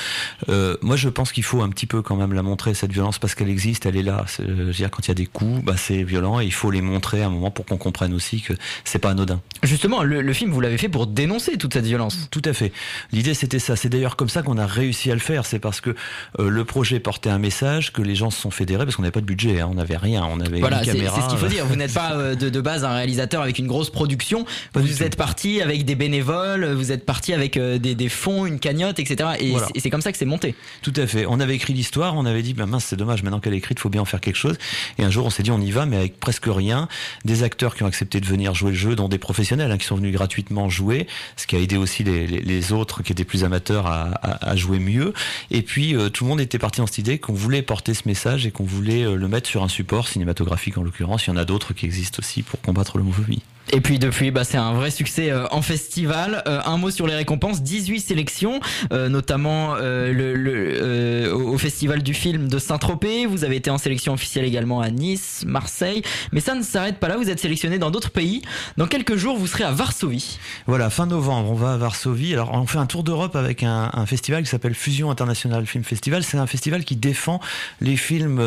Euh, 0.49 0.77
moi, 0.83 0.97
je 0.97 1.09
pense 1.09 1.33
qu'il 1.33 1.45
faut 1.45 1.63
un 1.63 1.69
petit 1.69 1.87
peu 1.87 2.03
quand 2.03 2.17
même 2.17 2.33
la 2.33 2.43
montrer 2.43 2.75
cette 2.75 2.93
violence 2.93 3.19
parce 3.19 3.35
qu'elle 3.35 3.51
existe, 3.51 3.87
elle 3.87 3.97
est 3.97 4.03
là. 4.03 4.25
Est, 4.27 4.43
je 4.47 4.53
veux 4.53 4.73
dire, 4.73 4.91
quand 4.91 5.07
il 5.07 5.09
y 5.09 5.13
a 5.13 5.15
des 5.15 5.27
coups, 5.27 5.63
bah, 5.63 5.75
c'est 5.77 6.03
violent 6.03 6.41
et 6.41 6.45
il 6.45 6.53
faut 6.53 6.71
les 6.71 6.83
montrer 6.83 7.23
à 7.23 7.27
un 7.27 7.31
moment 7.31 7.51
pour 7.51 7.67
qu'on 7.67 7.77
comprenne 7.77 8.15
aussi 8.15 8.41
que 8.41 8.53
c'est 8.85 8.99
pas 8.99 9.11
anodin. 9.11 9.41
Justement, 9.63 10.03
le, 10.03 10.23
le 10.23 10.33
film, 10.33 10.53
vous 10.53 10.61
l'avez 10.61 10.79
fait 10.79 10.89
pour 10.89 11.07
dénoncer 11.07 11.57
toute 11.59 11.75
cette 11.75 11.87
violence. 11.87 12.29
Tout 12.31 12.43
à 12.45 12.53
fait. 12.53 12.73
L'idée, 13.13 13.35
c'était 13.35 13.59
ça. 13.59 13.77
C'est 13.77 13.89
d'ailleurs 13.89 14.17
comme 14.17 14.29
ça 14.29 14.43
qu'on 14.43 14.59
a 14.59 14.67
réussi 14.67 15.11
à 15.11 15.15
le 15.15 15.21
faire. 15.21 15.47
C'est 15.47 15.59
parce 15.59 15.81
que 15.81 15.91
euh, 16.39 16.49
le 16.49 16.65
projet 16.65 17.01
portait 17.01 17.31
un 17.31 17.39
message, 17.39 17.48
que 17.93 18.03
les 18.03 18.15
gens 18.15 18.31
se 18.31 18.41
sont 18.41 18.51
fédérés 18.51 18.85
parce 18.85 18.97
qu'on 18.97 19.03
n'avait 19.03 19.13
pas 19.13 19.21
de 19.21 19.27
budget, 19.27 19.61
hein, 19.61 19.69
on 19.71 19.75
n'avait 19.75 19.97
rien, 19.97 20.25
on 20.31 20.41
avait 20.41 20.61
voilà, 20.61 20.81
une 20.81 20.87
caméra. 20.87 21.17
C'est 21.17 21.23
ce 21.23 21.29
qu'il 21.29 21.39
faut 21.39 21.47
dire. 21.47 21.67
Vous 21.67 21.77
n'êtes 21.77 21.95
pas 21.95 22.13
euh, 22.13 22.35
de, 22.35 22.49
de, 22.49 22.61
base 22.61 22.85
un 22.85 22.95
réalisateur 22.95 23.43
avec 23.43 23.59
une 23.59 23.67
grosse 23.67 23.91
production. 23.91 24.45
Pas 24.73 24.81
vous 24.81 25.03
êtes 25.03 25.17
parti 25.17 25.61
avec 25.61 25.85
des 25.85 25.95
bénévoles, 25.95 26.73
vous 26.73 26.93
êtes 26.93 27.05
parti 27.05 27.33
avec 27.33 27.57
euh, 27.57 27.79
des, 27.79 27.95
des, 27.95 28.09
fonds, 28.09 28.47
une 28.47 28.59
cagnotte, 28.59 28.99
etc. 28.99 29.31
Et 29.41 29.51
voilà. 29.51 29.69
c'est 29.77 29.91
comme 29.91 30.01
ça 30.01 30.13
que 30.13 30.19
c'est 30.19 30.25
monté. 30.25 30.55
Tout 30.83 30.93
à 30.97 31.07
fait. 31.07 31.27
On 31.27 31.41
avait 31.41 31.55
écrit 31.55 31.73
l'histoire, 31.73 32.17
on 32.17 32.27
avait 32.27 32.43
dit, 32.43 32.55
bah, 32.55 32.67
mince, 32.67 32.85
c'est 32.85 32.97
dommage, 32.97 33.23
maintenant 33.23 33.41
qu'elle 33.41 33.55
est 33.55 33.59
écrite, 33.59 33.79
il 33.79 33.83
faut 33.83 33.91
bien 33.91 34.03
en 34.03 34.07
faire 34.07 34.21
quelque 34.21 34.37
chose. 34.37 34.57
Et 34.99 35.05
un 35.05 35.11
jour, 35.11 35.27
on 35.27 35.31
s'est 35.31 35.43
dit, 35.43 35.51
on 35.51 35.61
y 35.61 35.71
va, 35.71 35.87
mais 35.87 35.97
avec 35.97 36.21
presque 36.21 36.47
rien. 36.47 36.89
Des 37.25 37.43
acteurs 37.43 37.75
qui 37.75 37.83
ont 37.83 37.87
accepté 37.87 38.21
de 38.21 38.27
venir 38.27 38.55
jouer 38.55 38.71
le 38.71 38.77
jeu, 38.77 38.97
dont 38.97 39.09
des 39.09 39.19
professionnels 39.19 39.71
hein, 39.71 39.79
qui 39.79 39.87
sont 39.87 39.97
venus 39.97 40.13
gratuitement 40.13 40.69
jouer, 40.69 41.07
ce 41.37 41.47
qui 41.47 41.57
a 41.57 41.59
aidé 41.59 41.77
aussi 41.77 42.05
les, 42.05 42.27
les, 42.27 42.41
les 42.41 42.73
autres 42.73 43.03
qui 43.03 43.13
étaient 43.13 43.25
plus 43.25 43.45
amateurs 43.45 43.87
à, 43.87 44.11
à, 44.23 44.51
à 44.51 44.57
jouer 44.57 44.79
mieux. 44.79 45.13
Et 45.51 45.63
puis, 45.63 45.97
euh, 45.97 46.09
tout 46.09 46.25
le 46.25 46.31
monde 46.31 46.41
était 46.41 46.59
parti 46.59 46.81
dans 46.81 46.87
cette 46.87 46.99
idée 46.99 47.19
qu'on 47.19 47.35
voulait 47.39 47.63
porter 47.63 47.95
ce 47.95 48.07
message 48.07 48.47
et 48.47 48.51
qu'on 48.51 48.65
voulait 48.65 49.05
euh, 49.05 49.15
le 49.15 49.29
mettre 49.29 49.49
sur 49.49 49.63
un 49.63 49.69
support 49.69 50.09
cinématographique 50.09 50.77
en 50.77 50.83
l'occurrence. 50.83 51.27
Il 51.27 51.31
y 51.31 51.33
en 51.33 51.37
a 51.37 51.45
d'autres 51.45 51.73
qui 51.73 51.87
existent 51.87 52.19
aussi 52.21 52.43
pour 52.43 52.61
combattre 52.61 52.99
l'homophobie. 52.99 53.43
Et 53.71 53.81
puis 53.83 53.99
depuis, 53.99 54.31
bah, 54.31 54.45
c'est 54.45 54.57
un 54.57 54.73
vrai 54.73 54.91
succès 54.91 55.31
euh, 55.31 55.47
en 55.51 55.61
festival. 55.61 56.43
Euh, 56.47 56.61
un 56.65 56.79
mot 56.79 56.91
sur 56.91 57.07
les 57.07 57.15
récompenses, 57.15 57.63
18 57.63 58.01
sélections, 58.01 58.61
euh, 58.93 59.09
notamment 59.11 59.75
euh, 59.75 60.13
le, 60.13 60.35
le, 60.35 61.35
au 61.35 61.59
festival 61.59 62.03
du 62.03 62.15
film 62.15 62.49
de 62.49 62.59
Saint-Tropez. 62.59 63.27
Vous 63.27 63.45
avez 63.45 63.57
été 63.57 63.71
en 63.71 63.77
sélection 63.77 64.15
officielle 64.15 64.47
également 64.47 64.81
à 64.81 64.91
Nice, 64.91 65.45
Marseille. 65.47 66.03
Mais 66.33 66.41
ça 66.41 66.55
ne 66.55 66.63
s'arrête 66.63 66.99
pas 66.99 67.09
là, 67.09 67.17
vous 67.19 67.29
êtes 67.29 67.41
sélectionné 67.41 67.79
dans 67.79 67.91
d'autres 67.91 68.11
pays. 68.11 68.41
Dans 68.79 68.87
quelques 68.87 69.17
jours, 69.17 69.37
vous 69.37 69.47
serez 69.47 69.65
à 69.65 69.73
Varsovie. 69.73 70.39
Voilà, 70.67 70.89
fin 70.89 71.07
novembre, 71.07 71.51
on 71.51 71.55
va 71.55 71.75
à 71.75 71.77
Varsovie. 71.77 72.33
Alors 72.33 72.53
on 72.55 72.67
fait 72.67 72.79
un 72.79 72.87
tour 72.87 73.05
d'Europe 73.05 73.37
avec 73.37 73.63
un, 73.63 73.91
un, 73.93 74.07
festival 74.07 74.45
qui 74.45 74.49
s'appelle 74.49 74.75
Fusion 74.75 75.11
International 75.11 75.67
Film 75.67 75.85
Festival. 75.85 76.23
C'est 76.23 76.39
un 76.39 76.47
festival 76.47 76.85
qui 76.85 76.97
défend 76.97 77.39
les 77.83 77.97
films 77.97 78.41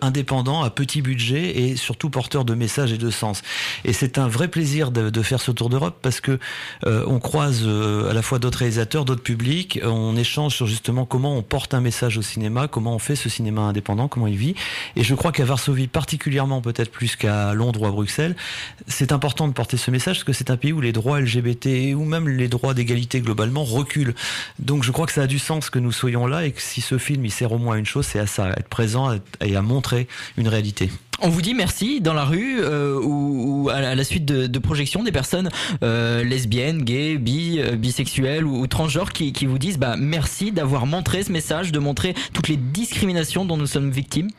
indépendants 0.00 0.62
à 0.62 0.70
petit 0.70 1.02
budget 1.02 1.58
et 1.58 1.76
surtout 1.76 2.08
porteurs 2.08 2.46
de 2.46 2.54
messages 2.54 2.92
et 2.92 2.98
de 2.98 3.10
sens. 3.10 3.42
Et 3.84 3.92
c'est 3.92 4.16
un 4.16 4.28
vrai 4.28 4.48
plaisir 4.48 4.61
de, 4.62 5.22
faire 5.22 5.40
ce 5.40 5.50
tour 5.50 5.68
d'Europe 5.68 5.98
parce 6.02 6.20
que 6.20 6.38
euh, 6.86 7.04
on 7.06 7.18
croise 7.18 7.62
euh, 7.64 8.10
à 8.10 8.14
la 8.14 8.22
fois 8.22 8.38
d'autres 8.38 8.58
réalisateurs, 8.58 9.04
d'autres 9.04 9.22
publics, 9.22 9.80
on 9.84 10.16
échange 10.16 10.54
sur 10.54 10.66
justement 10.66 11.04
comment 11.04 11.36
on 11.36 11.42
porte 11.42 11.74
un 11.74 11.80
message 11.80 12.18
au 12.18 12.22
cinéma, 12.22 12.68
comment 12.68 12.94
on 12.94 12.98
fait 12.98 13.16
ce 13.16 13.28
cinéma 13.28 13.62
indépendant, 13.62 14.08
comment 14.08 14.26
il 14.26 14.36
vit. 14.36 14.54
Et 14.96 15.02
je 15.02 15.14
crois 15.14 15.32
qu'à 15.32 15.44
Varsovie, 15.44 15.88
particulièrement 15.88 16.60
peut-être 16.60 16.90
plus 16.90 17.16
qu'à 17.16 17.54
Londres 17.54 17.82
ou 17.82 17.86
à 17.86 17.90
Bruxelles, 17.90 18.36
c'est 18.86 19.12
important 19.12 19.48
de 19.48 19.52
porter 19.52 19.76
ce 19.76 19.90
message 19.90 20.16
parce 20.16 20.24
que 20.24 20.32
c'est 20.32 20.50
un 20.50 20.56
pays 20.56 20.72
où 20.72 20.80
les 20.80 20.92
droits 20.92 21.20
LGBT 21.20 21.94
ou 21.94 22.04
même 22.04 22.28
les 22.28 22.48
droits 22.48 22.74
d'égalité 22.74 23.20
globalement 23.20 23.64
reculent. 23.64 24.14
Donc 24.58 24.84
je 24.84 24.92
crois 24.92 25.06
que 25.06 25.12
ça 25.12 25.22
a 25.22 25.26
du 25.26 25.38
sens 25.38 25.70
que 25.70 25.78
nous 25.78 25.92
soyons 25.92 26.26
là 26.26 26.46
et 26.46 26.52
que 26.52 26.62
si 26.62 26.80
ce 26.80 26.98
film 26.98 27.24
il 27.24 27.30
sert 27.30 27.52
au 27.52 27.58
moins 27.58 27.76
à 27.76 27.78
une 27.78 27.86
chose, 27.86 28.06
c'est 28.06 28.18
à 28.18 28.26
ça, 28.26 28.50
être 28.50 28.68
présent 28.68 29.12
et 29.40 29.56
à 29.56 29.62
montrer 29.62 30.06
une 30.36 30.48
réalité. 30.48 30.90
On 31.24 31.28
vous 31.28 31.40
dit 31.40 31.54
merci 31.54 32.00
dans 32.00 32.14
la 32.14 32.24
rue 32.24 32.60
euh, 32.60 33.00
ou, 33.00 33.68
à 33.72 33.94
la 33.94 34.02
suite 34.04 34.24
de, 34.24 34.58
projections 34.58 35.04
des 35.04 35.12
personnes 35.12 35.50
euh, 35.84 36.24
lesbiennes, 36.24 36.82
gays, 36.82 37.16
bi, 37.16 37.60
euh, 37.60 37.76
bisexuelles 37.76 38.44
ou, 38.44 38.58
ou 38.58 38.66
transgenres 38.66 39.12
qui, 39.12 39.32
qui, 39.32 39.46
vous 39.46 39.58
disent 39.58 39.78
bah, 39.78 39.94
merci 39.96 40.50
d'avoir 40.50 40.84
montré 40.84 41.22
ce 41.22 41.30
message, 41.30 41.70
de 41.70 41.78
montrer 41.78 42.14
toutes 42.32 42.48
les 42.48 42.56
discriminations 42.56 43.44
dont 43.44 43.56
nous 43.56 43.68
sommes 43.68 43.90
victimes 43.90 44.30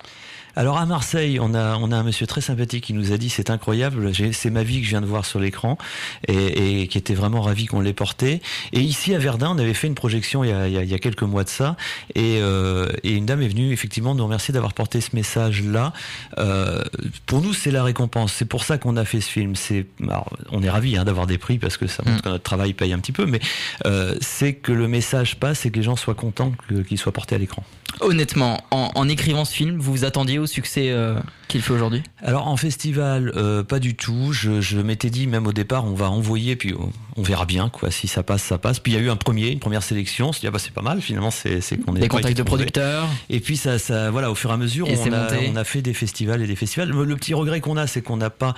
alors 0.56 0.78
à 0.78 0.86
Marseille, 0.86 1.40
on 1.40 1.54
a 1.54 1.78
on 1.78 1.92
a 1.92 1.98
un 1.98 2.04
monsieur 2.04 2.28
très 2.28 2.42
sympathique 2.42 2.84
qui 2.86 2.94
nous 2.94 3.12
a 3.12 3.18
dit 3.18 3.30
c'est 3.30 3.50
incroyable, 3.50 4.12
c'est 4.34 4.50
ma 4.50 4.64
vie 4.64 4.80
que 4.80 4.86
je 4.86 4.92
viens 4.92 5.02
de 5.02 5.06
voir 5.06 5.26
sur 5.26 5.40
l'écran 5.40 5.78
et, 6.28 6.82
et, 6.82 6.88
qui 6.88 6.98
était 6.98 7.16
vraiment 7.16 7.42
ravi 7.42 7.66
qu'on 7.66 7.82
l'ait 7.82 7.94
porté. 7.94 8.42
Et 8.72 8.82
ici 8.82 9.16
à 9.16 9.20
Verdun, 9.20 9.52
on 9.56 9.58
avait 9.58 9.74
fait 9.74 9.88
une 9.88 9.96
projection 9.96 10.44
il 10.44 10.50
y 10.50 10.54
a, 10.54 10.68
il 10.68 10.90
y 10.90 10.94
a 10.94 11.00
quelques 11.00 11.24
mois 11.24 11.44
de 11.44 11.50
ça 11.50 11.76
et, 12.16 12.40
euh, 12.42 12.90
et, 13.04 13.14
une 13.14 13.26
dame 13.26 13.42
est 13.42 13.48
venue 13.48 13.72
effectivement 13.72 14.14
nous 14.16 14.24
remercier 14.24 14.54
d'avoir 14.54 14.74
porté 14.74 15.02
ce 15.02 15.16
message 15.16 15.64
là. 15.64 15.94
Euh, 16.38 16.84
pour 17.26 17.42
nous, 17.42 17.54
c'est 17.54 17.72
la 17.72 17.84
récompense. 17.84 18.34
C'est 18.34 18.46
pour 18.46 18.64
ça 18.64 18.78
qu'on 18.78 18.98
a 18.98 19.06
fait 19.06 19.22
ce 19.22 19.30
film. 19.30 19.56
C'est 19.56 19.88
on 20.52 20.62
est 20.62 20.70
ravi 20.70 20.98
hein, 20.98 21.04
d'avoir 21.04 21.28
des 21.28 21.38
prix 21.38 21.58
parce 21.58 21.78
que 21.78 21.88
ça 21.88 22.04
montre 22.06 22.20
mmh. 22.20 22.22
que 22.22 22.30
notre 22.30 22.44
travail 22.44 22.74
paye 22.74 22.94
un 22.94 23.00
petit 23.00 23.12
peu, 23.12 23.26
mais 23.26 23.40
euh, 23.86 24.16
c'est 24.22 24.54
que 24.54 24.72
le 24.72 24.88
message 24.88 25.38
passe 25.38 25.66
et 25.66 25.72
que 25.72 25.78
les 25.78 25.84
gens 25.84 25.96
soient 25.96 26.16
contents 26.16 26.54
qu'il 26.88 26.98
soit 26.98 27.12
porté 27.12 27.36
à 27.36 27.38
l'écran. 27.38 27.64
Honnêtement, 28.02 28.64
en, 28.72 28.92
en, 28.96 29.08
écrivant 29.08 29.46
ce 29.46 29.54
film, 29.54 29.78
vous 29.78 29.92
vous 29.92 30.06
attendiez 30.06 30.40
au 30.40 30.48
succès 30.48 30.90
euh, 30.90 31.16
qu'il 31.48 31.62
fait 31.62 31.74
aujourd'hui? 31.74 32.04
Alors 32.22 32.48
en 32.48 32.58
festival, 32.58 33.32
euh, 33.36 33.64
pas 33.64 33.80
du 33.80 33.96
tout. 33.96 34.32
Je, 34.32 34.62
je 34.62 34.80
m'étais 34.80 35.10
dit 35.10 35.28
même 35.28 35.48
au 35.48 35.54
départ, 35.54 35.86
on 35.86 35.94
va 35.94 36.10
envoyer, 36.10 36.56
puis 36.56 36.74
on, 36.74 36.92
on, 37.16 37.22
verra 37.22 37.46
bien 37.46 37.70
quoi. 37.70 37.92
Si 37.92 38.08
ça 38.08 38.24
passe, 38.24 38.44
ça 38.44 38.58
passe. 38.58 38.80
Puis 38.80 38.94
il 38.94 38.96
y 38.96 38.98
a 38.98 39.02
eu 39.02 39.10
un 39.10 39.16
premier, 39.16 39.50
une 39.50 39.60
première 39.60 39.84
sélection. 39.84 40.30
On 40.30 40.34
s'est 40.34 40.42
dit 40.42 40.48
ah 40.48 40.52
bah 40.52 40.60
c'est 40.60 40.74
pas 40.74 40.82
mal. 40.82 41.02
Finalement, 41.02 41.32
c'est 41.32 41.60
qu'on 41.86 41.96
est 41.96 42.00
des 42.00 42.08
contacts 42.08 42.38
de 42.38 42.44
producteurs. 42.44 43.08
Et 43.30 43.40
puis 43.40 43.58
ça, 43.58 43.78
ça, 43.78 44.10
voilà, 44.12 44.32
au 44.32 44.36
fur 44.36 44.50
et 44.50 44.54
à 44.54 44.58
mesure, 44.58 44.88
et 44.90 44.98
on 44.98 45.14
a, 45.14 45.28
on 45.52 45.56
a, 45.56 45.64
fait 45.64 45.82
des 45.82 45.94
festivals 45.94 46.42
et 46.42 46.48
des 46.48 46.56
festivals. 46.56 46.90
Le, 46.90 47.06
le 47.06 47.16
petit 47.16 47.34
regret 47.34 47.62
qu'on 47.62 47.78
a, 47.78 47.88
c'est 47.88 48.02
qu'on 48.02 48.18
n'a 48.18 48.30
pas, 48.30 48.56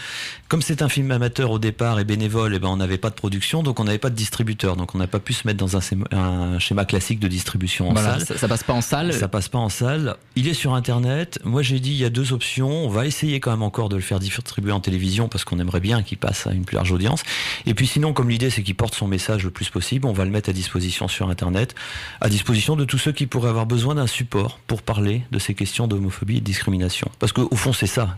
comme 0.48 0.62
c'est 0.62 0.82
un 0.82 0.90
film 0.90 1.12
amateur 1.12 1.52
au 1.52 1.60
départ 1.60 2.00
et 2.00 2.06
bénévole, 2.06 2.54
et 2.54 2.58
eh 2.58 2.60
ben 2.60 2.70
on 2.70 2.78
n'avait 2.78 2.98
pas 2.98 3.10
de 3.10 3.16
production, 3.16 3.64
donc 3.64 3.80
on 3.80 3.84
n'avait 3.84 3.98
pas 3.98 4.10
de 4.10 4.16
distributeur, 4.16 4.76
donc 4.76 4.96
on 4.96 4.98
n'a 4.98 5.08
pas 5.08 5.20
pu 5.20 5.34
se 5.34 5.48
mettre 5.48 5.60
dans 5.60 5.76
un, 5.76 5.82
un, 6.12 6.60
schéma 6.60 6.86
classique 6.86 7.20
de 7.20 7.28
distribution 7.28 7.90
en 7.90 7.94
voilà, 7.94 8.20
salle. 8.20 8.26
Ça, 8.26 8.38
ça 8.38 8.48
passe 8.48 8.64
pas 8.64 8.74
en 8.74 8.82
salle. 8.82 9.14
Ça 9.14 9.25
passe 9.28 9.50
pas 9.50 9.58
en 9.58 9.70
salle. 9.70 10.16
Il 10.36 10.48
est 10.48 10.54
sur 10.54 10.74
internet. 10.74 11.40
Moi 11.44 11.62
j'ai 11.62 11.80
dit 11.80 11.92
il 11.92 11.98
y 11.98 12.06
a 12.06 12.10
deux 12.10 12.34
options. 12.34 12.86
On 12.86 12.90
va 12.90 13.06
essayer 13.06 13.40
quand 13.40 13.52
même 13.52 13.64
encore 13.64 13.90
de 13.90 13.96
le 13.96 14.02
faire 14.02 14.20
distribuer 14.20 14.72
en 14.72 14.80
télévision 14.80 15.28
parce 15.28 15.44
qu'on 15.44 15.60
aimerait 15.60 15.80
bien 15.80 16.04
qu'il 16.04 16.18
passe 16.18 16.48
à 16.48 16.52
une 16.52 16.66
plus 16.66 16.76
large 16.76 16.92
audience. 16.92 17.24
Et 17.66 17.74
puis 17.74 17.88
sinon, 17.88 18.14
comme 18.14 18.30
l'idée 18.30 18.50
c'est 18.50 18.64
qu'il 18.64 18.76
porte 18.76 18.96
son 18.96 19.08
message 19.08 19.44
le 19.44 19.52
plus 19.52 19.70
possible, 19.70 20.08
on 20.08 20.14
va 20.14 20.26
le 20.26 20.32
mettre 20.32 20.50
à 20.50 20.54
disposition 20.54 21.08
sur 21.08 21.30
internet, 21.30 21.76
à 22.22 22.30
disposition 22.30 22.76
de 22.76 22.86
tous 22.86 22.98
ceux 22.98 23.12
qui 23.12 23.26
pourraient 23.28 23.50
avoir 23.50 23.66
besoin 23.66 23.96
d'un 23.96 24.08
support 24.08 24.60
pour 24.68 24.82
parler 24.82 25.24
de 25.32 25.40
ces 25.40 25.54
questions 25.54 25.88
d'homophobie 25.88 26.38
et 26.38 26.40
de 26.40 26.46
discrimination. 26.46 27.10
Parce 27.20 27.32
qu'au 27.32 27.56
fond 27.56 27.74
c'est 27.74 27.88
ça, 27.88 28.18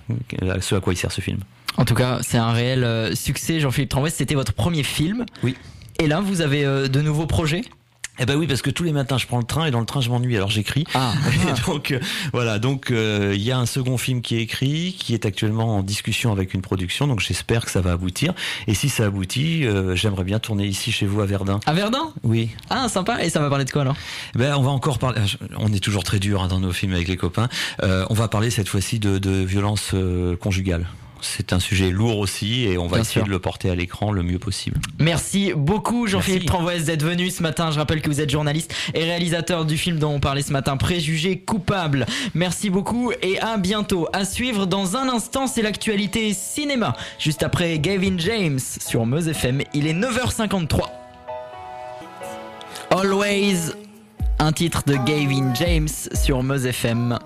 ce 0.60 0.76
à 0.76 0.80
quoi 0.80 0.93
il 0.93 0.97
sert 0.97 1.12
ce 1.12 1.22
film. 1.22 1.39
En 1.78 1.86
tout 1.86 1.93
cas, 1.93 2.20
c'est 2.22 2.38
un 2.38 2.51
réel 2.51 2.84
euh, 2.84 3.14
succès. 3.14 3.60
Jean-Philippe 3.60 3.89
Trambouest, 3.89 4.18
c'était 4.18 4.36
votre 4.36 4.53
premier 4.53 4.82
film. 4.82 5.26
Oui. 5.43 5.55
Et 5.99 6.08
là, 6.08 6.22
vous 6.22 6.41
avez 6.41 6.66
euh, 6.66 6.88
de 6.88 7.01
nouveaux 7.01 7.28
projets? 7.28 7.62
Eh 8.20 8.26
ben 8.26 8.36
oui, 8.36 8.47
parce 8.47 8.61
que 8.61 8.70
tous 8.70 8.84
les 8.84 8.91
matins 8.91 9.18
je 9.18 9.28
prends 9.28 9.38
le 9.38 9.43
train 9.43 9.65
et 9.65 9.72
dans 9.72 9.80
le 9.80 9.86
train 9.86 10.01
je 10.01 10.09
m'ennuie, 10.09 10.36
alors 10.36 10.49
j'écris. 10.49 10.86
Ah. 10.93 11.13
Et 11.47 11.61
donc 11.68 11.91
euh, 11.91 11.99
voilà, 12.34 12.57
donc 12.59 12.89
euh, 12.89 13.34
il 13.36 13.41
y 13.41 13.51
a 13.51 13.57
un 13.57 13.65
second 13.65 13.97
film 13.97 14.22
qui 14.22 14.36
est 14.36 14.41
écrit, 14.41 14.95
qui 14.97 15.13
est 15.13 15.26
actuellement 15.26 15.78
en 15.78 15.84
discussion 15.84 16.32
avec 16.32 16.53
une 16.53 16.61
production, 16.61 17.07
donc 17.07 17.20
j'espère 17.20 17.65
que 17.65 17.72
ça 17.72 17.82
va 17.82 17.91
aboutir. 17.91 18.34
Et 18.68 18.74
si 18.74 18.89
ça 18.89 19.05
aboutit, 19.05 19.65
euh, 19.65 19.95
j'aimerais 19.95 20.24
bien 20.24 20.39
tourner 20.39 20.65
ici 20.65 20.91
chez 20.91 21.05
vous 21.05 21.22
à 21.22 21.26
Verdun. 21.26 21.59
À 21.65 21.74
Verdun? 21.74 22.11
Oui. 22.24 22.49
Ah, 22.70 22.89
sympa. 22.89 23.24
Et 23.24 23.30
ça 23.30 23.39
va 23.39 23.49
parler 23.49 23.65
de 23.65 23.72
quoi 23.72 23.82
alors? 23.84 23.95
Ben 24.36 24.55
on 24.55 24.63
va 24.63 24.72
encore 24.72 24.97
parler. 24.97 25.22
On 25.57 25.72
est 25.72 25.84
toujours 25.84 26.03
très 26.03 26.20
dur 26.20 26.41
hein, 26.41 26.47
dans 26.47 26.59
nos 26.59 26.72
films 26.72 26.93
avec 26.93 27.07
les 27.07 27.18
copains. 27.18 27.49
Euh, 27.84 28.05
on 28.09 28.13
va 28.13 28.28
parler 28.28 28.49
cette 28.49 28.68
fois-ci 28.68 28.99
de, 28.99 29.20
de 29.20 29.43
violence 29.43 29.93
conjugale. 30.39 30.88
C'est 31.22 31.53
un 31.53 31.59
sujet 31.59 31.89
lourd 31.89 32.18
aussi 32.20 32.63
et 32.65 32.78
on 32.78 32.88
va 32.88 32.97
Bien 32.97 33.01
essayer 33.01 33.13
sûr. 33.22 33.26
de 33.26 33.30
le 33.30 33.39
porter 33.39 33.70
à 33.70 33.76
l'écran 33.76 34.11
le 34.11 34.24
mieux 34.24 34.39
possible. 34.39 34.80
Merci 34.99 35.53
beaucoup 35.55 36.07
Jean-Philippe. 36.07 36.45
Tranvoise 36.47 36.86
d'être 36.86 37.03
venu 37.03 37.30
ce 37.30 37.41
matin. 37.43 37.72
Je 37.72 37.78
rappelle 37.80 38.01
que 38.01 38.09
vous 38.09 38.22
êtes 38.22 38.30
journaliste 38.30 38.74
et 38.93 39.03
réalisateur 39.03 39.65
du 39.65 39.78
film 39.78 39.99
dont 39.99 40.13
on 40.13 40.20
parlait 40.20 40.41
ce 40.41 40.51
matin, 40.53 40.78
Préjugés 40.78 41.39
coupables. 41.39 42.05
Merci 42.34 42.70
beaucoup 42.70 43.11
et 43.22 43.39
à 43.39 43.57
bientôt. 43.57 44.07
À 44.13 44.26
suivre 44.26 44.65
dans 44.65 44.95
un 44.97 45.09
instant, 45.09 45.47
c'est 45.47 45.61
l'actualité 45.61 46.34
cinéma. 46.34 46.95
Juste 47.20 47.43
après 47.43 47.80
Gavin 47.80 48.18
James 48.18 48.59
sur 48.59 49.05
Meuse 49.05 49.28
FM. 49.28 49.61
Il 49.74 49.88
est 49.88 49.93
9h53. 49.93 50.82
Always, 52.91 53.74
un 54.39 54.51
titre 54.51 54.84
de 54.86 54.93
Gavin 54.95 55.53
James 55.55 55.88
sur 56.13 56.41
Meuse 56.43 56.65
FM. 56.65 57.18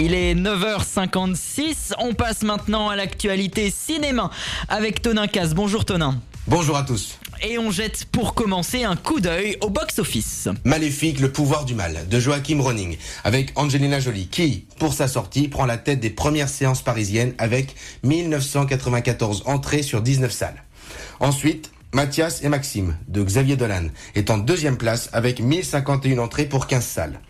Il 0.00 0.14
est 0.14 0.36
9h56, 0.36 1.94
on 1.98 2.14
passe 2.14 2.42
maintenant 2.42 2.88
à 2.88 2.94
l'actualité 2.94 3.68
cinéma 3.68 4.30
avec 4.68 5.02
Tonin 5.02 5.26
Casse. 5.26 5.54
Bonjour 5.54 5.84
Tonin. 5.84 6.20
Bonjour 6.46 6.76
à 6.76 6.84
tous. 6.84 7.18
Et 7.42 7.58
on 7.58 7.72
jette 7.72 8.04
pour 8.04 8.34
commencer 8.34 8.84
un 8.84 8.94
coup 8.94 9.18
d'œil 9.18 9.56
au 9.60 9.70
box-office. 9.70 10.50
Maléfique, 10.62 11.18
le 11.18 11.32
pouvoir 11.32 11.64
du 11.64 11.74
mal, 11.74 12.06
de 12.08 12.20
Joachim 12.20 12.60
Ronning, 12.60 12.96
avec 13.24 13.50
Angelina 13.56 13.98
Jolie, 13.98 14.28
qui, 14.28 14.66
pour 14.78 14.94
sa 14.94 15.08
sortie, 15.08 15.48
prend 15.48 15.66
la 15.66 15.78
tête 15.78 15.98
des 15.98 16.10
premières 16.10 16.48
séances 16.48 16.82
parisiennes 16.82 17.34
avec 17.38 17.74
1994 18.04 19.42
entrées 19.46 19.82
sur 19.82 20.00
19 20.00 20.30
salles. 20.30 20.62
Ensuite, 21.18 21.72
Mathias 21.92 22.44
et 22.44 22.48
Maxime, 22.48 22.96
de 23.08 23.24
Xavier 23.24 23.56
Dolan, 23.56 23.88
est 24.14 24.30
en 24.30 24.36
deuxième 24.36 24.76
place 24.76 25.08
avec 25.12 25.40
1051 25.40 26.18
entrées 26.18 26.44
pour 26.44 26.66
15 26.66 26.84
salles. 26.84 27.20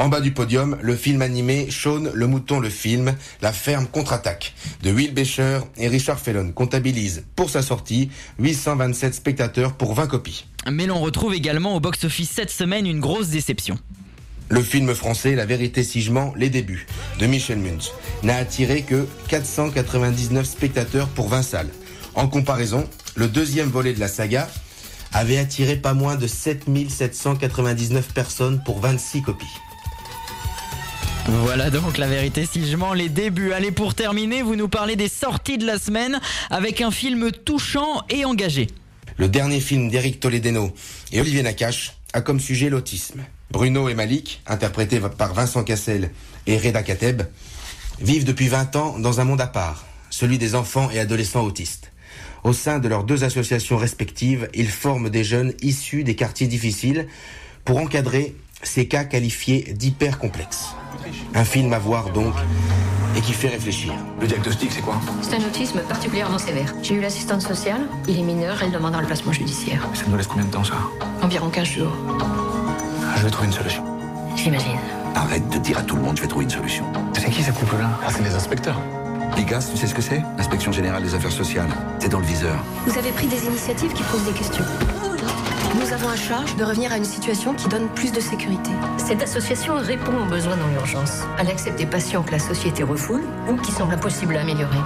En 0.00 0.08
bas 0.08 0.22
du 0.22 0.30
podium, 0.30 0.78
le 0.80 0.96
film 0.96 1.20
animé 1.20 1.70
Shaun 1.70 2.10
le 2.14 2.26
mouton 2.26 2.58
le 2.58 2.70
film, 2.70 3.14
La 3.42 3.52
ferme 3.52 3.86
contre-attaque, 3.86 4.54
de 4.82 4.90
Will 4.90 5.12
Becher 5.12 5.60
et 5.76 5.88
Richard 5.88 6.18
Fellon 6.18 6.52
comptabilise, 6.52 7.24
pour 7.36 7.50
sa 7.50 7.60
sortie, 7.60 8.08
827 8.38 9.12
spectateurs 9.12 9.74
pour 9.74 9.92
20 9.92 10.06
copies. 10.06 10.46
Mais 10.72 10.86
l'on 10.86 11.00
retrouve 11.00 11.34
également 11.34 11.76
au 11.76 11.80
box-office 11.80 12.30
cette 12.30 12.48
semaine 12.48 12.86
une 12.86 12.98
grosse 12.98 13.28
déception. 13.28 13.78
Le 14.48 14.62
film 14.62 14.94
français 14.94 15.34
La 15.34 15.44
vérité 15.44 15.82
si 15.82 16.00
je 16.00 16.12
mens, 16.12 16.32
les 16.34 16.48
débuts, 16.48 16.86
de 17.18 17.26
Michel 17.26 17.58
Munch, 17.58 17.90
n'a 18.22 18.36
attiré 18.36 18.80
que 18.80 19.06
499 19.28 20.46
spectateurs 20.46 21.08
pour 21.08 21.28
20 21.28 21.42
salles. 21.42 21.70
En 22.14 22.26
comparaison, 22.26 22.88
le 23.16 23.28
deuxième 23.28 23.68
volet 23.68 23.92
de 23.92 24.00
la 24.00 24.08
saga 24.08 24.48
avait 25.12 25.36
attiré 25.36 25.76
pas 25.76 25.92
moins 25.92 26.16
de 26.16 26.26
7799 26.26 28.14
personnes 28.14 28.62
pour 28.64 28.80
26 28.80 29.20
copies. 29.20 29.44
Voilà 31.26 31.70
donc 31.70 31.98
la 31.98 32.06
vérité 32.06 32.46
si 32.46 32.68
je 32.68 32.76
mens 32.76 32.92
les 32.92 33.08
débuts. 33.08 33.52
Allez 33.52 33.70
pour 33.70 33.94
terminer, 33.94 34.42
vous 34.42 34.56
nous 34.56 34.68
parlez 34.68 34.96
des 34.96 35.08
sorties 35.08 35.58
de 35.58 35.66
la 35.66 35.78
semaine 35.78 36.20
avec 36.50 36.80
un 36.80 36.90
film 36.90 37.30
touchant 37.30 38.02
et 38.08 38.24
engagé. 38.24 38.68
Le 39.16 39.28
dernier 39.28 39.60
film 39.60 39.90
d'Éric 39.90 40.20
Toledano 40.20 40.72
et 41.12 41.20
Olivier 41.20 41.42
Nakache 41.42 41.92
a 42.12 42.20
comme 42.20 42.40
sujet 42.40 42.70
l'autisme. 42.70 43.22
Bruno 43.50 43.88
et 43.88 43.94
Malik, 43.94 44.42
interprétés 44.46 45.00
par 45.00 45.34
Vincent 45.34 45.64
Cassel 45.64 46.10
et 46.46 46.56
Reda 46.56 46.82
Kateb, 46.82 47.22
vivent 48.00 48.24
depuis 48.24 48.48
20 48.48 48.76
ans 48.76 48.98
dans 48.98 49.20
un 49.20 49.24
monde 49.24 49.40
à 49.40 49.46
part, 49.46 49.84
celui 50.08 50.38
des 50.38 50.54
enfants 50.54 50.90
et 50.90 50.98
adolescents 50.98 51.44
autistes. 51.44 51.92
Au 52.44 52.52
sein 52.52 52.78
de 52.78 52.88
leurs 52.88 53.04
deux 53.04 53.24
associations 53.24 53.76
respectives, 53.76 54.48
ils 54.54 54.70
forment 54.70 55.10
des 55.10 55.24
jeunes 55.24 55.52
issus 55.60 56.04
des 56.04 56.16
quartiers 56.16 56.46
difficiles 56.46 57.06
pour 57.64 57.78
encadrer 57.78 58.34
ces 58.62 58.86
cas 58.86 59.04
qualifiés 59.04 59.72
d'hyper 59.76 60.18
complexes. 60.18 60.74
Un 61.34 61.44
film 61.44 61.72
à 61.72 61.78
voir 61.78 62.10
donc 62.10 62.34
et 63.16 63.20
qui 63.20 63.32
fait 63.32 63.48
réfléchir. 63.48 63.92
Le 64.20 64.26
diagnostic, 64.26 64.70
c'est 64.72 64.82
quoi 64.82 65.00
C'est 65.22 65.34
un 65.34 65.44
autisme 65.46 65.80
particulièrement 65.88 66.38
sévère. 66.38 66.72
J'ai 66.82 66.94
eu 66.94 67.00
l'assistante 67.00 67.42
sociale, 67.42 67.80
il 68.06 68.18
est 68.18 68.22
mineur, 68.22 68.62
elle 68.62 68.70
demande 68.70 68.94
un 68.94 69.02
placement 69.02 69.32
judiciaire. 69.32 69.86
Ça 69.94 70.04
nous 70.08 70.16
laisse 70.16 70.26
combien 70.28 70.44
de 70.44 70.50
temps, 70.50 70.62
ça 70.64 70.74
Environ 71.22 71.48
15 71.48 71.66
jours. 71.66 71.92
Ah, 72.20 73.14
Je 73.16 73.24
vais 73.24 73.30
trouver 73.30 73.48
une 73.48 73.52
solution. 73.54 73.84
J'imagine. 74.36 74.78
Arrête 75.16 75.48
de 75.48 75.58
dire 75.58 75.78
à 75.78 75.82
tout 75.82 75.96
le 75.96 76.02
monde, 76.02 76.16
je 76.16 76.22
vais 76.22 76.28
trouver 76.28 76.44
une 76.44 76.50
solution. 76.50 76.84
C'est 77.14 77.30
qui 77.30 77.42
ce 77.42 77.50
couple-là? 77.50 77.98
Ah, 78.06 78.10
c'est 78.14 78.22
les 78.22 78.34
inspecteurs. 78.34 78.80
L'IGAS, 79.36 79.68
tu 79.72 79.76
sais 79.76 79.86
ce 79.88 79.94
que 79.94 80.02
c'est? 80.02 80.22
L'inspection 80.36 80.70
générale 80.70 81.02
des 81.02 81.14
affaires 81.14 81.32
sociales. 81.32 81.68
C'est 81.98 82.08
dans 82.08 82.20
le 82.20 82.26
viseur. 82.26 82.62
Vous 82.86 82.96
avez 82.96 83.10
pris 83.10 83.26
des 83.26 83.44
initiatives 83.44 83.92
qui 83.92 84.02
posent 84.04 84.24
des 84.24 84.32
questions. 84.32 84.64
Nous 85.74 85.92
avons 85.92 86.08
à 86.08 86.16
charge 86.16 86.56
de 86.56 86.64
revenir 86.64 86.92
à 86.92 86.96
une 86.96 87.04
situation 87.04 87.54
qui 87.54 87.68
donne 87.68 87.88
plus 87.88 88.10
de 88.10 88.20
sécurité. 88.20 88.70
Cette 88.98 89.22
association 89.22 89.74
répond 89.76 90.12
aux 90.22 90.28
besoins 90.28 90.56
dans 90.56 90.66
l'urgence. 90.66 91.20
Elle 91.38 91.48
accepte 91.48 91.78
des 91.78 91.86
patients 91.86 92.22
que 92.22 92.32
la 92.32 92.38
société 92.38 92.82
refoule 92.82 93.22
ou 93.48 93.56
qui 93.56 93.70
semblent 93.70 93.94
impossibles 93.94 94.36
à 94.36 94.40
améliorer. 94.40 94.78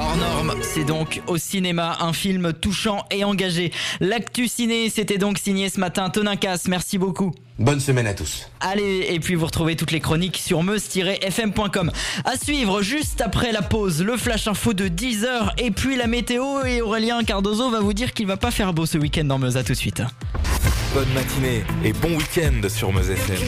Hors 0.00 0.16
norme, 0.16 0.54
c'est 0.62 0.84
donc 0.84 1.20
au 1.26 1.38
cinéma 1.38 1.96
un 1.98 2.12
film 2.12 2.52
touchant 2.52 3.04
et 3.10 3.24
engagé. 3.24 3.72
L'actu 3.98 4.46
ciné, 4.46 4.90
c'était 4.90 5.18
donc 5.18 5.38
signé 5.38 5.68
ce 5.70 5.80
matin 5.80 6.08
Tonin 6.08 6.36
Casse, 6.36 6.68
merci 6.68 6.98
beaucoup. 6.98 7.32
Bonne 7.58 7.80
semaine 7.80 8.06
à 8.06 8.14
tous. 8.14 8.48
Allez, 8.60 9.08
et 9.10 9.18
puis 9.18 9.34
vous 9.34 9.46
retrouvez 9.46 9.74
toutes 9.74 9.90
les 9.90 9.98
chroniques 9.98 10.36
sur 10.36 10.62
meuse-fm.com. 10.62 11.90
À 12.24 12.36
suivre 12.36 12.80
juste 12.80 13.20
après 13.22 13.50
la 13.50 13.62
pause, 13.62 14.00
le 14.00 14.16
flash 14.16 14.46
info 14.46 14.72
de 14.72 14.86
10h 14.86 15.54
et 15.58 15.72
puis 15.72 15.96
la 15.96 16.06
météo 16.06 16.62
et 16.64 16.80
Aurélien 16.80 17.24
Cardozo 17.24 17.68
va 17.68 17.80
vous 17.80 17.92
dire 17.92 18.12
qu'il 18.12 18.28
va 18.28 18.36
pas 18.36 18.52
faire 18.52 18.72
beau 18.72 18.86
ce 18.86 18.98
week-end 18.98 19.24
dans 19.24 19.38
Meuse. 19.38 19.56
À 19.56 19.64
tout 19.64 19.72
de 19.72 19.78
suite. 19.78 20.00
Bonne 20.94 21.12
matinée 21.12 21.64
et 21.82 21.92
bon 21.92 22.16
week-end 22.16 22.68
sur 22.68 22.92
Meuse 22.92 23.10
FM. 23.10 23.38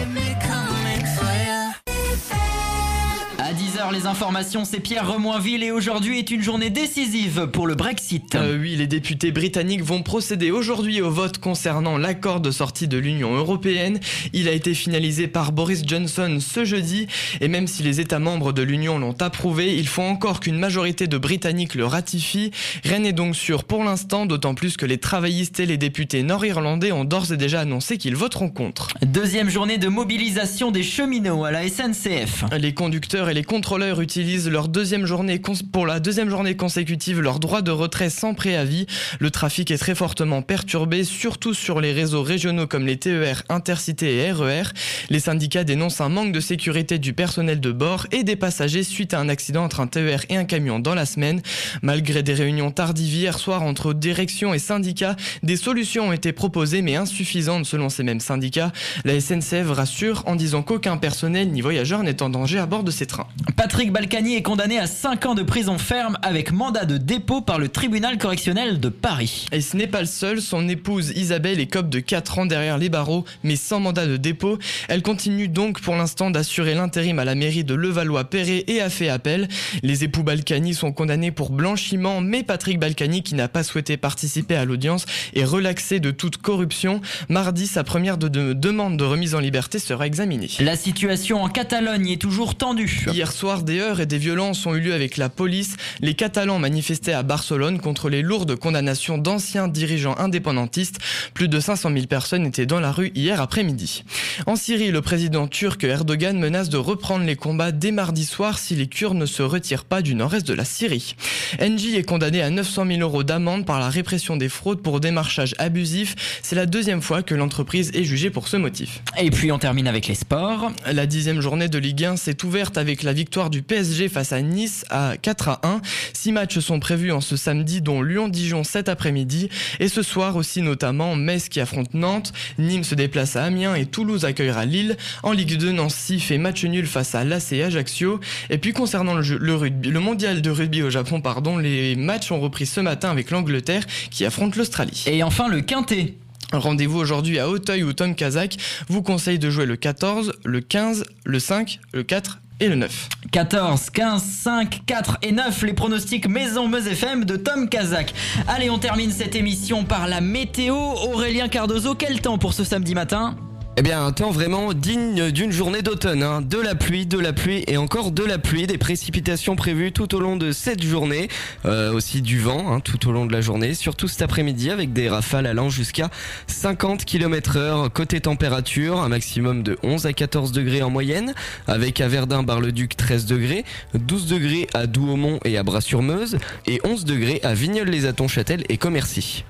À 3.91 3.93
10h, 3.93 3.95
les 3.95 4.07
informations, 4.07 4.65
c'est 4.65 4.81
Pierre 4.81 5.13
Remoinville 5.13 5.63
et 5.63 5.71
aujourd'hui 5.71 6.19
est 6.19 6.31
une 6.31 6.43
journée 6.43 6.71
décisive 6.71 7.49
pour 7.53 7.67
le 7.67 7.75
Brexit. 7.75 8.35
Euh, 8.35 8.59
oui, 8.61 8.77
les 8.77 8.87
députés 8.87 9.33
britanniques 9.33 9.83
vont 9.83 10.03
procéder 10.03 10.51
aujourd'hui 10.51 11.01
au 11.01 11.11
vote 11.11 11.39
concernant 11.39 11.97
l'accord 11.99 12.41
de 12.41 12.51
sortie 12.51 12.89
de 12.89 12.99
l'Union 12.99 13.35
européenne. 13.35 13.99
Il 14.33 14.49
a 14.49 14.53
été 14.53 14.75
finalisé 14.75 15.29
par 15.29 15.53
Boris 15.53 15.83
Johnson 15.87 16.39
ce 16.41 16.65
jeudi 16.65 17.07
et 17.41 17.49
même 17.49 17.67
si 17.67 17.83
les 17.83 18.01
États 18.01 18.19
membres 18.19 18.53
de 18.53 18.63
l'Union 18.63 18.99
l'ont 18.99 19.17
approuvé, 19.21 19.77
il 19.77 19.89
faut 19.89 20.03
encore 20.03 20.41
qu'une 20.41 20.59
majorité 20.59 21.07
de 21.07 21.19
Britanniques 21.19 21.75
le 21.75 21.87
ratifie. 21.87 22.51
Rien 22.85 23.01
n'est 23.01 23.13
donc 23.13 23.37
sûr 23.37 23.65
pour 23.65 23.85
l'instant, 23.85 24.27
d'autant 24.27 24.55
plus 24.55 24.77
que 24.77 24.87
les 24.87 24.99
travaillistes 24.99 25.61
et 25.61 25.67
les 25.67 25.79
députés 25.79 26.23
nord-irlandais 26.23 26.93
ont 26.93 27.05
d'ores 27.05 27.33
et 27.33 27.37
déjà 27.37 27.61
annoncé 27.61 27.99
qu'ils 27.99 28.17
voteront 28.17 28.51
contre. 28.51 28.89
Deuxième 29.03 29.51
journée 29.51 29.79
de 29.79 29.89
mobilisation 29.89 30.71
des 30.71 30.83
cheminots 30.83 31.45
à 31.45 31.51
la 31.51 31.69
SNCF. 31.69 32.45
Les 32.59 32.75
conducteurs 32.75 33.29
et 33.29 33.35
les 33.35 33.45
contrôleurs 33.45 33.80
utilisent 33.83 34.49
leur 34.49 34.69
deuxième 34.69 35.07
journée 35.07 35.41
pour 35.73 35.87
la 35.87 36.01
deuxième 36.01 36.29
journée 36.29 36.55
consécutive 36.55 37.21
leur 37.21 37.41
droit 37.41 37.63
de 37.63 37.71
retrait 37.71 38.11
sans 38.11 38.35
préavis. 38.35 38.87
Le 39.19 39.31
trafic 39.31 39.71
est 39.71 39.79
très 39.79 39.95
fortement 39.95 40.43
perturbé, 40.43 41.05
surtout 41.05 41.55
sur 41.55 41.81
les 41.81 41.93
réseaux 41.93 42.23
régionaux 42.23 42.67
comme 42.67 42.87
les 42.87 42.99
TER, 42.99 43.43
Intercités 43.49 44.17
et 44.17 44.33
RER. 44.33 44.65
Les 45.09 45.21
syndicats 45.21 45.65
dénoncent 45.65 46.01
un 46.01 46.09
manque 46.09 46.33
de 46.33 46.41
sécurité 46.41 46.99
du 46.99 47.13
personnel 47.13 47.61
de 47.61 47.73
bord 47.73 48.07
et 48.13 48.23
des 48.23 48.37
passagers 48.37 48.83
suite 48.83 49.15
à 49.15 49.21
un 49.21 49.29
accident 49.29 49.65
entre 49.65 49.81
un 49.81 49.87
TER 49.87 50.25
et 50.29 50.37
un 50.37 50.45
camion 50.45 50.79
dans 50.79 50.95
la 50.95 51.07
semaine. 51.07 51.41
Malgré 51.83 52.23
des 52.23 52.35
réunions 52.35 52.71
tardives 52.71 53.15
hier 53.15 53.39
soir 53.39 53.63
entre 53.63 53.95
direction 53.95 54.53
et 54.53 54.59
syndicats, 54.59 55.17
des 55.43 55.57
solutions 55.57 56.09
ont 56.09 56.13
été 56.13 56.33
proposées 56.33 56.83
mais 56.83 56.97
insuffisantes 56.97 57.65
selon 57.65 57.89
ces 57.89 58.03
mêmes 58.03 58.21
syndicats. 58.21 58.73
La 59.05 59.19
SNCF 59.19 59.71
rassure 59.71 60.23
en 60.27 60.37
disant 60.37 60.63
qu'aucun 60.63 60.97
personnel 60.97 61.51
ni 61.51 61.61
voyageur 61.61 62.03
n'est 62.03 62.23
en 62.23 62.29
danger 62.29 62.59
à 62.59 62.67
bord 62.67 62.85
de 62.85 62.91
ces 62.91 63.07
trains. 63.07 63.27
Patrick 63.71 63.93
Balkany 63.93 64.35
est 64.35 64.43
condamné 64.43 64.81
à 64.81 64.89
5 64.89 65.27
ans 65.27 65.35
de 65.37 65.45
prison 65.45 65.79
ferme 65.79 66.19
avec 66.23 66.51
mandat 66.51 66.85
de 66.87 66.97
dépôt 66.97 67.41
par 67.41 67.61
le 67.61 67.69
tribunal 67.69 68.19
correctionnel 68.19 68.81
de 68.81 68.89
Paris. 68.89 69.47
Et 69.53 69.61
ce 69.61 69.77
n'est 69.77 69.87
pas 69.87 70.01
le 70.01 70.09
seul, 70.09 70.43
son 70.43 70.69
épouse 70.69 71.13
Isabelle 71.15 71.61
écope 71.61 71.89
de 71.89 72.01
4 72.01 72.41
ans 72.41 72.47
derrière 72.47 72.79
les 72.79 72.89
barreaux, 72.89 73.25
mais 73.45 73.55
sans 73.55 73.79
mandat 73.79 74.07
de 74.07 74.17
dépôt. 74.17 74.59
Elle 74.89 75.03
continue 75.03 75.47
donc 75.47 75.81
pour 75.83 75.95
l'instant 75.95 76.33
d'assurer 76.33 76.75
l'intérim 76.75 77.21
à 77.21 77.25
la 77.25 77.37
mairie 77.37 77.63
de 77.63 77.75
Levallois-Perret 77.75 78.65
et 78.67 78.81
a 78.81 78.91
fait 78.91 79.09
appel. 79.09 79.47
Les 79.85 80.03
époux 80.03 80.25
Balkany 80.25 80.75
sont 80.75 80.91
condamnés 80.91 81.31
pour 81.31 81.51
blanchiment, 81.51 82.21
mais 82.21 82.43
Patrick 82.43 82.81
Balkany, 82.81 83.23
qui 83.23 83.37
n'a 83.37 83.47
pas 83.47 83.63
souhaité 83.63 83.97
participer 83.97 84.57
à 84.57 84.65
l'audience, 84.65 85.07
est 85.37 85.45
relaxé 85.45 86.01
de 86.01 86.11
toute 86.11 86.39
corruption. 86.39 87.01
Mardi, 87.29 87.69
sa 87.69 87.85
première 87.85 88.19
de- 88.19 88.27
de- 88.27 88.53
demande 88.53 88.97
de 88.97 89.05
remise 89.05 89.37
en 89.37 89.39
liberté 89.41 89.79
sera 89.79 90.09
examinée. 90.09 90.51
La 90.59 90.75
situation 90.77 91.41
en 91.41 91.49
Catalogne 91.49 92.09
est 92.09 92.21
toujours 92.21 92.57
tendue. 92.57 93.07
Hier 93.13 93.31
soir, 93.31 93.60
soir, 93.61 93.65
des 93.65 93.81
heurts 93.81 94.01
et 94.01 94.07
des 94.07 94.19
violences 94.19 94.67
ont 94.67 94.75
eu 94.75 94.81
lieu 94.81 94.95
avec 94.95 95.17
la 95.17 95.29
police. 95.29 95.77
Les 96.01 96.15
Catalans 96.15 96.59
manifestaient 96.59 97.13
à 97.13 97.23
Barcelone 97.23 97.81
contre 97.81 98.09
les 98.09 98.23
lourdes 98.23 98.57
condamnations 98.57 99.19
d'anciens 99.19 99.69
dirigeants 99.69 100.17
indépendantistes. 100.19 100.99
Plus 101.35 101.49
de 101.49 101.61
500 101.61 101.91
000 101.93 102.07
personnes 102.07 102.47
étaient 102.47 102.67
dans 102.67 102.81
la 102.81 102.93
rue 102.93 103.13
hier 103.15 103.41
après-midi. 103.41 104.05
En 104.47 104.57
Syrie, 104.57 104.91
le 104.91 105.03
président 105.03 105.47
turc 105.47 105.85
Erdogan 105.85 106.39
menace 106.39 106.69
de 106.69 106.77
reprendre 106.77 107.25
les 107.25 107.37
combats 107.37 107.73
dès 107.73 107.93
mardi 107.93 108.25
soir 108.25 108.59
si 108.59 108.75
les 108.75 108.87
Kurdes 108.87 109.17
ne 109.17 109.27
se 109.27 109.43
retirent 109.43 109.85
pas 109.85 110.03
du 110.03 110.15
nord-est 110.15 110.47
de 110.47 110.55
la 110.55 110.65
Syrie. 110.65 111.15
Engie 111.61 111.97
est 111.97 112.05
condamné 112.05 112.43
à 112.43 112.51
900 112.51 112.87
000 112.87 113.01
euros 113.01 113.23
d'amende 113.23 113.67
par 113.67 113.81
la 113.81 113.89
répression 113.89 114.37
des 114.37 114.49
fraudes 114.49 114.83
pour 114.83 115.01
démarchage 115.01 115.55
abusif. 115.59 116.41
C'est 116.43 116.57
la 116.57 116.67
deuxième 116.67 117.03
fois 117.03 117.23
que 117.23 117.35
l'entreprise 117.35 117.91
est 117.95 118.05
jugée 118.05 118.31
pour 118.31 118.49
ce 118.49 118.57
motif. 118.57 119.03
Et 119.19 119.31
puis 119.31 119.53
on 119.53 119.59
termine 119.59 119.89
avec 119.89 120.07
les 120.07 120.15
sports. 120.15 120.73
La 120.91 121.07
dixième 121.07 121.41
journée 121.41 121.69
de 121.69 121.79
Ligue 121.79 122.05
1 122.05 122.17
s'est 122.17 122.45
ouverte 122.45 122.79
avec 122.79 123.03
la 123.03 123.13
victoire 123.13 123.40
du 123.49 123.63
PSG 123.63 124.11
face 124.11 124.33
à 124.33 124.43
Nice 124.43 124.85
à 124.91 125.15
4 125.17 125.49
à 125.49 125.61
1. 125.63 125.81
Six 126.13 126.33
matchs 126.33 126.59
sont 126.59 126.81
prévus 126.81 127.13
en 127.13 127.23
ce 127.23 127.37
samedi, 127.37 127.81
dont 127.81 128.03
Lyon-Dijon 128.03 128.65
cet 128.65 128.91
après-midi. 128.91 129.49
Et 129.79 129.89
ce 129.89 130.03
soir 130.03 130.37
aussi 130.37 130.61
notamment 130.61 131.17
Metz 131.17 131.49
qui 131.49 131.61
affronte 131.61 131.95
Nantes, 131.95 132.33
Nîmes 132.59 132.85
se 132.85 132.95
déplace 132.95 133.37
à 133.37 133.45
Amiens 133.45 133.75
et 133.75 133.87
Toulouse 133.87 134.25
accueillera 134.25 134.67
Lille. 134.67 134.97
En 135.23 135.33
Ligue 135.33 135.57
2, 135.57 135.73
Nancy 135.73 136.21
fait 136.21 136.37
match 136.39 136.65
nul 136.65 136.87
face 136.87 137.15
à 137.15 137.25
l'AC 137.25 137.53
Ajaccio. 137.53 138.21
Et 138.51 138.59
puis 138.59 138.73
concernant 138.73 139.15
le, 139.15 139.23
jeu, 139.23 139.39
le, 139.41 139.55
rugby, 139.55 139.89
le 139.89 140.01
mondial 140.01 140.43
de 140.43 140.51
rugby 140.51 140.83
au 140.83 140.91
Japon, 140.91 141.21
pardon, 141.21 141.57
les 141.57 141.97
matchs 141.97 142.33
ont 142.33 142.41
repris 142.41 142.67
ce 142.67 142.81
matin 142.81 143.11
avec 143.11 143.31
l'Angleterre 143.31 143.85
qui 144.11 144.25
affronte 144.25 144.57
l'Australie. 144.57 145.05
Et 145.07 145.23
enfin 145.23 145.49
le 145.49 145.61
quintet. 145.61 146.17
Rendez-vous 146.53 146.99
aujourd'hui 146.99 147.39
à 147.39 147.49
Auteuil 147.49 147.85
ou 147.85 147.93
Tom 147.93 148.17
Kazak 148.17 148.57
vous 148.89 149.03
conseille 149.03 149.39
de 149.39 149.51
jouer 149.51 149.67
le 149.67 149.77
14, 149.77 150.33
le 150.45 150.61
15, 150.61 151.05
le 151.25 151.39
5, 151.39 151.79
le 151.93 152.03
4 152.03 152.41
et 152.61 152.69
le 152.69 152.77
9. 152.77 153.09
14, 153.33 153.91
15, 153.91 154.23
5, 154.23 154.83
4 154.87 155.19
et 155.23 155.33
9, 155.33 155.63
les 155.63 155.73
pronostics 155.73 156.29
Maison 156.29 156.69
Meuse 156.69 156.87
FM 156.87 157.25
de 157.25 157.37
Tom 157.37 157.69
Kazak. 157.69 158.13
Allez, 158.47 158.71
on 158.71 158.79
termine 158.79 159.11
cette 159.11 159.35
émission 159.35 159.85
par 159.85 160.07
la 160.07 160.21
météo. 160.21 160.75
Aurélien 160.75 161.49
Cardozo, 161.49 161.95
quel 161.95 162.21
temps 162.21 162.39
pour 162.39 162.55
ce 162.55 162.65
samedi 162.65 162.95
matin? 162.95 163.37
Eh 163.81 163.83
bien, 163.83 164.05
un 164.05 164.13
temps 164.13 164.31
vraiment 164.31 164.75
digne 164.75 165.31
d'une 165.31 165.53
journée 165.53 165.81
d'automne. 165.81 166.23
Hein. 166.23 166.43
De 166.43 166.59
la 166.59 166.75
pluie, 166.75 167.07
de 167.07 167.19
la 167.19 167.33
pluie 167.33 167.65
et 167.67 167.79
encore 167.79 168.11
de 168.11 168.23
la 168.23 168.37
pluie. 168.37 168.67
Des 168.67 168.77
précipitations 168.77 169.57
prévues 169.57 169.91
tout 169.91 170.15
au 170.15 170.21
long 170.21 170.37
de 170.37 170.53
cette 170.53 170.83
journée. 170.83 171.29
Euh, 171.65 171.91
aussi 171.91 172.21
du 172.21 172.39
vent 172.41 172.75
hein, 172.75 172.81
tout 172.81 173.09
au 173.09 173.13
long 173.13 173.25
de 173.25 173.33
la 173.33 173.41
journée. 173.41 173.73
Surtout 173.73 174.07
cet 174.07 174.21
après-midi 174.21 174.71
avec 174.71 174.93
des 174.93 175.09
rafales 175.09 175.47
allant 175.47 175.71
jusqu'à 175.71 176.11
50 176.47 177.07
km 177.07 177.57
heure. 177.57 177.91
Côté 177.91 178.21
température, 178.21 179.01
un 179.01 179.09
maximum 179.09 179.63
de 179.63 179.79
11 179.83 180.05
à 180.05 180.13
14 180.13 180.53
degrés 180.53 180.83
en 180.83 180.91
moyenne. 180.91 181.33
Avec 181.67 182.03
à 182.03 182.09
Verdun, 182.09 182.43
Bar-le-Duc 182.43 182.99
13 182.99 183.25
degrés. 183.25 183.65
12 183.95 184.27
degrés 184.27 184.67
à 184.75 184.87
Douaumont 184.87 185.41
et 185.47 185.57
à 185.57 185.63
Bras-sur-Meuse. 185.63 186.37
Et 186.67 186.83
11 186.85 187.07
degrés 187.07 187.41
à 187.45 187.55
Vigneulles-les-Atons-Châtel 187.55 188.63
et 188.69 188.77
Commercy. 188.77 189.45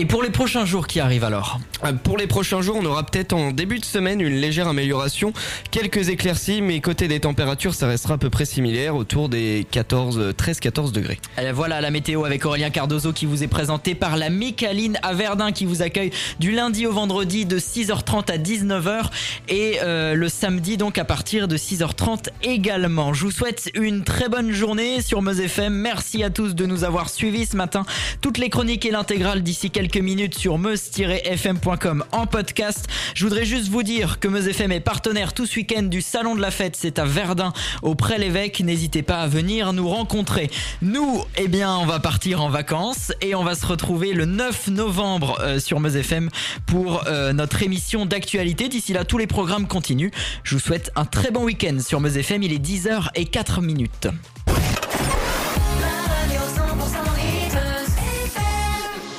Et 0.00 0.06
pour 0.06 0.22
les 0.22 0.30
prochains 0.30 0.64
jours 0.64 0.86
qui 0.86 0.98
arrivent 0.98 1.24
alors 1.24 1.60
Euh, 1.84 1.92
Pour 1.92 2.16
les 2.16 2.26
prochains 2.26 2.62
jours, 2.62 2.78
on 2.80 2.84
aura 2.86 3.04
peut-être 3.04 3.34
en 3.34 3.50
début 3.52 3.78
de 3.80 3.84
semaine 3.84 4.22
une 4.22 4.40
légère 4.40 4.66
amélioration, 4.66 5.34
quelques 5.70 6.08
éclaircies, 6.08 6.62
mais 6.62 6.80
côté 6.80 7.06
des 7.06 7.20
températures, 7.20 7.74
ça 7.74 7.86
restera 7.86 8.14
à 8.14 8.16
peu 8.16 8.30
près 8.30 8.46
similaire, 8.46 8.96
autour 8.96 9.28
des 9.28 9.66
14, 9.70 10.32
13-14 10.38 10.92
degrés. 10.92 11.18
Allez, 11.36 11.52
Voilà 11.52 11.82
la 11.82 11.90
météo 11.90 12.24
avec 12.24 12.46
Aurélien 12.46 12.70
Cardozo 12.70 13.12
qui 13.12 13.26
vous 13.26 13.42
est 13.42 13.46
présenté 13.46 13.94
par 13.94 14.16
la 14.16 14.30
Micaline 14.30 14.98
à 15.02 15.12
Verdun 15.12 15.52
qui 15.52 15.66
vous 15.66 15.82
accueille 15.82 16.12
du 16.38 16.52
lundi 16.52 16.86
au 16.86 16.92
vendredi 16.92 17.44
de 17.44 17.58
6h30 17.58 18.32
à 18.32 18.38
19h 18.38 19.10
et 19.50 19.80
euh, 19.82 20.14
le 20.14 20.30
samedi 20.30 20.78
donc 20.78 20.96
à 20.96 21.04
partir 21.04 21.46
de 21.46 21.58
6h30 21.58 22.30
également. 22.42 23.12
Je 23.12 23.26
vous 23.26 23.30
souhaite 23.32 23.70
une 23.74 24.02
très 24.04 24.30
bonne 24.30 24.50
journée 24.50 25.02
sur 25.02 25.20
Meuse 25.20 25.40
FM. 25.40 25.74
Merci 25.74 26.24
à 26.24 26.30
tous 26.30 26.54
de 26.54 26.64
nous 26.64 26.84
avoir 26.84 27.10
suivis 27.10 27.44
ce 27.44 27.56
matin. 27.58 27.84
Toutes 28.22 28.38
les 28.38 28.48
chroniques 28.48 28.86
et 28.86 28.90
l'intégrale 28.90 29.42
d'ici 29.42 29.70
quelques 29.90 30.04
minutes 30.04 30.38
sur 30.38 30.58
meuse-fm.com 30.58 32.04
en 32.12 32.26
podcast. 32.26 32.86
Je 33.14 33.24
voudrais 33.24 33.44
juste 33.44 33.68
vous 33.68 33.82
dire 33.82 34.20
que 34.20 34.28
Meuse 34.28 34.46
FM 34.46 34.72
est 34.72 34.80
partenaire 34.80 35.32
tout 35.32 35.46
ce 35.46 35.56
week-end 35.56 35.82
du 35.82 36.00
Salon 36.00 36.34
de 36.34 36.40
la 36.40 36.50
Fête. 36.50 36.76
C'est 36.76 36.98
à 36.98 37.04
Verdun, 37.04 37.52
auprès 37.82 38.18
l'évêque. 38.18 38.60
N'hésitez 38.60 39.02
pas 39.02 39.20
à 39.20 39.26
venir 39.26 39.72
nous 39.72 39.88
rencontrer. 39.88 40.50
Nous, 40.82 41.24
eh 41.36 41.48
bien, 41.48 41.76
on 41.76 41.86
va 41.86 41.98
partir 41.98 42.42
en 42.42 42.50
vacances 42.50 43.12
et 43.20 43.34
on 43.34 43.42
va 43.42 43.54
se 43.54 43.66
retrouver 43.66 44.12
le 44.12 44.26
9 44.26 44.68
novembre 44.68 45.38
euh, 45.40 45.58
sur 45.58 45.80
Meuse 45.80 45.96
FM 45.96 46.28
pour 46.66 47.06
euh, 47.06 47.32
notre 47.32 47.62
émission 47.62 48.06
d'actualité. 48.06 48.68
D'ici 48.68 48.92
là, 48.92 49.04
tous 49.04 49.18
les 49.18 49.26
programmes 49.26 49.66
continuent. 49.66 50.12
Je 50.44 50.54
vous 50.54 50.60
souhaite 50.60 50.92
un 50.94 51.04
très 51.04 51.30
bon 51.30 51.44
week-end 51.44 51.78
sur 51.80 52.00
Meuse 52.00 52.16
FM. 52.16 52.42
Il 52.42 52.52
est 52.52 52.64
10h 52.64 53.08
et 53.14 53.24
4 53.24 53.60
minutes. 53.62 54.08